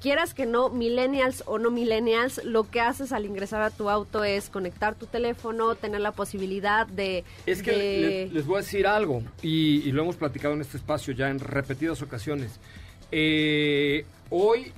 quieras 0.00 0.34
que 0.34 0.46
no, 0.46 0.68
millennials 0.68 1.42
o 1.46 1.58
no 1.58 1.70
millennials, 1.70 2.42
lo 2.44 2.68
que 2.70 2.80
haces 2.80 3.12
al 3.12 3.24
ingresar 3.24 3.62
a 3.62 3.70
tu 3.70 3.88
auto 3.90 4.24
es 4.24 4.48
conectar 4.50 4.94
tu 4.94 5.06
teléfono, 5.06 5.74
tener 5.74 6.00
la 6.00 6.12
posibilidad 6.12 6.86
de... 6.86 7.24
Es 7.46 7.62
que 7.62 7.70
de- 7.72 8.00
le- 8.00 8.28
les 8.30 8.46
voy 8.46 8.56
a 8.56 8.60
decir 8.62 8.86
algo, 8.86 9.22
y, 9.42 9.78
y 9.88 9.92
lo 9.92 10.02
hemos 10.02 10.16
platicado 10.16 10.54
en 10.54 10.60
este 10.60 10.76
espacio 10.76 11.12
ya 11.14 11.28
en 11.30 11.38
repetidas 11.40 12.02
ocasiones. 12.02 12.52
Eh, 13.12 14.04
hoy 14.30 14.72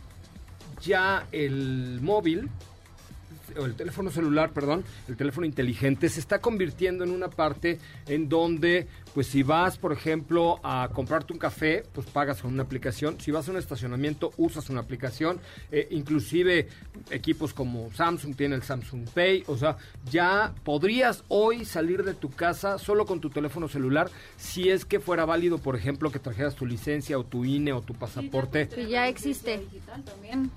ya 0.82 1.26
el 1.32 1.98
móvil, 2.02 2.48
o 3.56 3.64
el 3.64 3.74
teléfono 3.74 4.10
celular, 4.10 4.52
perdón, 4.52 4.84
el 5.08 5.16
teléfono 5.16 5.46
inteligente 5.46 6.08
se 6.08 6.20
está 6.20 6.40
convirtiendo 6.40 7.04
en 7.04 7.10
una 7.10 7.28
parte 7.28 7.78
en 8.06 8.28
donde, 8.28 8.86
pues 9.14 9.28
si 9.28 9.42
vas, 9.42 9.78
por 9.78 9.92
ejemplo, 9.92 10.60
a 10.62 10.88
comprarte 10.92 11.32
un 11.32 11.38
café, 11.38 11.84
pues 11.92 12.06
pagas 12.08 12.42
con 12.42 12.52
una 12.52 12.62
aplicación. 12.62 13.20
Si 13.20 13.30
vas 13.30 13.48
a 13.48 13.52
un 13.52 13.58
estacionamiento, 13.58 14.32
usas 14.36 14.68
una 14.70 14.80
aplicación. 14.80 15.40
Eh, 15.70 15.88
inclusive 15.90 16.68
equipos 17.10 17.54
como 17.54 17.90
Samsung 17.92 18.36
tiene 18.36 18.56
el 18.56 18.62
Samsung 18.62 19.08
Pay. 19.10 19.44
O 19.46 19.56
sea, 19.56 19.76
ya 20.10 20.54
podrías 20.64 21.24
hoy 21.28 21.64
salir 21.64 22.04
de 22.04 22.14
tu 22.14 22.30
casa 22.30 22.78
solo 22.78 23.06
con 23.06 23.20
tu 23.20 23.30
teléfono 23.30 23.68
celular 23.68 24.10
si 24.36 24.68
es 24.68 24.84
que 24.84 25.00
fuera 25.00 25.24
válido, 25.24 25.58
por 25.58 25.76
ejemplo, 25.76 26.10
que 26.10 26.18
trajeras 26.18 26.54
tu 26.54 26.66
licencia 26.66 27.18
o 27.18 27.24
tu 27.24 27.44
INE 27.44 27.72
o 27.72 27.82
tu 27.82 27.94
pasaporte. 27.94 28.68
que 28.68 28.88
ya 28.88 29.08
existe. 29.08 29.58
Digital 29.58 30.04
también. 30.04 30.50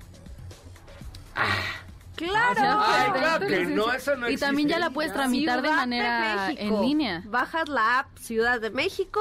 ¡Claro! 2.16 2.82
Ay, 2.86 3.10
pues, 3.10 3.20
claro 3.22 3.46
que 3.46 3.66
no, 3.66 3.92
eso 3.92 4.16
no 4.16 4.28
Y 4.28 4.36
también 4.36 4.68
ya 4.68 4.78
la 4.78 4.90
puedes 4.90 5.12
tramitar 5.12 5.62
de 5.62 5.70
manera 5.70 6.48
México. 6.48 6.62
en 6.76 6.82
línea. 6.82 7.22
Bajas 7.26 7.68
la 7.68 8.00
app 8.00 8.18
Ciudad 8.18 8.60
de 8.60 8.70
México, 8.70 9.20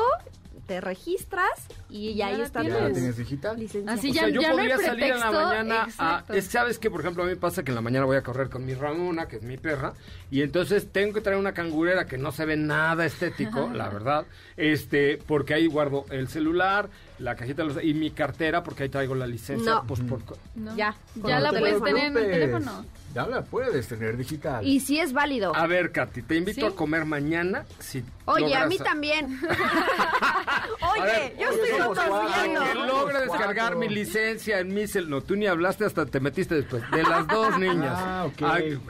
te 0.68 0.80
registras 0.80 1.50
y 1.90 2.14
ya 2.16 2.28
ahí 2.28 2.38
la 2.38 2.44
está 2.46 2.62
tienes. 2.62 2.80
¿Ya 2.80 2.88
la 2.88 2.94
tienes 2.94 3.18
digital? 3.18 3.60
licencia. 3.60 3.92
Así 3.94 4.12
O 4.12 4.14
ya, 4.14 4.22
sea, 4.22 4.30
yo 4.30 4.42
ya 4.42 4.54
no 4.54 4.60
hay 4.60 4.70
podría 4.70 4.88
salir 4.88 5.04
en 5.06 5.20
la 5.20 5.32
mañana 5.32 5.88
a... 5.98 6.24
Es, 6.30 6.46
¿Sabes 6.46 6.80
que 6.80 6.90
Por 6.90 7.02
ejemplo, 7.02 7.24
a 7.24 7.26
mí 7.26 7.32
me 7.34 7.38
pasa 7.38 7.64
que 7.64 7.72
en 7.72 7.76
la 7.76 7.82
mañana 7.82 8.06
voy 8.06 8.16
a 8.18 8.22
correr 8.24 8.50
con 8.50 8.66
mi 8.66 8.74
Ramona, 8.74 9.28
que 9.28 9.38
es 9.38 9.44
mi 9.44 9.58
perra, 9.58 9.94
y 10.30 10.42
entonces 10.42 10.90
tengo 10.92 11.14
que 11.14 11.22
traer 11.22 11.38
una 11.40 11.54
cangurera 11.54 12.06
que 12.06 12.18
no 12.18 12.32
se 12.32 12.46
ve 12.46 12.56
nada 12.56 13.06
estético, 13.06 13.70
la 13.74 13.90
verdad, 13.90 14.26
este, 14.56 15.18
porque 15.28 15.54
ahí 15.56 15.68
guardo 15.68 16.06
el 16.10 16.30
celular, 16.30 16.90
la 17.22 17.36
cajita 17.36 17.64
de 17.64 17.74
los- 17.74 17.84
y 17.84 17.94
mi 17.94 18.12
cartera, 18.12 18.64
porque 18.64 18.84
ahí 18.84 18.90
traigo 18.90 19.16
la 19.16 19.28
licencia. 19.28 19.72
No. 19.76 19.84
Pues, 19.88 20.00
por, 20.02 20.20
No. 20.56 20.76
Ya, 20.76 20.96
Ya 21.16 21.40
la 21.40 21.50
puedes 21.52 21.82
tener 21.84 22.06
en 22.06 22.18
el 22.18 22.32
teléfono. 22.32 22.86
Ya 23.14 23.28
la 23.28 23.42
puedes 23.42 23.88
tener 23.90 24.16
digital. 24.16 24.66
Y 24.66 24.80
si 24.80 24.98
es 25.00 25.12
válido. 25.12 25.54
A 25.54 25.68
ver, 25.68 25.92
Katy, 25.92 26.22
te 26.22 26.36
invito 26.38 26.62
¿Sí? 26.62 26.66
a 26.66 26.72
comer 26.72 27.04
mañana. 27.06 27.66
Si 27.80 28.04
Oye, 28.26 28.56
a 28.56 28.66
mí 28.68 28.78
también. 28.78 29.38
Oye, 30.94 31.02
ver, 31.04 31.38
yo 31.38 31.50
estoy 31.50 31.80
conociendo. 31.80 32.64
que 32.64 32.76
logre 32.76 33.20
descargar 33.22 33.56
cuatro. 33.74 33.80
mi 33.80 33.90
licencia 33.90 34.60
en 34.60 34.74
mi 34.74 34.88
cel... 34.88 35.10
No, 35.10 35.22
tú 35.22 35.36
ni 35.36 35.46
hablaste 35.48 35.86
hasta 35.86 36.06
te 36.06 36.20
metiste 36.20 36.56
después. 36.56 36.90
De 36.92 37.04
las 37.04 37.28
dos 37.28 37.58
niñas. 37.60 37.94
Ah, 37.98 38.26
ok. 38.28 38.42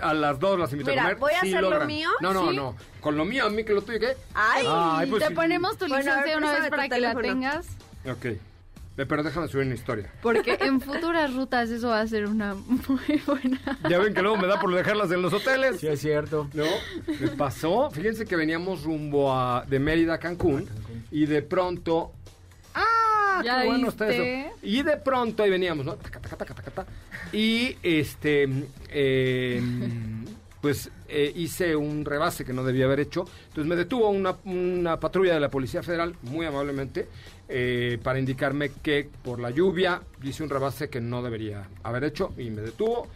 a, 0.01 0.09
a 0.09 0.13
las 0.13 0.39
dos 0.39 0.59
las 0.59 0.71
invito 0.71 0.91
Mira, 0.91 1.01
a 1.01 1.05
comer. 1.05 1.17
¿voy 1.19 1.33
a 1.33 1.41
Sí 1.41 1.53
hacer 1.55 1.63
lo 1.63 1.85
mío? 1.85 2.09
No, 2.21 2.33
no, 2.33 2.49
Sí. 2.51 2.55
no. 2.55 2.75
Con 2.99 3.17
lo 3.17 3.25
mío, 3.25 3.45
a 3.45 3.49
mí 3.49 3.63
que 3.63 3.73
lo 3.73 3.81
tuyo, 3.81 3.99
¿qué? 3.99 4.15
Ay, 4.35 4.65
Ay, 4.69 5.09
pues 5.09 5.27
Te 5.27 5.33
ponemos 5.33 5.77
tu 5.77 5.87
Bueno, 5.87 6.11
a 6.11 6.15
ver, 6.17 6.25
licencia 6.25 6.37
una 6.37 6.59
vez 6.59 6.69
para 6.69 6.89
que 6.89 6.99
la 6.99 7.15
tengas. 7.15 7.67
Ok. 8.09 8.27
Pero 8.95 9.23
déjame 9.23 9.47
subir 9.47 9.65
una 9.65 9.75
historia. 9.75 10.11
Porque 10.21 10.57
en 10.61 10.79
futuras 10.81 11.33
rutas 11.33 11.69
eso 11.69 11.89
va 11.89 12.01
a 12.01 12.07
ser 12.07 12.27
una 12.27 12.53
muy 12.55 13.21
buena. 13.25 13.59
Ya 13.89 13.97
ven 13.99 14.13
que 14.13 14.21
luego 14.21 14.37
me 14.37 14.47
da 14.47 14.59
por 14.59 14.73
dejarlas 14.75 15.11
en 15.11 15.21
los 15.21 15.33
hoteles. 15.33 15.79
Sí, 15.79 15.87
es 15.87 16.01
cierto. 16.01 16.49
¿No? 16.53 16.65
Me 17.19 17.29
pasó. 17.29 17.89
Fíjense 17.91 18.25
que 18.25 18.35
veníamos 18.35 18.83
rumbo 18.83 19.33
a, 19.33 19.65
de 19.67 19.79
Mérida 19.79 20.15
a 20.15 20.17
Cancún 20.19 20.67
y 21.09 21.25
de 21.25 21.41
pronto. 21.41 22.11
¡Ah! 22.75 23.41
¿Ya 23.43 23.61
qué 23.61 23.67
bueno 23.67 23.89
está 23.89 24.09
eso! 24.09 24.51
Y 24.61 24.83
de 24.83 24.97
pronto 24.97 25.43
ahí 25.43 25.49
veníamos, 25.49 25.85
¿no? 25.85 25.95
Taca, 25.95 26.19
taca, 26.19 26.35
taca, 26.35 26.53
taca, 26.53 26.71
taca. 26.71 26.91
Y 27.31 27.77
este. 27.81 28.47
eh, 28.89 29.61
pues 30.61 30.91
eh, 31.09 31.33
hice 31.35 31.75
un 31.75 32.05
rebase 32.05 32.45
que 32.45 32.53
no 32.53 32.63
debía 32.63 32.85
haber 32.85 32.99
hecho. 32.99 33.25
Entonces 33.47 33.65
me 33.65 33.75
detuvo 33.75 34.09
una, 34.09 34.35
una 34.45 34.99
patrulla 34.99 35.33
de 35.33 35.39
la 35.39 35.49
Policía 35.49 35.81
Federal, 35.81 36.15
muy 36.21 36.45
amablemente, 36.45 37.07
eh, 37.53 37.99
para 38.01 38.17
indicarme 38.17 38.71
que 38.81 39.09
por 39.23 39.41
la 39.41 39.49
lluvia 39.49 40.01
hice 40.23 40.41
un 40.41 40.49
rebase 40.49 40.89
que 40.89 41.01
no 41.01 41.21
debería 41.21 41.67
haber 41.83 42.05
hecho 42.05 42.33
y 42.37 42.49
me 42.49 42.61
detuvo. 42.61 43.09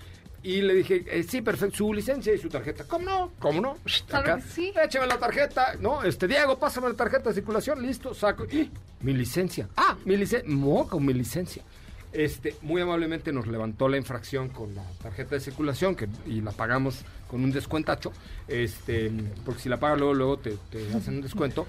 Y 0.44 0.62
le 0.62 0.76
dije, 0.76 1.06
eh, 1.08 1.24
sí, 1.24 1.42
perfecto, 1.42 1.78
su 1.78 1.94
licencia 1.94 2.34
y 2.34 2.38
su 2.38 2.50
tarjeta. 2.50 2.84
¿Cómo 2.84 3.06
no? 3.06 3.32
¿Cómo 3.40 3.62
no? 3.62 3.78
Acá, 4.12 4.42
sí. 4.42 4.74
écheme 4.84 5.08
la 5.08 5.18
tarjeta. 5.18 5.76
No, 5.80 6.04
este, 6.04 6.28
Diego, 6.28 6.60
pásame 6.60 6.90
la 6.90 6.96
tarjeta 6.96 7.30
de 7.30 7.36
circulación, 7.36 7.82
listo, 7.82 8.14
saco. 8.14 8.46
¡Y! 8.52 8.70
Mi 9.00 9.14
licencia. 9.14 9.70
Ah, 9.78 9.96
mi 10.04 10.18
licencia. 10.18 10.48
No, 10.54 10.86
con 10.88 11.06
mi 11.06 11.14
licencia. 11.14 11.64
Este, 12.12 12.56
muy 12.62 12.82
amablemente 12.82 13.32
nos 13.32 13.48
levantó 13.48 13.88
la 13.88 13.98
infracción 13.98 14.50
con 14.50 14.76
la 14.76 14.84
tarjeta 15.02 15.36
de 15.36 15.42
circulación 15.42 15.96
que, 15.96 16.08
y 16.26 16.42
la 16.42 16.52
pagamos 16.52 17.06
con 17.30 17.42
un 17.44 17.52
descuentacho. 17.52 18.12
Este, 18.50 19.12
porque 19.46 19.62
si 19.62 19.70
la 19.70 19.78
pagas 19.78 19.98
luego, 19.98 20.14
luego 20.14 20.38
te, 20.38 20.58
te 20.70 20.94
hacen 20.94 21.16
un 21.16 21.22
descuento. 21.22 21.66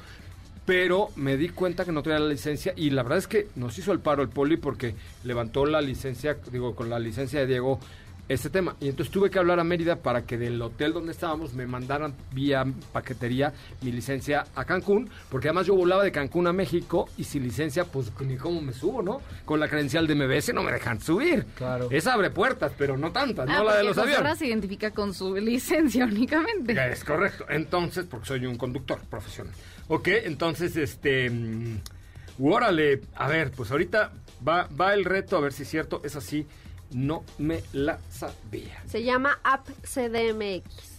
Pero 0.67 1.11
me 1.15 1.37
di 1.37 1.49
cuenta 1.49 1.85
que 1.85 1.93
no 1.93 2.03
traía 2.03 2.19
la 2.19 2.29
licencia 2.29 2.75
y 2.77 2.91
la 2.91 3.05
verdad 3.05 3.19
es 3.19 3.29
que 3.29 3.47
nos 3.55 3.79
hizo 3.79 3.93
el 3.93 4.01
paro 4.01 4.23
el 4.23 4.29
poli 4.29 4.57
porque 4.57 4.97
levantó 5.23 5.65
la 5.65 5.81
licencia, 5.81 6.37
digo, 6.51 6.75
con 6.75 6.91
la 6.91 6.99
licencia 6.99 7.39
de 7.41 7.47
Diego 7.47 7.79
este 8.29 8.51
tema. 8.51 8.77
Y 8.81 8.89
entonces 8.89 9.13
tuve 9.13 9.31
que 9.31 9.39
hablar 9.39 9.61
a 9.61 9.65
Mérida 9.65 9.97
para 9.97 10.23
que 10.27 10.37
del 10.37 10.61
hotel 10.61 10.93
donde 10.93 11.13
estábamos 11.13 11.55
me 11.55 11.67
mandaran 11.67 12.15
vía 12.33 12.65
paquetería 12.93 13.53
mi 13.83 13.93
licencia 13.93 14.45
a 14.55 14.65
Cancún, 14.65 15.09
porque 15.31 15.49
además 15.49 15.67
yo 15.67 15.75
volaba 15.75 16.03
de 16.03 16.11
Cancún 16.13 16.47
a 16.47 16.53
México 16.53 17.09
y 17.17 17.25
sin 17.25 17.43
licencia, 17.45 17.85
pues 17.85 18.11
ni 18.21 18.37
cómo 18.37 18.61
me 18.61 18.73
subo, 18.73 19.03
¿no? 19.03 19.21
Con 19.45 19.61
la 19.61 19.69
credencial 19.69 20.07
de 20.07 20.15
MBS 20.15 20.53
no 20.55 20.63
me 20.63 20.73
dejan 20.73 21.01
subir. 21.01 21.45
Claro. 21.57 21.89
Esa 21.91 22.15
abre 22.15 22.31
puertas, 22.31 22.73
pero 22.77 22.97
no 22.97 23.13
tantas, 23.13 23.49
Ah, 23.49 23.59
no 23.59 23.65
la 23.65 23.77
de 23.77 23.85
los 23.85 23.97
Ra 23.97 24.03
aviones. 24.03 24.39
se 24.39 24.47
identifica 24.47 24.91
con 24.91 25.15
su 25.15 25.35
licencia 25.37 26.05
únicamente. 26.05 26.75
Es 26.93 27.05
correcto. 27.05 27.47
Entonces, 27.49 28.07
porque 28.11 28.27
soy 28.27 28.47
un 28.47 28.57
conductor 28.57 29.01
profesional. 29.09 29.53
Ok, 29.89 30.09
entonces, 30.25 30.77
este. 30.77 31.31
mm, 31.31 31.77
órale, 32.41 33.03
a 33.15 33.29
ver, 33.29 33.51
pues 33.53 33.71
ahorita 33.71 34.13
va, 34.47 34.69
va 34.79 34.95
el 34.95 35.05
reto, 35.05 35.37
a 35.37 35.41
ver 35.41 35.53
si 35.53 35.63
es 35.63 35.69
cierto. 35.69 36.01
Es 36.05 36.17
así, 36.17 36.47
no 36.93 37.25
me 37.39 37.63
la 37.73 37.99
sabía. 38.11 38.83
Se 38.87 39.03
llama 39.03 39.39
App 39.45 39.67
CDMX. 39.83 40.95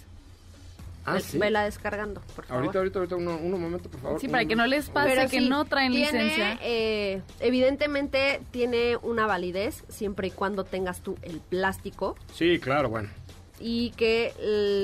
Ah, 1.10 1.14
Ve- 1.14 1.22
sí. 1.22 1.38
Vela 1.38 1.64
descargando, 1.64 2.20
por 2.36 2.44
favor. 2.44 2.64
Ahorita, 2.64 2.80
ahorita, 2.80 3.00
ahorita, 3.00 3.16
uno, 3.16 3.38
uno 3.42 3.58
momento, 3.58 3.88
por 3.90 4.02
favor. 4.02 4.20
Sí, 4.20 4.28
para 4.28 4.44
Un- 4.44 4.50
que 4.50 4.56
no 4.58 4.68
les 4.68 4.90
pase 4.90 5.10
Pero 5.16 5.30
que 5.30 5.40
sí, 5.40 5.48
no 5.48 5.64
traen 5.64 5.94
tiene, 5.94 6.12
licencia. 6.24 6.60
eh, 6.62 7.22
evidentemente 7.40 8.42
tiene 8.52 8.98
una 8.98 9.26
validez 9.26 9.86
siempre 9.88 10.28
y 10.28 10.32
cuando 10.32 10.66
tengas 10.66 11.00
tú 11.00 11.18
el 11.22 11.40
plástico 11.40 12.18
Sí, 12.34 12.60
claro, 12.60 12.90
bueno. 12.90 13.08
Y 13.60 13.92
que 13.92 14.34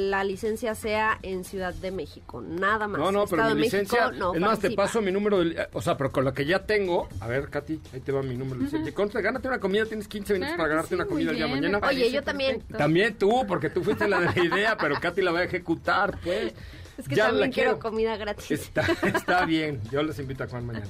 la 0.09 0.23
licencia 0.23 0.75
sea 0.75 1.19
en 1.21 1.43
Ciudad 1.43 1.73
de 1.73 1.91
México, 1.91 2.41
nada 2.41 2.87
más. 2.87 2.99
No, 2.99 3.11
no, 3.11 3.25
pero 3.25 3.41
Estado 3.43 3.55
mi 3.55 3.61
México 3.61 3.77
licencia. 3.77 4.11
no 4.11 4.33
es 4.33 4.41
más, 4.41 4.59
te 4.59 4.71
paso 4.71 5.01
mi 5.01 5.11
número. 5.11 5.43
de 5.43 5.61
eh, 5.61 5.67
o 5.73 5.81
sea, 5.81 5.97
pero 5.97 6.11
con 6.11 6.25
lo 6.25 6.33
que 6.33 6.45
ya 6.45 6.65
tengo. 6.65 7.07
A 7.19 7.27
ver, 7.27 7.49
Katy, 7.49 7.79
ahí 7.93 7.99
te 7.99 8.11
va 8.11 8.21
mi 8.21 8.35
número 8.35 8.57
de 8.59 8.65
licencia. 8.65 8.93
Contra, 8.93 9.21
Gánate 9.21 9.47
una 9.47 9.59
comida, 9.59 9.85
tienes 9.85 10.07
15 10.07 10.33
minutos 10.33 10.55
Claro 10.55 10.57
para 10.57 10.69
ganarte 10.69 10.89
sí, 10.89 10.95
una 10.95 11.05
comida 11.05 11.31
el 11.31 11.37
día 11.37 11.45
de 11.45 11.51
bien, 11.51 11.61
me 11.61 11.69
mañana. 11.69 11.87
Oye, 11.87 11.97
parece 11.97 12.15
yo 12.15 12.23
también. 12.23 12.51
perfecto. 12.55 12.77
También 12.77 13.17
tú, 13.17 13.45
porque 13.47 13.69
tú 13.69 13.83
fuiste 13.83 14.07
la 14.07 14.19
de 14.19 14.25
la 14.25 14.45
idea, 14.45 14.77
pero 14.77 14.99
Katy 14.99 15.21
la 15.21 15.31
va 15.31 15.39
a 15.39 15.43
ejecutar, 15.43 16.19
pues. 16.23 16.53
Es 16.97 17.07
que 17.07 17.15
Ya 17.15 17.27
también 17.27 17.49
la 17.49 17.53
quiero 17.53 17.79
comida 17.79 18.17
gratis. 18.17 18.51
Está, 18.51 18.85
está 19.07 19.45
bien, 19.45 19.81
yo 19.91 20.03
les 20.03 20.19
invito 20.19 20.43
a 20.43 20.47
comer 20.47 20.63
mañana. 20.63 20.85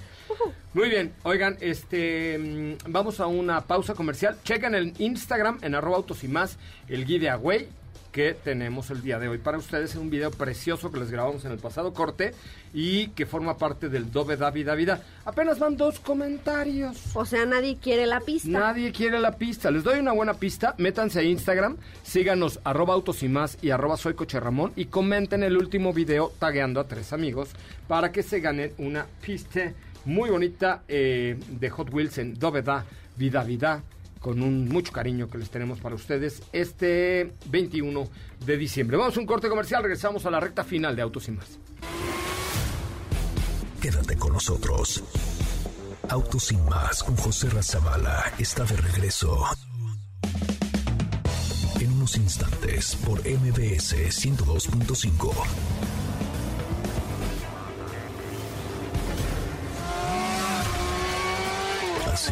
Muy 0.73 0.89
bien, 0.89 1.13
oigan, 1.23 1.57
este 1.61 2.37
mm, 2.37 2.91
vamos 2.91 3.19
a 3.19 3.27
una 3.27 3.61
pausa 3.61 3.93
comercial. 3.93 4.37
Chequen 4.43 4.75
el 4.75 4.93
Instagram 4.97 5.59
en 5.61 5.75
arroba 5.75 5.97
autos 5.97 6.23
y 6.23 6.27
más, 6.27 6.57
el 6.87 7.05
giveaway 7.05 7.69
que 8.13 8.35
tenemos 8.35 8.91
el 8.91 9.01
día 9.01 9.19
de 9.19 9.27
hoy 9.27 9.39
para 9.39 9.57
ustedes. 9.57 9.89
Es 9.89 9.95
un 9.97 10.09
video 10.09 10.31
precioso 10.31 10.91
que 10.91 10.99
les 10.99 11.11
grabamos 11.11 11.43
en 11.43 11.51
el 11.51 11.57
pasado 11.57 11.93
corte 11.93 12.33
y 12.73 13.07
que 13.07 13.25
forma 13.25 13.57
parte 13.57 13.89
del 13.89 14.11
Dove 14.11 14.37
Da 14.37 14.51
Vida 14.51 14.75
Vida. 14.75 15.01
Apenas 15.25 15.59
van 15.59 15.75
dos 15.75 15.99
comentarios. 15.99 17.15
O 17.15 17.25
sea, 17.25 17.45
nadie 17.45 17.77
quiere 17.77 18.05
la 18.05 18.21
pista. 18.21 18.47
Nadie 18.47 18.91
quiere 18.91 19.19
la 19.19 19.35
pista. 19.35 19.71
Les 19.71 19.83
doy 19.83 19.99
una 19.99 20.13
buena 20.13 20.35
pista. 20.35 20.75
Métanse 20.77 21.19
a 21.19 21.23
Instagram, 21.23 21.75
síganos 22.03 22.59
arroba 22.63 22.93
autos 22.93 23.23
y 23.23 23.27
más 23.27 23.57
y 23.61 23.71
arroba 23.71 23.97
soy 23.97 24.13
coche 24.13 24.39
Ramón 24.39 24.71
y 24.75 24.85
comenten 24.85 25.41
el 25.41 25.57
último 25.57 25.91
video 25.91 26.31
tagueando 26.37 26.79
a 26.79 26.87
tres 26.87 27.13
amigos 27.13 27.49
para 27.87 28.11
que 28.11 28.21
se 28.21 28.39
ganen 28.39 28.73
una 28.77 29.07
pista 29.25 29.73
muy 30.05 30.29
bonita 30.29 30.83
eh, 30.87 31.37
de 31.49 31.69
Hot 31.71 31.91
Wheels 31.91 32.19
en 32.19 32.37
Doveda 32.37 32.85
Vida 33.17 33.43
Vida 33.43 33.81
con 34.23 34.41
un 34.41 34.69
mucho 34.69 34.93
cariño 34.93 35.29
que 35.29 35.37
les 35.37 35.49
tenemos 35.49 35.81
para 35.81 35.95
ustedes 35.95 36.41
este 36.53 37.33
21 37.47 38.07
de 38.45 38.57
diciembre. 38.57 38.95
Vamos 38.95 39.17
a 39.17 39.19
un 39.19 39.25
corte 39.25 39.49
comercial, 39.49 39.83
regresamos 39.83 40.25
a 40.25 40.31
la 40.31 40.39
recta 40.39 40.63
final 40.63 40.95
de 40.95 41.01
Autos 41.01 41.27
y 41.27 41.31
Más. 41.31 41.59
Quédate 43.81 44.15
con 44.15 44.31
nosotros. 44.31 45.03
Autos 46.07 46.45
sin 46.45 46.63
más 46.65 47.03
con 47.03 47.17
José 47.17 47.49
Razabala 47.49 48.31
está 48.39 48.63
de 48.63 48.77
regreso. 48.77 49.43
En 51.81 51.91
unos 51.91 52.15
instantes 52.15 52.95
por 53.05 53.19
MBS 53.19 53.93
102.5. 54.07 55.33
¿Así? 62.13 62.31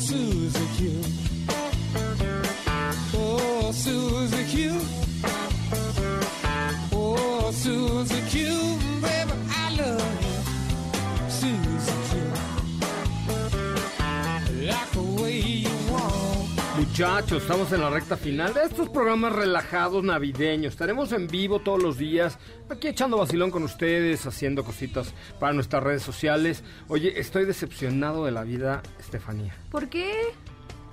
Susie 0.00 0.69
Muchachos, 17.00 17.40
estamos 17.40 17.72
en 17.72 17.80
la 17.80 17.88
recta 17.88 18.14
final 18.14 18.52
de 18.52 18.62
estos 18.64 18.90
programas 18.90 19.32
relajados 19.32 20.04
navideños. 20.04 20.74
Estaremos 20.74 21.12
en 21.12 21.28
vivo 21.28 21.60
todos 21.60 21.82
los 21.82 21.96
días, 21.96 22.38
aquí 22.68 22.88
echando 22.88 23.16
vacilón 23.16 23.50
con 23.50 23.62
ustedes, 23.62 24.26
haciendo 24.26 24.62
cositas 24.64 25.14
para 25.38 25.54
nuestras 25.54 25.82
redes 25.82 26.02
sociales. 26.02 26.62
Oye, 26.88 27.18
estoy 27.18 27.46
decepcionado 27.46 28.26
de 28.26 28.32
la 28.32 28.44
vida, 28.44 28.82
Estefanía. 28.98 29.56
¿Por 29.70 29.88
qué? 29.88 30.12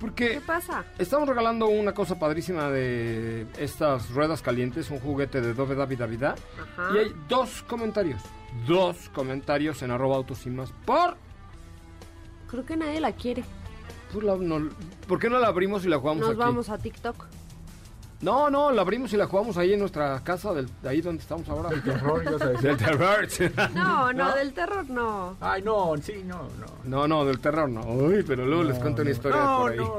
Porque 0.00 0.30
¿Qué 0.30 0.40
pasa? 0.40 0.86
Estamos 0.98 1.28
regalando 1.28 1.66
una 1.66 1.92
cosa 1.92 2.18
padrísima 2.18 2.70
de 2.70 3.46
estas 3.58 4.08
ruedas 4.08 4.40
calientes, 4.40 4.90
un 4.90 5.00
juguete 5.00 5.42
de 5.42 5.52
Dove 5.52 5.74
David 5.74 5.98
Davidá. 5.98 6.36
Ajá. 6.58 6.90
Y 6.94 6.98
hay 7.00 7.14
dos 7.28 7.62
comentarios, 7.64 8.22
dos 8.66 9.10
comentarios 9.10 9.82
en 9.82 9.90
arroba 9.90 10.16
autos 10.16 10.46
y 10.46 10.48
más 10.48 10.72
por... 10.86 11.18
Creo 12.48 12.64
que 12.64 12.78
nadie 12.78 12.98
la 12.98 13.12
quiere. 13.12 13.44
Por 14.12 14.24
la- 14.24 14.36
no- 14.36 14.68
¿Por 15.06 15.18
qué 15.18 15.28
no 15.30 15.38
la 15.38 15.48
abrimos 15.48 15.84
y 15.84 15.88
la 15.88 15.98
jugamos 15.98 16.20
Nos 16.22 16.30
aquí? 16.30 16.38
vamos 16.38 16.68
a 16.70 16.78
TikTok. 16.78 17.24
No, 18.20 18.50
no, 18.50 18.72
la 18.72 18.82
abrimos 18.82 19.12
y 19.12 19.16
la 19.16 19.26
jugamos 19.28 19.56
ahí 19.58 19.74
en 19.74 19.78
nuestra 19.78 20.18
casa, 20.24 20.52
del, 20.52 20.68
de 20.82 20.88
ahí 20.88 21.00
donde 21.00 21.22
estamos 21.22 21.48
ahora. 21.48 21.68
Del 21.70 21.82
terror. 21.84 22.24
Del 22.60 22.76
terror. 22.76 23.28
No, 23.74 24.12
no, 24.12 24.34
del 24.34 24.52
terror 24.52 24.90
no. 24.90 25.36
Ay, 25.40 25.62
no, 25.62 25.94
sí, 26.02 26.22
no, 26.24 26.42
no. 26.58 26.66
No, 26.84 27.06
no, 27.06 27.24
del 27.24 27.38
terror 27.38 27.68
no. 27.68 27.80
Uy, 27.82 28.24
pero 28.26 28.44
luego 28.44 28.64
les 28.64 28.78
cuento 28.80 29.02
una 29.02 29.10
historia 29.12 29.40
no, 29.40 29.58
por 29.60 29.70
ahí. 29.72 29.78
No, 29.78 29.94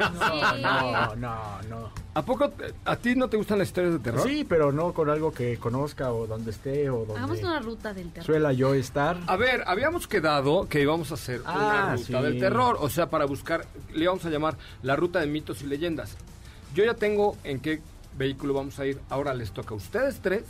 no, 0.58 1.16
no, 1.16 1.62
no. 1.70 1.92
¿A 2.16 2.24
poco 2.24 2.52
a 2.86 2.96
ti 2.96 3.16
no 3.16 3.30
te 3.30 3.38
gustan 3.38 3.60
las 3.60 3.68
historias 3.68 3.94
de 3.94 4.00
terror? 4.00 4.28
Sí, 4.28 4.44
pero 4.48 4.72
no 4.72 4.94
con 4.94 5.10
algo 5.10 5.32
que 5.32 5.58
conozca 5.58 6.12
o 6.12 6.26
donde 6.28 6.52
esté 6.52 6.90
o 6.90 7.04
Hagamos 7.04 7.30
donde 7.40 7.46
una 7.46 7.60
ruta 7.60 7.94
del 7.94 8.10
terror. 8.12 8.26
suela 8.26 8.52
yo 8.52 8.74
estar. 8.74 9.18
A 9.28 9.36
ver, 9.38 9.64
habíamos 9.68 10.08
quedado 10.08 10.68
que 10.68 10.82
íbamos 10.82 11.12
a 11.12 11.14
hacer 11.14 11.42
una 11.42 11.92
Ah, 11.92 11.96
ruta 11.96 12.04
sí. 12.06 12.14
del 12.14 12.40
terror, 12.40 12.78
o 12.80 12.90
sea, 12.90 13.10
para 13.10 13.26
buscar, 13.26 13.66
le 13.94 14.04
íbamos 14.04 14.26
a 14.26 14.30
llamar 14.30 14.58
la 14.82 14.96
ruta 14.96 15.20
de 15.20 15.28
mitos 15.28 15.62
y 15.62 15.68
leyendas. 15.68 16.16
Yo 16.74 16.84
ya 16.84 16.96
tengo 16.96 17.38
en 17.44 17.60
qué 17.60 17.82
vehículo 18.18 18.54
vamos 18.56 18.80
a 18.80 18.86
ir. 18.88 19.00
Ahora 19.10 19.34
les 19.36 19.52
toca 19.52 19.74
a 19.76 19.78
ustedes 19.78 20.20
tres 20.20 20.44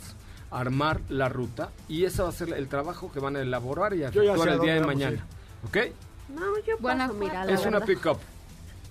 armar 0.50 1.00
la 1.08 1.28
ruta 1.28 1.70
y 1.88 2.04
ese 2.04 2.22
va 2.22 2.30
a 2.30 2.32
ser 2.32 2.52
el 2.54 2.68
trabajo 2.68 3.12
que 3.12 3.20
van 3.20 3.36
a 3.36 3.40
elaborar 3.42 3.92
y 3.94 3.98
Yo 3.98 4.10
ya 4.24 4.32
efectuar 4.32 4.38
sé 4.40 4.50
a 4.50 4.54
el 4.54 4.60
día 4.60 4.74
de 4.74 4.80
vamos 4.80 4.94
mañana. 4.96 5.26
¿Ok? 5.68 5.76
No, 6.30 6.58
yo 6.66 6.78
paso, 6.78 7.14
mira, 7.14 7.44
la 7.44 7.52
es 7.52 7.64
una 7.66 7.80
pick-up. 7.80 8.18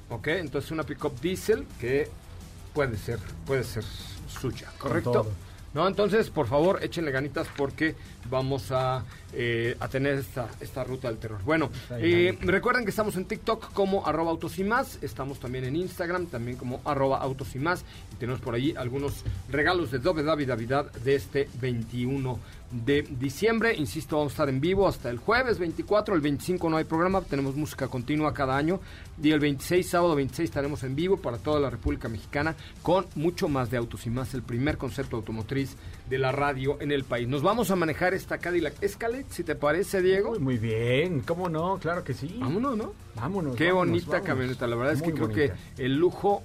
¿Ok? 0.09 0.27
Entonces 0.27 0.71
una 0.71 0.83
pick-up 0.83 1.19
diésel 1.19 1.65
que 1.79 2.07
puede 2.79 2.97
ser, 2.97 3.19
puede 3.45 3.65
ser 3.65 3.83
suya, 4.29 4.71
¿correcto? 4.77 5.27
No, 5.73 5.87
entonces, 5.87 6.29
por 6.29 6.47
favor, 6.47 6.79
échenle 6.83 7.11
ganitas 7.11 7.47
porque 7.55 7.95
vamos 8.29 8.71
a, 8.71 9.03
eh, 9.33 9.75
a 9.79 9.87
tener 9.87 10.15
esta, 10.15 10.49
esta 10.61 10.83
ruta 10.83 11.07
del 11.09 11.17
terror. 11.17 11.41
Bueno, 11.43 11.69
eh, 11.91 12.37
recuerden 12.41 12.83
que 12.83 12.89
estamos 12.89 13.15
en 13.17 13.25
TikTok 13.25 13.71
como 13.73 14.05
arroba 14.07 14.31
autos 14.31 14.57
y 14.57 14.63
más, 14.63 14.97
estamos 15.01 15.39
también 15.39 15.65
en 15.65 15.75
Instagram, 15.75 16.27
también 16.27 16.57
como 16.57 16.81
arroba 16.85 17.19
autos 17.19 17.55
y 17.55 17.59
más, 17.59 17.83
y 18.11 18.15
tenemos 18.15 18.41
por 18.41 18.55
ahí 18.55 18.73
algunos 18.75 19.23
regalos 19.49 19.91
de 19.91 19.99
Doble 19.99 20.23
David 20.23 20.47
Navidad 20.47 20.91
de 20.91 21.15
este 21.15 21.47
21 21.61 22.39
de 22.71 23.01
diciembre. 23.01 23.75
Insisto, 23.75 24.17
vamos 24.17 24.33
a 24.33 24.33
estar 24.33 24.49
en 24.49 24.61
vivo 24.61 24.87
hasta 24.87 25.09
el 25.09 25.17
jueves 25.17 25.57
24, 25.59 26.15
el 26.15 26.21
25 26.21 26.69
no 26.69 26.77
hay 26.77 26.83
programa, 26.83 27.21
tenemos 27.21 27.55
música 27.55 27.87
continua 27.87 28.33
cada 28.33 28.57
año, 28.57 28.79
y 29.21 29.31
el 29.31 29.39
26, 29.39 29.89
sábado 29.89 30.15
26 30.15 30.49
estaremos 30.49 30.83
en 30.83 30.95
vivo 30.95 31.17
para 31.17 31.37
toda 31.37 31.59
la 31.59 31.69
República 31.69 32.09
Mexicana 32.09 32.55
con 32.81 33.05
mucho 33.15 33.47
más 33.47 33.69
de 33.69 33.77
autos 33.77 34.05
y 34.05 34.09
más, 34.09 34.33
el 34.33 34.43
primer 34.43 34.77
concepto 34.77 35.17
automotriz 35.17 35.58
de 36.09 36.17
la 36.17 36.31
radio 36.31 36.77
en 36.81 36.91
el 36.91 37.03
país. 37.03 37.27
Nos 37.27 37.41
vamos 37.43 37.69
a 37.71 37.75
manejar 37.75 38.13
esta 38.13 38.37
Cadillac 38.39 38.81
Escalade, 38.81 39.25
si 39.29 39.43
te 39.43 39.55
parece, 39.55 40.01
Diego. 40.01 40.31
Uy, 40.31 40.39
muy 40.39 40.57
bien, 40.57 41.21
¿cómo 41.21 41.49
no? 41.49 41.77
Claro 41.79 42.03
que 42.03 42.13
sí. 42.13 42.37
Vámonos, 42.39 42.77
¿no? 42.77 42.93
Vámonos. 43.15 43.55
Qué 43.55 43.67
vámonos, 43.67 43.89
bonita 43.91 44.07
vámonos. 44.11 44.27
camioneta, 44.27 44.67
la 44.67 44.75
verdad 44.75 44.93
es 44.93 45.01
que 45.01 45.13
creo 45.13 45.29
que 45.29 45.51
el 45.77 45.95
lujo, 45.97 46.41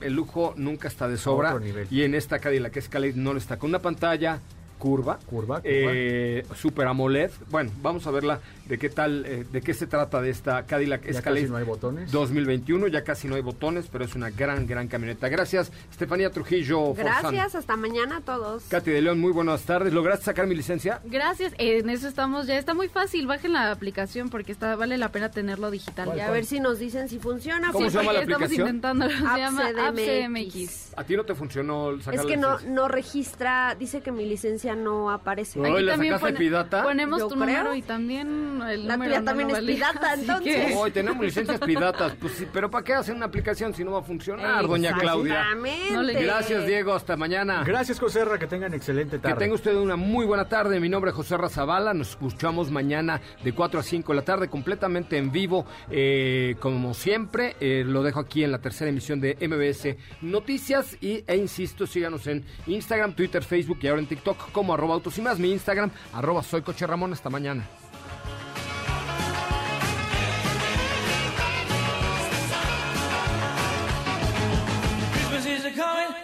el 0.00 0.14
lujo 0.14 0.54
nunca 0.56 0.88
está 0.88 1.08
de 1.08 1.16
sobra. 1.16 1.50
otro 1.54 1.64
nivel. 1.64 1.86
Y 1.90 2.02
en 2.02 2.14
esta 2.14 2.38
Cadillac 2.38 2.76
Escalade 2.76 3.14
no 3.16 3.32
lo 3.32 3.38
está. 3.38 3.58
Con 3.58 3.70
una 3.70 3.80
pantalla 3.80 4.40
curva. 4.78 5.18
Curva, 5.26 5.56
curva. 5.56 5.62
eh, 5.64 6.44
Super 6.54 6.86
AMOLED. 6.86 7.30
Bueno, 7.50 7.72
vamos 7.82 8.06
a 8.06 8.12
verla 8.12 8.40
de 8.68 8.78
qué 8.78 8.88
tal, 8.90 9.24
eh, 9.26 9.46
de 9.50 9.60
qué 9.62 9.72
se 9.74 9.86
trata 9.86 10.20
de 10.20 10.30
esta 10.30 10.64
Cadillac 10.66 11.02
Ya 11.04 11.10
Escalade. 11.10 11.40
casi 11.42 11.50
no 11.52 11.56
hay 11.58 11.64
botones. 11.64 12.12
2021, 12.12 12.86
ya 12.88 13.02
casi 13.02 13.26
no 13.28 13.34
hay 13.36 13.42
botones, 13.42 13.86
pero 13.90 14.04
es 14.04 14.14
una 14.14 14.30
gran, 14.30 14.66
gran 14.66 14.88
camioneta. 14.88 15.28
Gracias, 15.28 15.72
Estefanía 15.90 16.30
Trujillo. 16.30 16.94
Forzán. 16.94 17.32
Gracias, 17.34 17.54
hasta 17.54 17.76
mañana 17.76 18.18
a 18.18 18.20
todos. 18.20 18.64
Katy 18.64 18.90
de 18.90 19.02
León, 19.02 19.20
muy 19.20 19.32
buenas 19.32 19.62
tardes. 19.62 19.92
¿Lograste 19.92 20.26
sacar 20.26 20.46
mi 20.46 20.54
licencia? 20.54 21.00
Gracias, 21.04 21.54
en 21.58 21.88
eso 21.90 22.06
estamos 22.08 22.46
ya. 22.46 22.58
Está 22.58 22.74
muy 22.74 22.88
fácil, 22.88 23.26
bajen 23.26 23.52
la 23.54 23.70
aplicación 23.70 24.28
porque 24.28 24.52
está 24.52 24.76
vale 24.76 24.98
la 24.98 25.10
pena 25.10 25.30
tenerlo 25.30 25.70
digital. 25.70 26.12
Y 26.16 26.20
a 26.20 26.30
ver 26.30 26.44
si 26.44 26.60
nos 26.60 26.78
dicen 26.78 27.08
si 27.08 27.18
funciona. 27.18 27.72
¿Cómo 27.72 27.88
se 27.90 27.96
llama 27.98 28.12
la 28.12 28.20
Estamos 28.20 28.42
aplicación? 28.42 28.68
intentando, 28.68 29.08
se 29.08 29.40
llama 29.40 29.62
AppCMX. 29.88 30.92
¿A 30.96 31.04
ti 31.04 31.16
no 31.16 31.24
te 31.24 31.34
funcionó 31.34 31.98
sacar 32.00 32.20
Es 32.20 32.26
que 32.26 32.36
la 32.36 32.42
no, 32.42 32.60
no 32.68 32.88
registra, 32.88 33.74
dice 33.78 34.00
que 34.00 34.12
mi 34.12 34.26
licencia 34.26 34.74
no 34.74 35.10
aparece. 35.10 35.60
Aquí 35.64 35.82
¿la 35.82 35.92
también 35.92 36.14
sacaste 36.14 36.34
pone- 36.34 36.38
pirata? 36.38 36.82
Ponemos 36.82 37.20
Yo 37.20 37.28
tu 37.28 37.34
creo. 37.34 37.46
número 37.46 37.74
y 37.74 37.82
también 37.82 38.57
el 38.66 38.86
La 38.86 38.94
número 38.96 39.10
tuya 39.10 39.20
no 39.20 39.24
también 39.26 39.50
es 39.50 39.60
pirata, 39.60 40.14
entonces. 40.14 40.66
que- 40.66 40.74
Hoy 40.74 40.90
tenemos 40.90 41.24
licencias 41.24 41.60
piratas. 41.60 42.14
Pues 42.20 42.32
sí, 42.34 42.46
pero 42.52 42.70
¿para 42.70 42.84
qué 42.84 42.94
hacen 42.94 43.16
una 43.16 43.26
aplicación 43.26 43.74
si 43.74 43.84
no 43.84 43.92
va 43.92 44.00
a 44.00 44.02
funcionar, 44.02 44.66
doña 44.66 44.92
Claudia? 44.96 45.44
No 45.92 46.02
le- 46.02 46.22
Gracias, 46.22 46.66
Diego. 46.66 46.94
Hasta 46.94 47.16
mañana. 47.16 47.62
Gracias, 47.64 47.98
Joserra, 48.00 48.38
que 48.38 48.46
tengan 48.46 48.72
excelente 48.74 49.16
Que 49.16 49.22
tarde. 49.22 49.38
tenga 49.38 49.54
usted 49.54 49.74
una 49.74 49.96
muy 49.96 50.24
buena 50.26 50.48
tarde. 50.48 50.80
Mi 50.80 50.88
nombre 50.88 51.10
es 51.10 51.16
José 51.16 51.36
Razabala. 51.36 51.94
Nos 51.94 52.10
escuchamos 52.10 52.70
mañana 52.70 53.20
de 53.44 53.52
4 53.52 53.80
a 53.80 53.82
5 53.82 54.12
de 54.12 54.16
la 54.16 54.24
tarde, 54.24 54.48
completamente 54.48 55.16
en 55.18 55.30
vivo. 55.30 55.66
eh, 55.90 56.56
como 56.60 56.94
siempre, 56.94 57.56
eh, 57.60 57.82
lo 57.86 58.02
dejo 58.02 58.20
aquí 58.20 58.42
en 58.44 58.52
la 58.52 58.58
tercera 58.58 58.90
emisión 58.90 59.20
de 59.20 59.36
MBS 59.40 59.96
Noticias. 60.22 60.96
Y, 61.00 61.24
e 61.26 61.36
insisto, 61.36 61.86
síganos 61.86 62.26
en 62.26 62.44
Instagram, 62.66 63.14
Twitter, 63.14 63.42
Facebook 63.42 63.78
y 63.82 63.88
ahora 63.88 64.00
en 64.00 64.06
TikTok 64.06 64.52
como 64.52 64.74
arroba 64.74 64.94
autos 64.94 65.16
y 65.18 65.22
más. 65.22 65.38
Mi 65.38 65.50
Instagram, 65.52 65.90
arroba 66.12 66.42
soy 66.42 66.62
Coche 66.62 66.86
Ramón. 66.86 67.12
Hasta 67.12 67.30
mañana. 67.30 67.64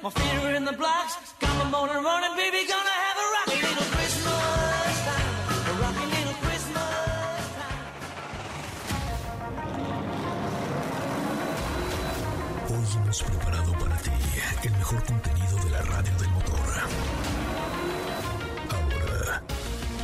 My 0.04 0.10
feet 0.10 0.44
are 0.44 0.54
in 0.54 0.64
the 0.66 0.72
blocks. 0.72 1.16
Got 1.40 1.56
my 1.56 1.64
motor 1.70 1.98
running, 1.98 2.36
baby, 2.36 2.68
gonna 2.68 2.96
have 3.04 3.18
a 3.24 3.26
rocky 3.36 3.58
little 3.66 3.88
Christmas 3.94 4.96
time. 5.08 5.30
A 5.70 5.72
rocky 5.80 6.06
little 6.14 6.36
Christmas 6.44 7.44
time. 7.58 7.88
Hoy 12.68 12.86
hemos 12.96 13.22
preparado 13.22 13.72
para 13.78 13.96
ti 13.96 14.10
el 14.64 14.72
mejor 14.72 15.02
contenido 15.04 15.56
de 15.64 15.70
la 15.70 15.80
radio 15.80 16.14
del 16.18 16.30
motor. 16.36 16.68
Ahora, 18.76 19.42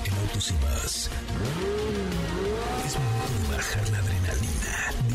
en 0.06 0.12
Autos 0.22 0.50
y 0.50 0.54
más, 0.64 1.10
es 2.86 2.92
momento 2.98 3.32
de 3.42 3.56
bajar 3.56 3.88
la 3.90 4.09